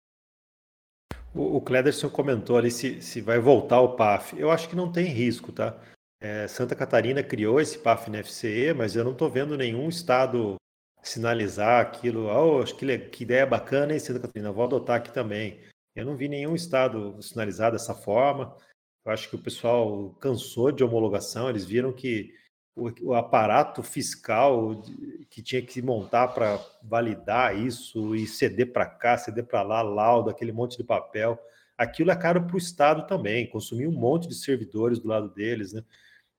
[1.35, 4.39] O, o Clederson comentou ali se, se vai voltar o PAF.
[4.39, 5.77] Eu acho que não tem risco, tá?
[6.25, 10.55] É, Santa Catarina criou esse PAF na FCE, mas eu não estou vendo nenhum estado
[11.03, 12.27] sinalizar aquilo.
[12.27, 14.53] Oh, acho que, que ideia bacana, hein, Santa Catarina?
[14.53, 15.59] Vou adotar aqui também.
[15.97, 18.57] Eu não vi nenhum estado sinalizar dessa forma.
[19.05, 22.33] Eu acho que o pessoal cansou de homologação, eles viram que
[22.77, 24.81] o, o aparato fiscal
[25.29, 30.31] que tinha que montar para validar isso e ceder para cá, ceder para lá, laudo,
[30.31, 31.37] aquele monte de papel.
[31.77, 35.73] Aquilo é caro para o Estado também, consumir um monte de servidores do lado deles,
[35.73, 35.83] né?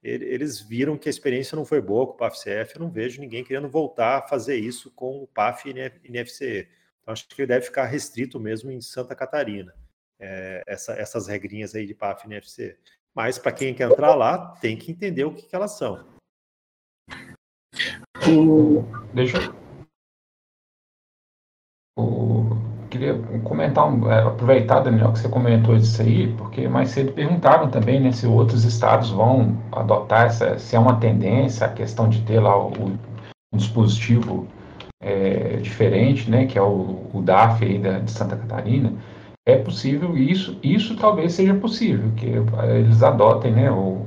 [0.03, 3.41] Eles viram que a experiência não foi boa com o PAF-CF, eu não vejo ninguém
[3.41, 5.73] querendo voltar a fazer isso com o PAF e
[6.11, 6.67] NFCE.
[7.01, 9.73] Então, acho que ele deve ficar restrito mesmo em Santa Catarina,
[10.19, 12.77] é, essa, essas regrinhas aí de PAF e NFCE.
[13.15, 16.05] Mas para quem quer entrar lá, tem que entender o que, que elas são.
[19.13, 19.37] Deixa
[21.97, 22.49] o...
[22.89, 27.99] Queria comentar, é, aproveitar, Daniel, que você comentou isso aí, porque mais cedo perguntaram também
[27.99, 32.39] né, se outros estados vão adotar essa, se é uma tendência a questão de ter
[32.39, 32.71] lá o,
[33.53, 34.47] um dispositivo
[35.01, 38.93] é, diferente, né, que é o, o DAF aí da, de Santa Catarina.
[39.45, 42.27] É possível isso, isso talvez seja possível, que
[42.75, 44.05] eles adotem né, o,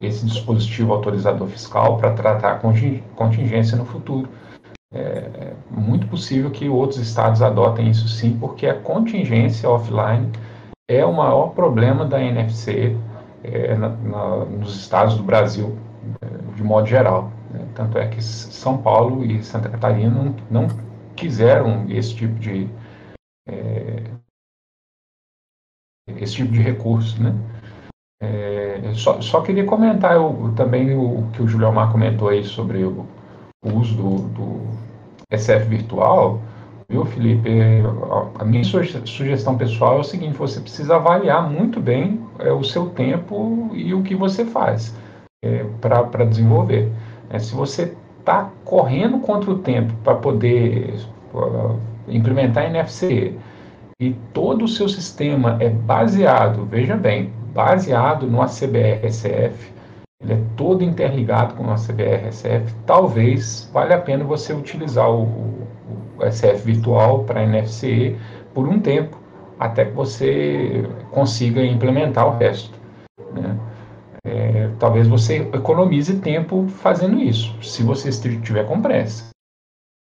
[0.00, 2.60] esse dispositivo autorizador fiscal para tratar
[3.14, 4.28] contingência no futuro.
[4.92, 10.32] É, muito possível que outros estados adotem isso sim, porque a contingência offline
[10.88, 12.96] é o maior problema da NFC
[13.44, 15.78] é, na, na, nos estados do Brasil,
[16.22, 17.30] é, de modo geral.
[17.50, 17.66] Né?
[17.74, 20.68] Tanto é que São Paulo e Santa Catarina não, não
[21.14, 22.68] quiseram esse tipo de
[23.46, 24.04] é,
[26.16, 27.34] esse tipo de recurso, né?
[28.20, 32.82] É, só, só, queria comentar eu, também o que o Julio Mar comentou aí sobre
[32.84, 33.06] o,
[33.62, 34.77] o uso do, do,
[35.30, 36.40] SF virtual.
[36.88, 37.50] Viu, Felipe?
[38.38, 42.86] A, minha sugestão pessoal é o seguinte: você precisa avaliar muito bem é, o seu
[42.86, 44.94] tempo e o que você faz
[45.44, 46.90] é, para desenvolver.
[47.28, 50.94] É, se você está correndo contra o tempo para poder
[52.08, 53.34] implementar NFC
[54.00, 59.77] e todo o seu sistema é baseado, veja bem, baseado no ACBR-SF,
[60.20, 65.68] ele é todo interligado com o ACBR-SF, talvez valha a pena você utilizar o,
[66.16, 68.16] o SF virtual para NFC
[68.52, 69.16] por um tempo,
[69.58, 72.76] até que você consiga implementar o resto.
[73.32, 73.56] Né?
[74.24, 79.28] É, talvez você economize tempo fazendo isso, se você estiver com pressa.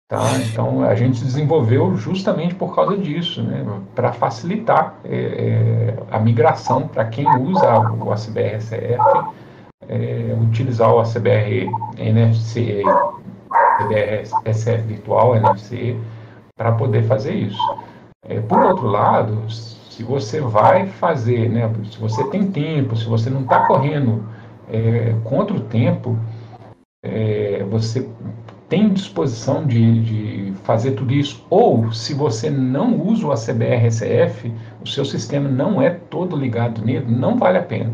[0.08, 0.22] Tá?
[0.38, 3.64] Então a gente desenvolveu justamente por causa disso, né?
[3.92, 9.00] para facilitar é, é, a migração para quem usa o ACBR-SF,
[9.88, 11.68] é, utilizar o ACBR
[11.98, 12.82] NFC,
[13.50, 15.96] ACBR SF virtual, NFC,
[16.56, 17.76] para poder fazer isso.
[18.28, 23.30] É, por outro lado, se você vai fazer, né, se você tem tempo, se você
[23.30, 24.24] não está correndo
[24.68, 26.18] é, contra o tempo,
[27.02, 28.08] é, você
[28.68, 34.52] tem disposição de, de, fazer tudo isso, ou se você não usa o ACBR-SF,
[34.82, 37.92] o seu sistema não é todo ligado nele, não vale a pena.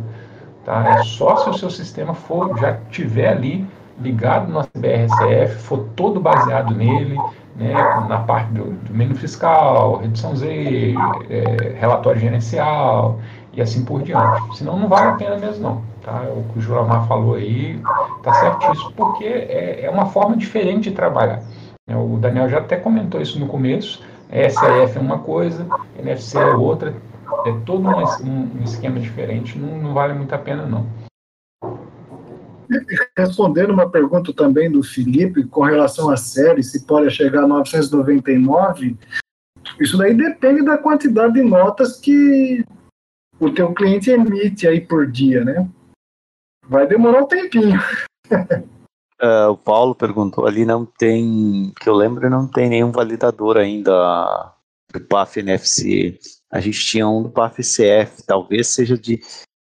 [0.65, 0.99] Tá?
[0.99, 3.67] É só se o seu sistema for já tiver ali
[4.01, 7.17] ligado no ACBR-SF, for todo baseado nele,
[7.57, 7.75] né,
[8.09, 10.95] na parte do, do menu fiscal, redução Z,
[11.29, 13.19] é, relatório gerencial
[13.53, 14.57] e assim por diante.
[14.57, 15.83] Senão não vale a pena mesmo não.
[16.03, 16.23] Tá?
[16.35, 17.81] O que o Juramar falou aí
[18.19, 21.43] está certíssimo, porque é, é, uma forma diferente de trabalhar.
[21.89, 21.97] Né?
[21.97, 24.03] O Daniel já até comentou isso no começo,
[24.51, 25.67] SAF é uma coisa,
[25.99, 26.95] NFC é outra,
[27.47, 30.87] é todo um, um esquema diferente, não, não vale muito a pena não.
[33.17, 38.97] Respondendo uma pergunta também do Felipe com relação à série, se pode chegar a 999,
[39.81, 42.65] isso daí depende da quantidade de notas que
[43.39, 45.69] o teu cliente emite aí por dia, né?
[46.69, 47.79] Vai demorar um tempinho.
[49.21, 54.55] Uh, o Paulo perguntou ali, não tem, que eu lembro, não tem nenhum validador ainda
[54.93, 56.19] do PAF NFC.
[56.53, 59.21] A gente tinha um do PAF CF, talvez seja de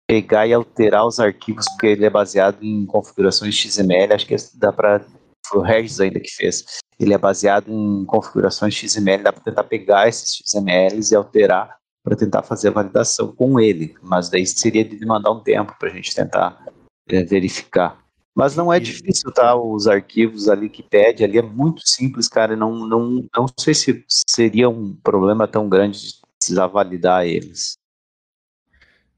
[0.09, 4.73] pegar e alterar os arquivos, porque ele é baseado em configurações XML, acho que dá
[4.73, 5.07] para
[5.47, 6.65] foi o Regis ainda que fez.
[6.99, 12.17] Ele é baseado em configurações XML, dá para tentar pegar esses XMLs e alterar para
[12.17, 15.93] tentar fazer a validação com ele, mas daí seria de demandar um tempo para a
[15.93, 16.65] gente tentar
[17.09, 17.99] é, verificar.
[18.35, 19.55] Mas não é difícil, tá?
[19.55, 22.57] Os arquivos ali que pede ali é muito simples, cara.
[22.57, 27.75] Não, não, não sei se seria um problema tão grande de precisar validar eles.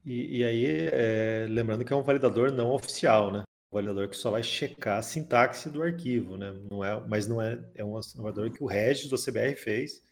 [0.05, 3.43] E, e aí, é, lembrando que é um validador não oficial, né?
[3.71, 6.53] Um validador que só vai checar a sintaxe do arquivo, né?
[6.69, 10.03] Não é, mas não é, é um validador que o Regis do CBR fez,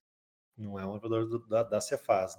[0.58, 2.38] não é um validador do, da, da Cefaz.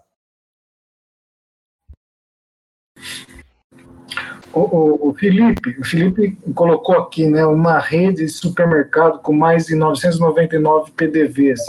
[4.55, 9.67] O, o, o, Felipe, o Felipe colocou aqui, né, uma rede de supermercado com mais
[9.67, 11.61] de 999 PDVs,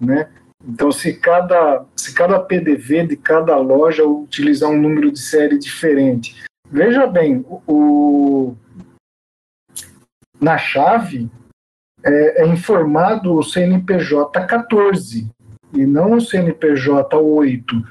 [0.00, 0.39] né?
[0.66, 6.44] Então, se cada, se cada PDV de cada loja utilizar um número de série diferente.
[6.70, 8.54] Veja bem, o,
[10.40, 11.30] na chave
[12.04, 15.28] é, é informado o CNPJ 14
[15.72, 17.82] e não o CNPJ 8.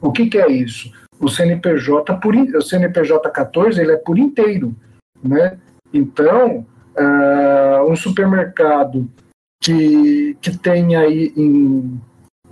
[0.00, 0.90] O que, que é isso?
[1.18, 4.74] O CNPJ, por, o CNPJ 14 ele é por inteiro.
[5.22, 5.58] Né?
[5.92, 6.66] Então,
[6.96, 9.08] uh, um supermercado
[9.62, 12.00] que, que tem aí em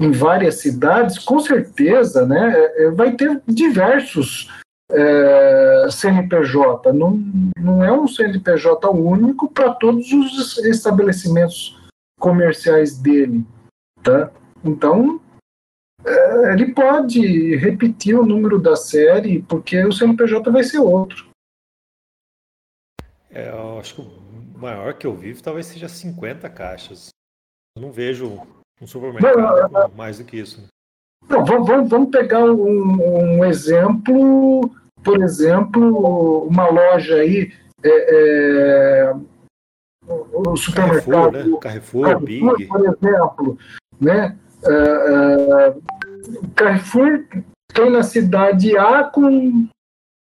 [0.04, 4.52] em várias cidades, com certeza né, é, vai ter diversos
[4.90, 6.92] é, CNPJ.
[6.92, 7.18] Não,
[7.56, 11.80] não é um CNPJ único para todos os estabelecimentos
[12.20, 13.44] comerciais dele.
[14.02, 14.30] Tá?
[14.62, 15.20] Então,
[16.04, 21.28] é, ele pode repetir o número da série, porque o CNPJ vai ser outro.
[23.30, 27.08] É, eu acho que o maior que eu vivo talvez seja 50 caixas.
[27.76, 28.46] Eu não vejo
[28.84, 30.62] um supermercado não, mais do que isso.
[31.28, 34.70] Não, vamos, vamos pegar um, um, exemplo,
[35.02, 37.52] por exemplo, uma loja aí,
[37.82, 39.14] é, é,
[40.06, 41.58] o supermercado Carrefour, né?
[41.60, 42.66] Carrefour, Carrefour Big.
[42.66, 43.58] por exemplo,
[44.00, 44.38] né?
[44.66, 45.76] É, é,
[46.54, 47.24] Carrefour
[47.72, 49.66] tem na cidade A com,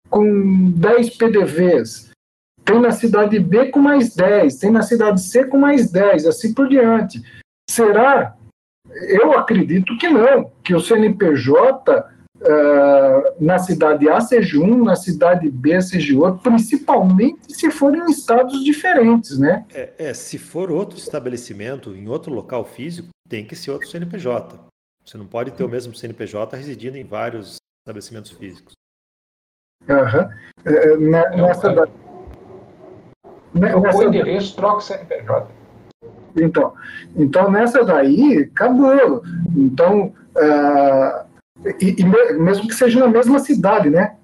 [0.10, 2.12] com 10 PDVs,
[2.64, 6.54] tem na cidade B com mais 10, tem na cidade C com mais 10, assim
[6.54, 7.22] por diante.
[7.76, 8.38] Será?
[9.10, 12.08] Eu acredito que não, que o CNPJ
[12.38, 18.64] uh, na cidade A seja um, na cidade B seja outro, principalmente se forem estados
[18.64, 19.66] diferentes, né?
[19.74, 24.58] É, é, se for outro estabelecimento, em outro local físico, tem que ser outro CNPJ.
[25.04, 28.72] Você não pode ter o mesmo CNPJ residindo em vários estabelecimentos físicos.
[29.90, 30.30] Uhum.
[30.64, 30.98] É,
[31.36, 31.88] nessa é, da...
[33.78, 35.65] o endereço troca o CNPJ.
[36.36, 36.74] Então,
[37.16, 39.24] então nessa daí, acabou.
[39.56, 41.26] Então, uh,
[41.82, 44.16] e, e, mesmo que seja na mesma cidade, né?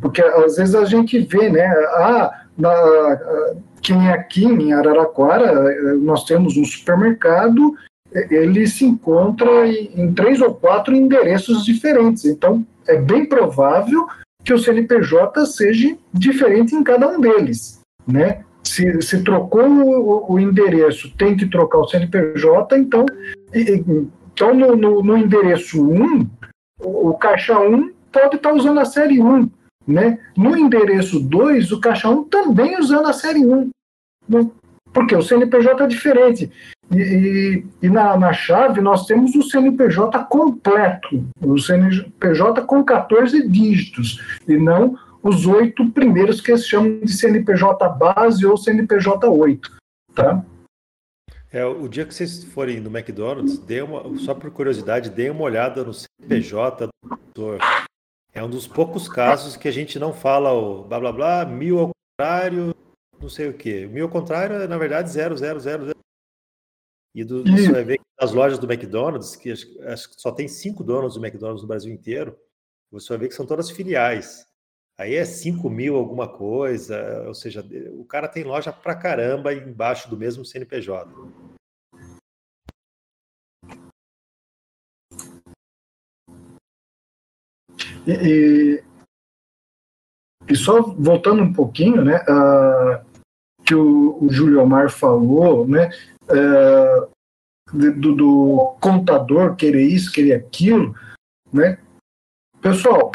[0.00, 1.66] Porque às vezes a gente vê, né?
[1.94, 2.72] Ah, na,
[3.82, 7.74] quem é aqui em Araraquara, nós temos um supermercado,
[8.12, 12.24] ele se encontra em, em três ou quatro endereços diferentes.
[12.24, 14.06] Então, é bem provável
[14.44, 18.44] que o CNPJ seja diferente em cada um deles, né?
[18.70, 23.04] Se, se trocou o, o, endereço, tem que trocar o CNPJ, então,
[23.52, 26.30] então no, no, no endereço 1,
[26.80, 29.50] o, o caixa 1 pode estar usando a série 1,
[29.88, 30.20] né?
[30.36, 33.70] No endereço 2, o caixa 1 também usando a série 1.
[34.28, 34.48] Né?
[34.92, 36.52] Porque o CNPJ é diferente.
[36.92, 43.48] E, e, e na, na, chave nós temos o CNPJ completo, o CNPJ com 14
[43.48, 49.76] dígitos, e não os oito primeiros que eles chamam de CNPJ base ou CNPJ 8.
[50.14, 50.44] Tá?
[51.52, 55.42] É, o dia que vocês forem no McDonald's, dê uma, só por curiosidade, deem uma
[55.42, 57.58] olhada no CNPJ do doutor.
[58.32, 61.78] É um dos poucos casos que a gente não fala o blá blá blá, mil
[61.80, 62.74] ao contrário,
[63.20, 63.86] não sei o quê.
[63.86, 65.98] Mil ao contrário é, na verdade, zero, zero, zero, zero.
[67.12, 70.30] E do, você vai ver que nas lojas do McDonald's, que acho, acho, que só
[70.30, 72.38] tem cinco donos do McDonald's no Brasil inteiro,
[72.92, 74.46] você vai ver que são todas filiais.
[75.00, 80.10] Aí é 5 mil alguma coisa, ou seja, o cara tem loja pra caramba embaixo
[80.10, 81.10] do mesmo CNPJ.
[88.06, 88.84] E,
[90.46, 93.02] e, só voltando um pouquinho, né, uh,
[93.64, 95.88] que o, o Júlio Omar falou, né,
[96.24, 97.10] uh,
[97.72, 100.94] do, do, contador querer isso, querer aquilo,
[101.50, 101.78] né,
[102.60, 103.10] pessoal,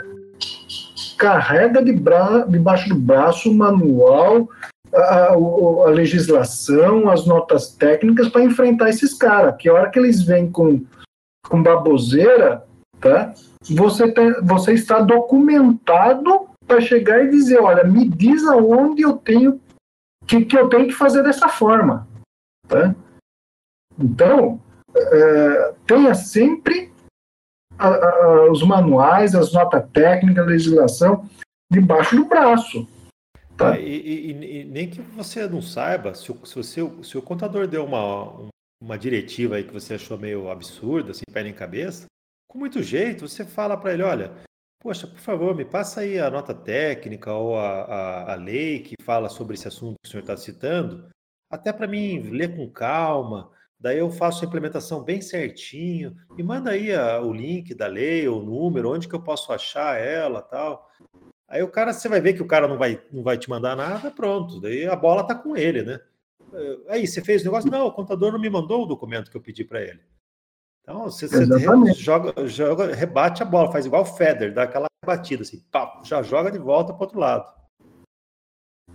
[1.18, 4.50] carrega de bra, debaixo do braço o manual,
[4.94, 10.50] a, a, legislação, as notas técnicas para enfrentar esses caras, que hora que eles vêm
[10.52, 10.84] com,
[11.48, 12.64] com baboseira,
[13.00, 13.34] tá?
[13.70, 19.60] Você, tem, você está documentado para chegar e dizer, olha, me diz aonde eu tenho
[20.26, 22.08] que, que eu tenho que fazer dessa forma.
[22.68, 22.96] Tá?
[23.98, 24.60] Então,
[24.96, 26.92] é, tenha sempre
[27.78, 31.30] a, a, os manuais, as notas técnicas, a legislação
[31.72, 32.88] debaixo do braço.
[33.58, 33.78] Tá?
[33.78, 37.22] É, e, e, e, nem que você não saiba, se o, se, você, se o
[37.22, 38.50] contador deu uma,
[38.82, 42.06] uma diretiva aí que você achou meio absurda, assim, pé em cabeça,
[42.50, 44.34] com muito jeito, você fala para ele, olha,
[44.82, 48.96] poxa, por favor, me passa aí a nota técnica ou a, a, a lei que
[49.02, 51.08] fala sobre esse assunto que o senhor está citando,
[51.50, 53.52] até para mim ler com calma,
[53.86, 58.28] daí eu faço a implementação bem certinho, e manda aí a, o link da lei,
[58.28, 60.90] o número, onde que eu posso achar ela tal.
[61.48, 63.76] Aí o cara, você vai ver que o cara não vai, não vai te mandar
[63.76, 66.00] nada, pronto, daí a bola tá com ele, né?
[66.90, 67.70] Aí, você fez o negócio?
[67.70, 70.00] Não, o contador não me mandou o documento que eu pedi para ele.
[70.82, 75.44] Então, você, você joga, joga, rebate a bola, faz igual o Feder, dá aquela batida
[75.44, 77.54] assim, pá, já joga de volta para outro lado.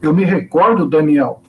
[0.02, 1.42] Eu me recordo, Daniel,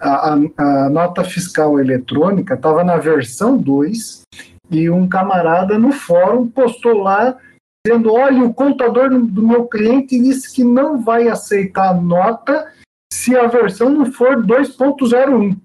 [0.00, 4.22] a, a, a nota fiscal eletrônica estava na versão 2
[4.70, 7.38] e um camarada no fórum postou lá
[7.86, 12.72] dizendo: olha, o contador do meu cliente disse que não vai aceitar a nota
[13.12, 15.56] se a versão não for 2.01.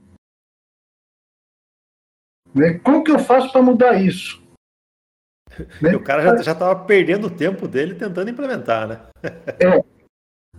[2.53, 2.79] Né?
[2.79, 4.41] Como que eu faço para mudar isso?
[5.81, 5.95] Né?
[5.95, 9.01] O cara já estava perdendo o tempo dele tentando implementar, né?
[9.59, 9.98] é.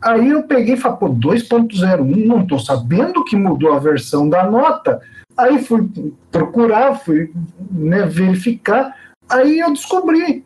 [0.02, 4.48] Aí eu peguei e falei, pô, 2.01, não estou sabendo que mudou a versão da
[4.48, 5.00] nota.
[5.36, 5.88] Aí fui
[6.30, 7.32] procurar, fui
[7.70, 8.96] né, verificar,
[9.28, 10.44] aí eu descobri.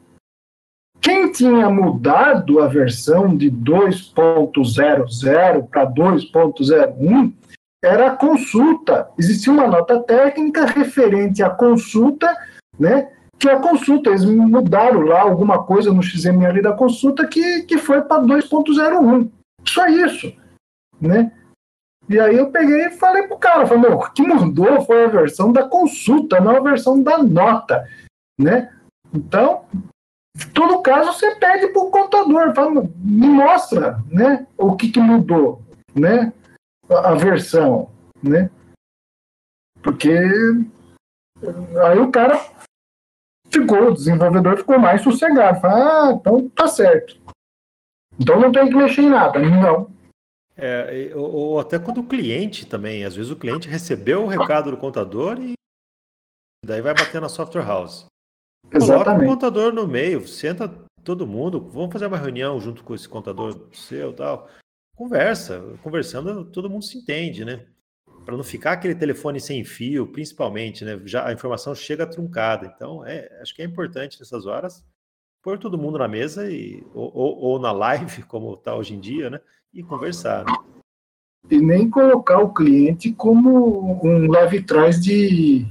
[1.00, 7.32] Quem tinha mudado a versão de 2.00 para 2.01
[7.84, 9.10] era a consulta.
[9.18, 12.34] Existia uma nota técnica referente à consulta,
[12.78, 13.10] né?
[13.38, 18.00] Que a consulta, eles mudaram lá alguma coisa no XML da consulta que, que foi
[18.00, 19.28] para 2.01.
[19.66, 20.34] Só isso,
[21.00, 21.32] né?
[22.08, 25.08] E aí eu peguei e falei pro cara, falei, meu, o que mudou foi a
[25.08, 27.88] versão da consulta, não a versão da nota,
[28.38, 28.74] né?
[29.12, 29.64] Então,
[30.52, 35.62] todo caso, você pede pro contador, fala, me mostra, né, o que, que mudou,
[35.94, 36.32] né?
[36.90, 37.90] a versão,
[38.22, 38.50] né?
[39.82, 42.40] Porque aí o cara
[43.50, 45.60] ficou, o desenvolvedor ficou mais sossegado.
[45.60, 47.20] Fala, ah, então tá certo.
[48.24, 49.38] Então não tem que mexer em nada.
[49.38, 49.92] Não.
[50.56, 54.70] É, ou, ou, até quando o cliente também, às vezes o cliente recebeu o recado
[54.70, 55.52] do contador e
[56.64, 58.06] daí vai bater na software house.
[58.72, 59.04] Exatamente.
[59.04, 60.72] Coloca o contador no meio, senta
[61.02, 64.48] todo mundo, vamos fazer uma reunião junto com esse contador seu tal
[64.96, 65.60] conversa.
[65.82, 67.66] Conversando, todo mundo se entende, né?
[68.24, 70.98] para não ficar aquele telefone sem fio, principalmente, né?
[71.04, 72.72] Já a informação chega truncada.
[72.74, 74.82] Então, é, acho que é importante nessas horas
[75.44, 79.00] pôr todo mundo na mesa e, ou, ou, ou na live, como está hoje em
[79.00, 79.40] dia, né?
[79.72, 80.44] E conversar.
[80.44, 80.52] Né?
[81.50, 85.66] E nem colocar o cliente como um leve trás de,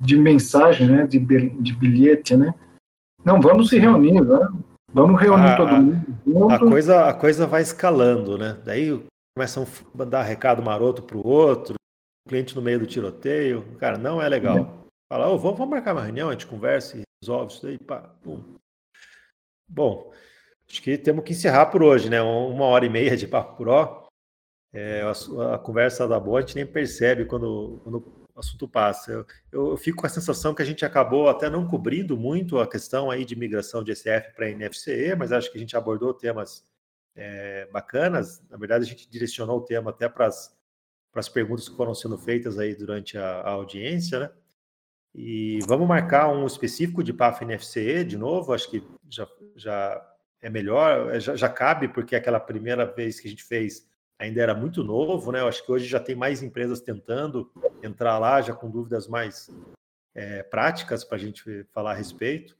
[0.00, 1.06] de mensagem, né?
[1.06, 2.54] De, de bilhete, né?
[3.24, 4.48] Não, vamos se reunir, né?
[4.94, 6.52] Vamos reunir a, todo mundo.
[6.52, 8.56] A coisa, a coisa vai escalando, né?
[8.64, 9.04] Daí
[9.36, 11.74] começam a mandar recado maroto para o outro,
[12.28, 13.64] cliente no meio do tiroteio.
[13.78, 14.58] Cara, não é legal.
[14.58, 14.66] É.
[15.12, 17.78] Fala, oh, vamos, vamos marcar uma reunião, a gente conversa e resolve isso daí.
[17.78, 18.40] Pá, pum.
[19.68, 20.12] Bom,
[20.68, 22.20] acho que temos que encerrar por hoje, né?
[22.22, 24.06] Uma hora e meia de papo pro.
[24.72, 29.12] É, a, a, conversa da boa a gente nem percebe quando, quando o assunto passa.
[29.12, 32.68] Eu, eu, fico com a sensação que a gente acabou até não cobrindo muito a
[32.68, 36.64] questão aí de migração de SF para NFCE, mas acho que a gente abordou temas
[37.14, 38.42] é, bacanas.
[38.50, 40.56] Na verdade, a gente direcionou o tema até para as
[41.16, 44.30] para as perguntas que foram sendo feitas aí durante a, a, audiência, né?
[45.18, 50.50] E vamos marcar um específico de PAF NFCE de novo, acho que já, já é
[50.50, 53.88] melhor, é, já, já, cabe, porque aquela primeira vez que a gente fez
[54.18, 55.40] ainda era muito novo, né?
[55.40, 57.50] Eu acho que hoje já tem mais empresas tentando
[57.82, 59.50] entrar lá, já com dúvidas mais
[60.14, 62.54] é, práticas para a gente falar a respeito.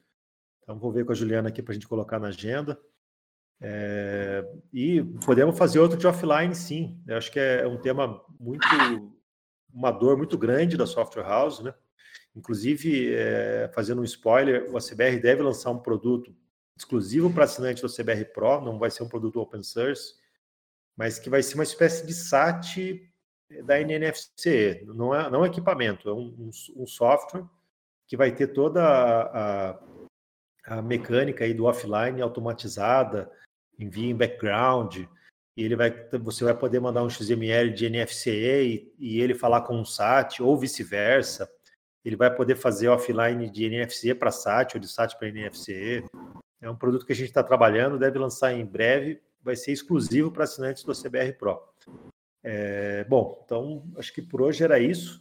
[0.63, 2.81] Então, vou ver com a Juliana aqui para a gente colocar na agenda.
[3.61, 4.43] É,
[4.73, 6.99] e podemos fazer outro de offline, sim.
[7.07, 8.67] Eu acho que é um tema muito,
[9.71, 11.75] uma dor muito grande da software house, né?
[12.37, 16.35] Inclusive, é, fazendo um spoiler, o ACBR deve lançar um produto
[16.77, 20.15] exclusivo para assinante do CBR Pro, não vai ser um produto open source,
[20.95, 23.01] mas que vai ser uma espécie de SAT
[23.65, 26.51] da NNFC, não é, não é equipamento, é um, um,
[26.83, 27.45] um software
[28.07, 33.31] que vai ter toda a, a, a mecânica aí do offline automatizada,
[33.79, 34.99] envia em background,
[35.57, 35.91] e ele vai,
[36.23, 40.41] você vai poder mandar um XML de NFCE e, e ele falar com um SAT,
[40.41, 41.51] ou vice-versa.
[42.07, 46.05] Ele vai poder fazer offline de NFCE para SAT ou de SAT para NFCE.
[46.61, 50.31] É um produto que a gente está trabalhando, deve lançar em breve, vai ser exclusivo
[50.31, 51.61] para assinantes do CBR Pro.
[52.45, 55.21] É, bom, então acho que por hoje era isso.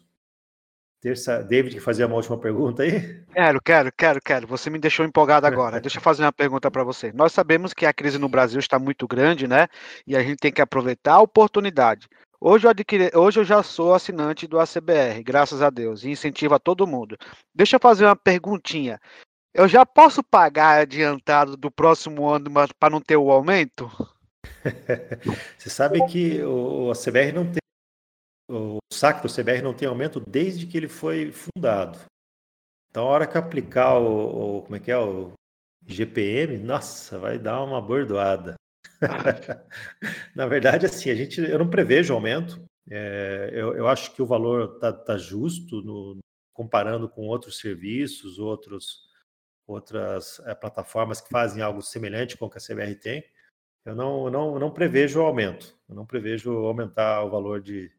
[1.02, 3.24] Terça, David, fazer uma última pergunta aí?
[3.34, 4.48] Quero, quero, quero, quero.
[4.48, 5.82] Você me deixou empolgado agora.
[5.82, 7.12] Deixa eu fazer uma pergunta para você.
[7.14, 9.68] Nós sabemos que a crise no Brasil está muito grande, né?
[10.06, 12.08] E a gente tem que aproveitar a oportunidade.
[12.40, 16.60] Hoje eu, adquiri, hoje eu já sou assinante do ACBR, graças a Deus, e incentiva
[16.60, 17.18] todo mundo.
[17.54, 19.00] Deixa eu fazer uma perguntinha.
[19.54, 23.90] Eu já posso pagar adiantado do próximo ano para não ter o aumento?
[25.58, 27.60] Você sabe que o ACBR não tem
[28.50, 32.00] o saque do CBR não tem aumento desde que ele foi fundado.
[32.90, 35.34] Então, a hora que aplicar o, o como é que é o
[35.86, 38.56] GPM, nossa, vai dar uma bordoada.
[40.36, 42.64] Na verdade, assim, a gente, eu não prevejo aumento.
[42.90, 46.20] É, eu, eu, acho que o valor está tá justo no,
[46.54, 49.10] comparando com outros serviços, outros,
[49.68, 53.24] outras é, plataformas que fazem algo semelhante com o que a CBR tem.
[53.84, 55.76] Eu não, não, não prevejo aumento.
[55.88, 57.92] Eu não prevejo aumentar o valor de,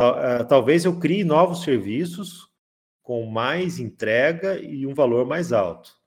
[0.00, 2.48] eh, talvez eu crie novos serviços
[3.02, 5.99] com mais entrega e um valor mais alto.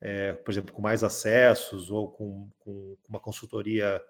[0.00, 4.02] É, por exemplo, com mais acessos ou com, com uma consultoria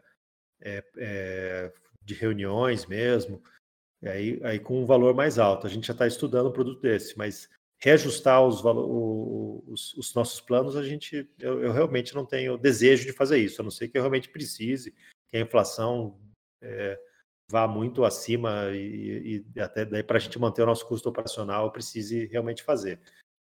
[0.60, 1.72] é, é,
[2.02, 3.42] de reuniões mesmo,
[4.04, 5.66] aí, aí com um valor mais alto.
[5.66, 7.48] A gente já está estudando um produto desse, mas
[7.82, 13.12] reajustar os, os, os nossos planos, a gente, eu, eu, realmente não tenho desejo de
[13.12, 14.94] fazer isso, a não ser que eu realmente precise,
[15.28, 16.20] que a inflação
[17.50, 21.72] vá muito acima e, e até daí para a gente manter o nosso custo operacional
[21.72, 23.00] precise realmente fazer.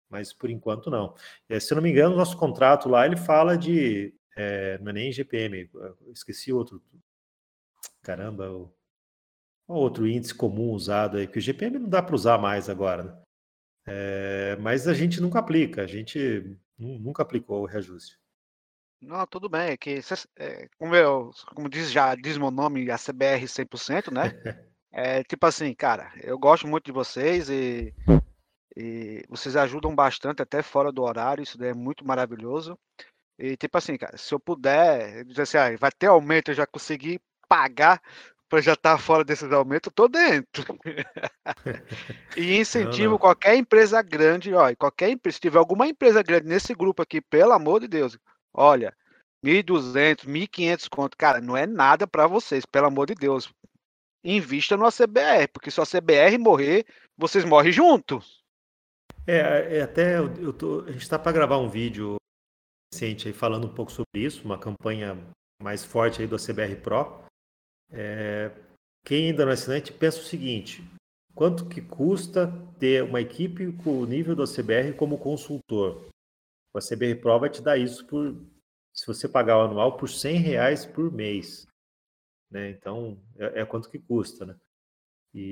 [0.08, 1.14] Mas por enquanto não.
[1.48, 4.90] É, se eu não me engano, o nosso contrato lá ele fala de é, não
[4.90, 5.68] é nem GPM,
[6.12, 6.82] esqueci outro.
[8.02, 8.72] Caramba, o,
[9.66, 13.02] outro índice comum usado aí, que o GPM não dá para usar mais agora.
[13.04, 13.22] Né?
[13.86, 18.18] É, mas a gente nunca aplica, a gente nunca aplicou o reajuste.
[19.00, 20.00] Não, tudo bem, é que
[20.36, 24.22] é, como, eu, como diz já diz meu nome, a CBR 100%, né?
[24.98, 27.92] É tipo assim, cara, eu gosto muito de vocês e,
[28.76, 32.78] e vocês ajudam bastante até fora do horário, isso daí é muito maravilhoso.
[33.38, 36.66] E tipo assim, cara, se eu puder dizer assim, ah, vai ter aumento, eu já
[36.66, 38.00] consegui pagar
[38.48, 40.78] para já estar tá fora desses aumentos, eu tô dentro.
[42.36, 43.18] e incentivo não, não.
[43.18, 47.52] qualquer empresa grande, ó, qualquer empresa, se tiver alguma empresa grande nesse grupo aqui, pelo
[47.52, 48.16] amor de Deus,
[48.56, 48.96] Olha,
[49.44, 53.52] 1.200, 1.500 conto, cara, não é nada para vocês, pelo amor de Deus.
[54.24, 56.86] Invista no ACBR, porque se o ACBR morrer,
[57.18, 58.18] vocês morrem junto.
[59.26, 62.16] É, é até eu, tô, a gente está para gravar um vídeo
[62.92, 65.16] recente aí falando um pouco sobre isso, uma campanha
[65.60, 67.24] mais forte aí do ACBR Pro.
[67.90, 68.50] É,
[69.04, 70.82] quem ainda não é assinante, pensa o seguinte:
[71.34, 76.08] quanto que custa ter uma equipe com o nível da CBR como consultor.
[76.74, 78.34] A CBR Pro vai te dar isso por,
[78.92, 81.66] se você pagar o anual, por 100 reais por mês.
[82.50, 82.70] Né?
[82.70, 84.56] Então, é, é quanto que custa, né?
[85.38, 85.42] E,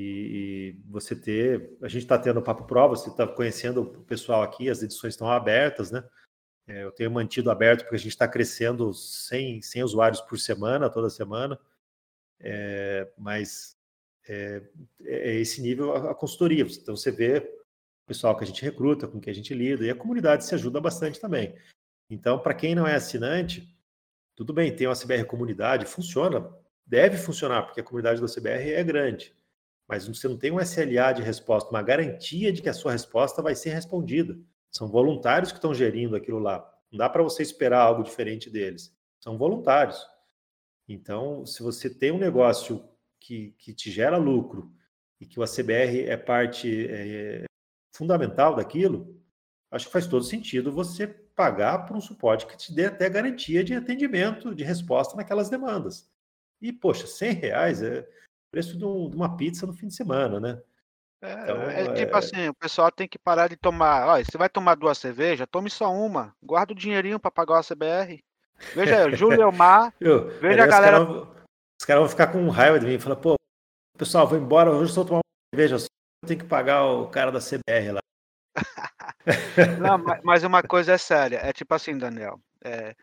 [0.79, 4.71] e você ter, a gente está tendo papo prova, você está conhecendo o pessoal aqui,
[4.71, 6.03] as edições estão abertas, né?
[6.67, 10.89] É, eu tenho mantido aberto porque a gente está crescendo 100, 100 usuários por semana,
[10.89, 11.61] toda semana,
[12.41, 13.77] é, mas
[14.27, 14.63] é,
[15.03, 16.65] é, esse nível a, a consultoria.
[16.65, 19.91] Então você vê o pessoal que a gente recruta, com quem a gente lida, e
[19.91, 21.55] a comunidade se ajuda bastante também.
[22.09, 23.69] Então, para quem não é assinante,
[24.35, 26.51] tudo bem, tem uma CBR comunidade, funciona,
[26.87, 29.35] deve funcionar, porque a comunidade da CBR é grande
[29.89, 33.43] mas você não tem um SLA de resposta, uma garantia de que a sua resposta
[33.43, 34.39] vai ser respondida.
[34.71, 36.69] São voluntários que estão gerindo aquilo lá.
[36.91, 38.97] Não dá para você esperar algo diferente deles.
[39.21, 40.05] São voluntários.
[40.89, 42.89] Então, se você tem um negócio
[43.21, 44.73] que, que te gera lucro
[45.21, 47.45] e que o ACBR é parte é,
[47.95, 49.21] fundamental daquilo,
[49.71, 53.65] acho que faz todo sentido você pagar por um suporte que te dê até garantia
[53.65, 56.09] de atendimento, de resposta naquelas demandas.
[56.61, 58.09] E, poxa, 100 reais é,
[58.55, 60.61] preço de, um, de uma pizza no fim de semana, né?
[61.21, 62.19] É, então, é tipo é...
[62.19, 64.07] assim, o pessoal tem que parar de tomar.
[64.07, 66.33] Olha, você vai tomar duas cervejas, tome só uma.
[66.41, 68.23] Guarda o dinheirinho para pagar o CBR.
[68.77, 69.93] Veja aí, Júlio Elmar.
[70.41, 71.03] veja a galera.
[71.03, 72.99] Os caras cara vão ficar com raiva de mim.
[72.99, 73.35] Fala, pô,
[73.99, 75.87] pessoal, vou embora, hoje só tomar uma cerveja só.
[76.23, 78.01] Eu tenho que pagar o cara da CBR lá.
[79.81, 81.39] Não, mas uma coisa é séria.
[81.39, 82.39] É tipo assim, Daniel.
[82.63, 82.95] É,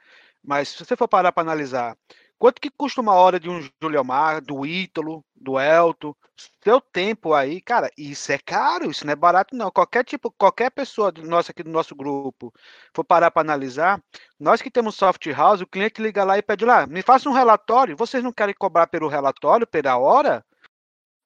[0.41, 1.97] mas se você for parar para analisar,
[2.41, 6.17] Quanto que custa uma hora de um Juliomar, do Ítalo, do Elto?
[6.63, 9.69] Seu tempo aí, cara, isso é caro, isso não é barato não.
[9.69, 12.51] Qualquer tipo, qualquer pessoa do nosso aqui do nosso grupo
[12.95, 14.01] for parar para analisar,
[14.39, 17.31] nós que temos soft house, o cliente liga lá e pede lá, me faça um
[17.31, 17.95] relatório.
[17.95, 20.43] Vocês não querem cobrar pelo relatório, pela hora?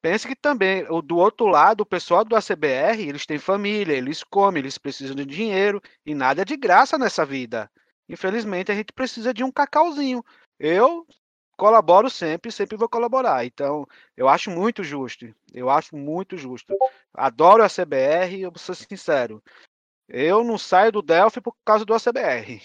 [0.02, 4.60] Pense que também, do outro lado, o pessoal do ACBR, eles têm família, eles comem,
[4.60, 7.72] eles precisam de dinheiro e nada é de graça nessa vida.
[8.08, 10.24] Infelizmente, a gente precisa de um cacauzinho.
[10.60, 11.06] Eu
[11.58, 13.46] colaboro sempre, sempre vou colaborar.
[13.46, 15.34] Então, eu acho muito justo.
[15.54, 16.76] Eu acho muito justo.
[17.14, 19.42] Adoro a CBR, eu vou ser sincero.
[20.08, 22.62] Eu não saio do Delphi por causa do ACBR.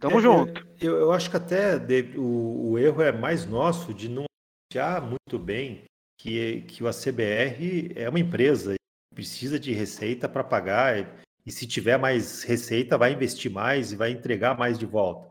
[0.00, 0.66] Tamo é, junto.
[0.80, 1.76] Eu, eu, acho que até
[2.16, 4.24] o, o, erro é mais nosso de não
[4.70, 5.84] achar muito bem
[6.18, 8.74] que, que o ACBR é uma empresa
[9.14, 14.10] precisa de receita para pagar e se tiver mais receita vai investir mais e vai
[14.10, 15.30] entregar mais de volta.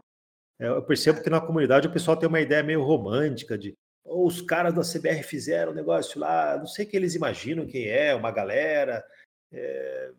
[0.60, 3.76] É, eu percebo que na comunidade o pessoal tem uma ideia meio romântica de
[4.06, 7.88] oh, os caras da CBR fizeram um negócio lá, não sei que eles imaginam quem
[7.88, 9.04] é, uma galera
[9.52, 10.12] é,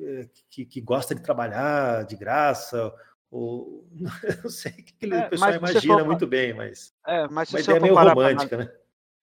[0.00, 2.92] é, que, que, gosta de trabalhar de graça,
[3.30, 3.86] ou
[4.42, 7.60] não sei o que, é, o pessoal imagina for, muito bem, mas, é, mas uma
[7.60, 8.72] ideia meio romântica, né?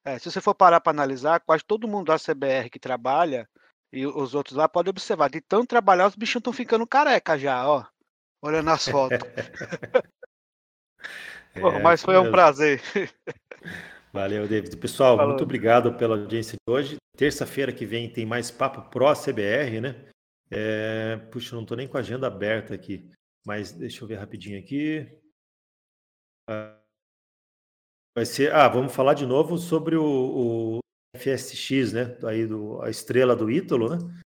[0.05, 3.47] É, se você for parar para analisar, quase todo mundo da CBR que trabalha
[3.91, 7.65] e os outros lá podem observar, de tanto trabalhar, os bichinhos estão ficando careca já,
[7.67, 7.85] ó.
[8.41, 9.17] Olhando as fotos.
[11.55, 12.81] É, mas foi um prazer.
[14.11, 14.77] Valeu, David.
[14.77, 15.31] Pessoal, Falou.
[15.31, 16.97] muito obrigado pela audiência de hoje.
[17.17, 20.05] Terça-feira que vem tem mais Papo Pro CBR, né?
[20.51, 21.17] É...
[21.31, 23.09] Puxa, não estou nem com a agenda aberta aqui,
[23.45, 25.07] mas deixa eu ver rapidinho aqui.
[26.47, 26.77] Ah,
[28.15, 28.53] vai ser.
[28.53, 30.79] Ah, vamos falar de novo sobre o, o
[31.15, 32.17] FSX, né?
[32.23, 34.21] Aí do, a estrela do Ítalo, né?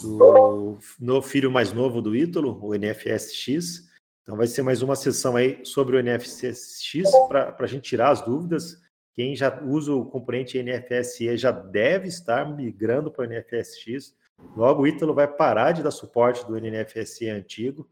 [0.00, 3.88] Do no filho mais novo do Ítalo, o NFSX.
[4.28, 8.20] Então vai ser mais uma sessão aí sobre o NFCX para a gente tirar as
[8.20, 8.76] dúvidas.
[9.14, 14.14] Quem já usa o componente NFSE já deve estar migrando para o NFSX.
[14.54, 17.88] Logo o Ítalo vai parar de dar suporte do NFSE antigo.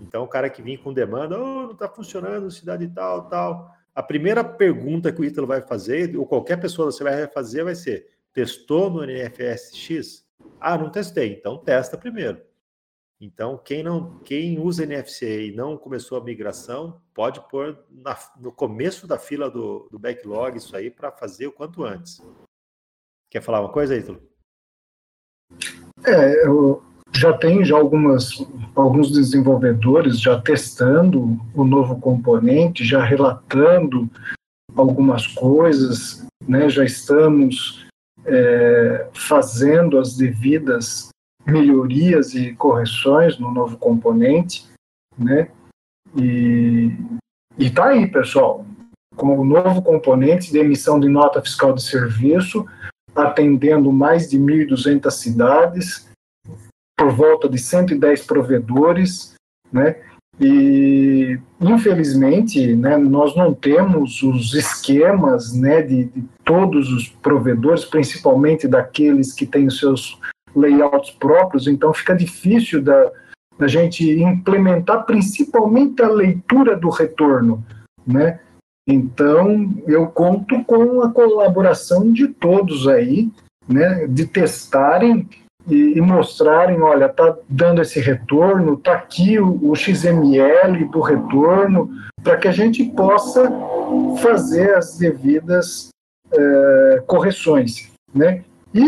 [0.00, 3.74] Então o cara que vem com demanda, oh, não está funcionando, cidade tal, tal.
[3.92, 7.74] A primeira pergunta que o Ítalo vai fazer, ou qualquer pessoa você vai fazer, vai
[7.74, 10.24] ser: testou no NFSX?
[10.60, 11.32] Ah, não testei.
[11.32, 12.48] Então testa primeiro.
[13.20, 18.50] Então, quem não, quem usa NFC e não começou a migração, pode pôr na, no
[18.50, 22.22] começo da fila do, do backlog isso aí para fazer o quanto antes.
[23.30, 24.22] Quer falar uma coisa, Ítalo?
[26.02, 26.82] É, eu
[27.12, 28.30] já tem já algumas,
[28.74, 34.08] alguns desenvolvedores já testando o novo componente, já relatando
[34.74, 36.70] algumas coisas, né?
[36.70, 37.86] Já estamos
[38.24, 41.10] é, fazendo as devidas
[41.50, 44.68] melhorias e correções no novo componente,
[45.18, 45.48] né?
[46.16, 46.92] E
[47.58, 48.64] está aí, pessoal,
[49.16, 52.66] com o novo componente de emissão de nota fiscal de serviço,
[53.14, 56.08] atendendo mais de 1.200 cidades,
[56.96, 59.34] por volta de 110 provedores,
[59.72, 59.96] né?
[60.40, 68.66] E, infelizmente, né, nós não temos os esquemas né, de, de, todos os provedores, principalmente
[68.66, 70.18] daqueles que têm os seus
[70.54, 73.10] layouts próprios, então fica difícil da,
[73.58, 77.64] da gente implementar principalmente a leitura do retorno.
[78.06, 78.40] Né?
[78.86, 83.30] Então, eu conto com a colaboração de todos aí,
[83.68, 85.28] né, de testarem
[85.68, 91.90] e, e mostrarem, olha, tá dando esse retorno, tá aqui o, o XML do retorno,
[92.22, 93.50] para que a gente possa
[94.22, 95.90] fazer as devidas
[96.32, 98.42] é, correções, né?
[98.74, 98.84] E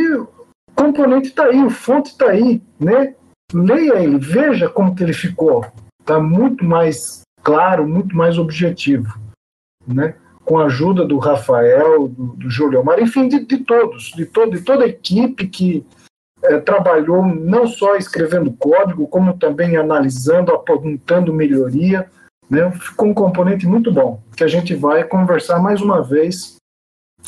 [0.75, 3.15] componente está aí, o fonte está aí, né?
[3.53, 5.65] Leia ele, veja como que ele ficou,
[6.01, 9.19] está muito mais claro, muito mais objetivo,
[9.87, 10.15] né?
[10.45, 14.53] Com a ajuda do Rafael, do, do Júlio Omar, enfim, de, de todos, de, todo,
[14.53, 15.87] de toda a equipe que
[16.45, 22.09] é, trabalhou não só escrevendo código, como também analisando, apontando melhoria.
[22.51, 22.71] Né?
[22.73, 26.57] Ficou um componente muito bom, que a gente vai conversar mais uma vez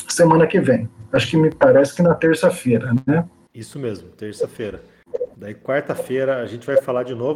[0.09, 0.89] semana que vem.
[1.11, 3.29] Acho que me parece que na terça-feira, né?
[3.53, 4.83] Isso mesmo, terça-feira.
[5.37, 7.35] Daí quarta-feira a gente vai falar de novo.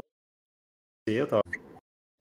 [1.07, 1.43] Eu tava,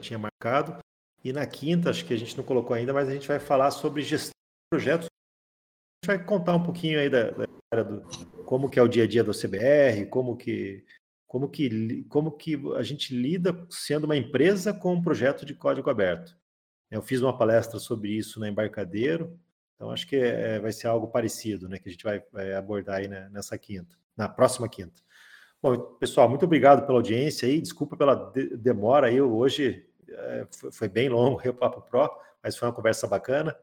[0.00, 0.78] tinha marcado.
[1.24, 3.70] E na quinta, acho que a gente não colocou ainda, mas a gente vai falar
[3.70, 5.06] sobre gestão de projetos.
[5.06, 8.00] A gente vai contar um pouquinho aí da, da do,
[8.44, 10.84] como que é o dia a dia do CBR, como que
[11.26, 15.90] como que como que a gente lida sendo uma empresa com um projeto de código
[15.90, 16.36] aberto.
[16.90, 19.38] Eu fiz uma palestra sobre isso na Embarcadeiro,
[19.78, 22.96] então acho que é, vai ser algo parecido, né, que a gente vai, vai abordar
[22.96, 25.00] aí né, nessa quinta, na próxima quinta.
[25.62, 30.72] Bom, pessoal, muito obrigado pela audiência aí, desculpa pela de demora aí, hoje é, foi,
[30.72, 32.10] foi, bem longo o Papo Pro,
[32.42, 33.56] mas foi uma conversa bacana.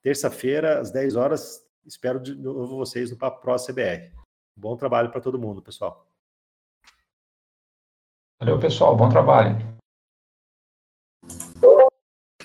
[0.00, 4.10] Terça-feira, às 10 horas, espero de novo vocês no Papo Pro CBR.
[4.56, 6.06] Bom trabalho para todo mundo, pessoal.
[8.40, 8.96] Valeu, pessoal.
[8.96, 9.56] Bom trabalho.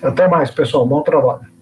[0.02, 0.86] Até mais, pessoal.
[0.86, 1.53] Bom trabalho.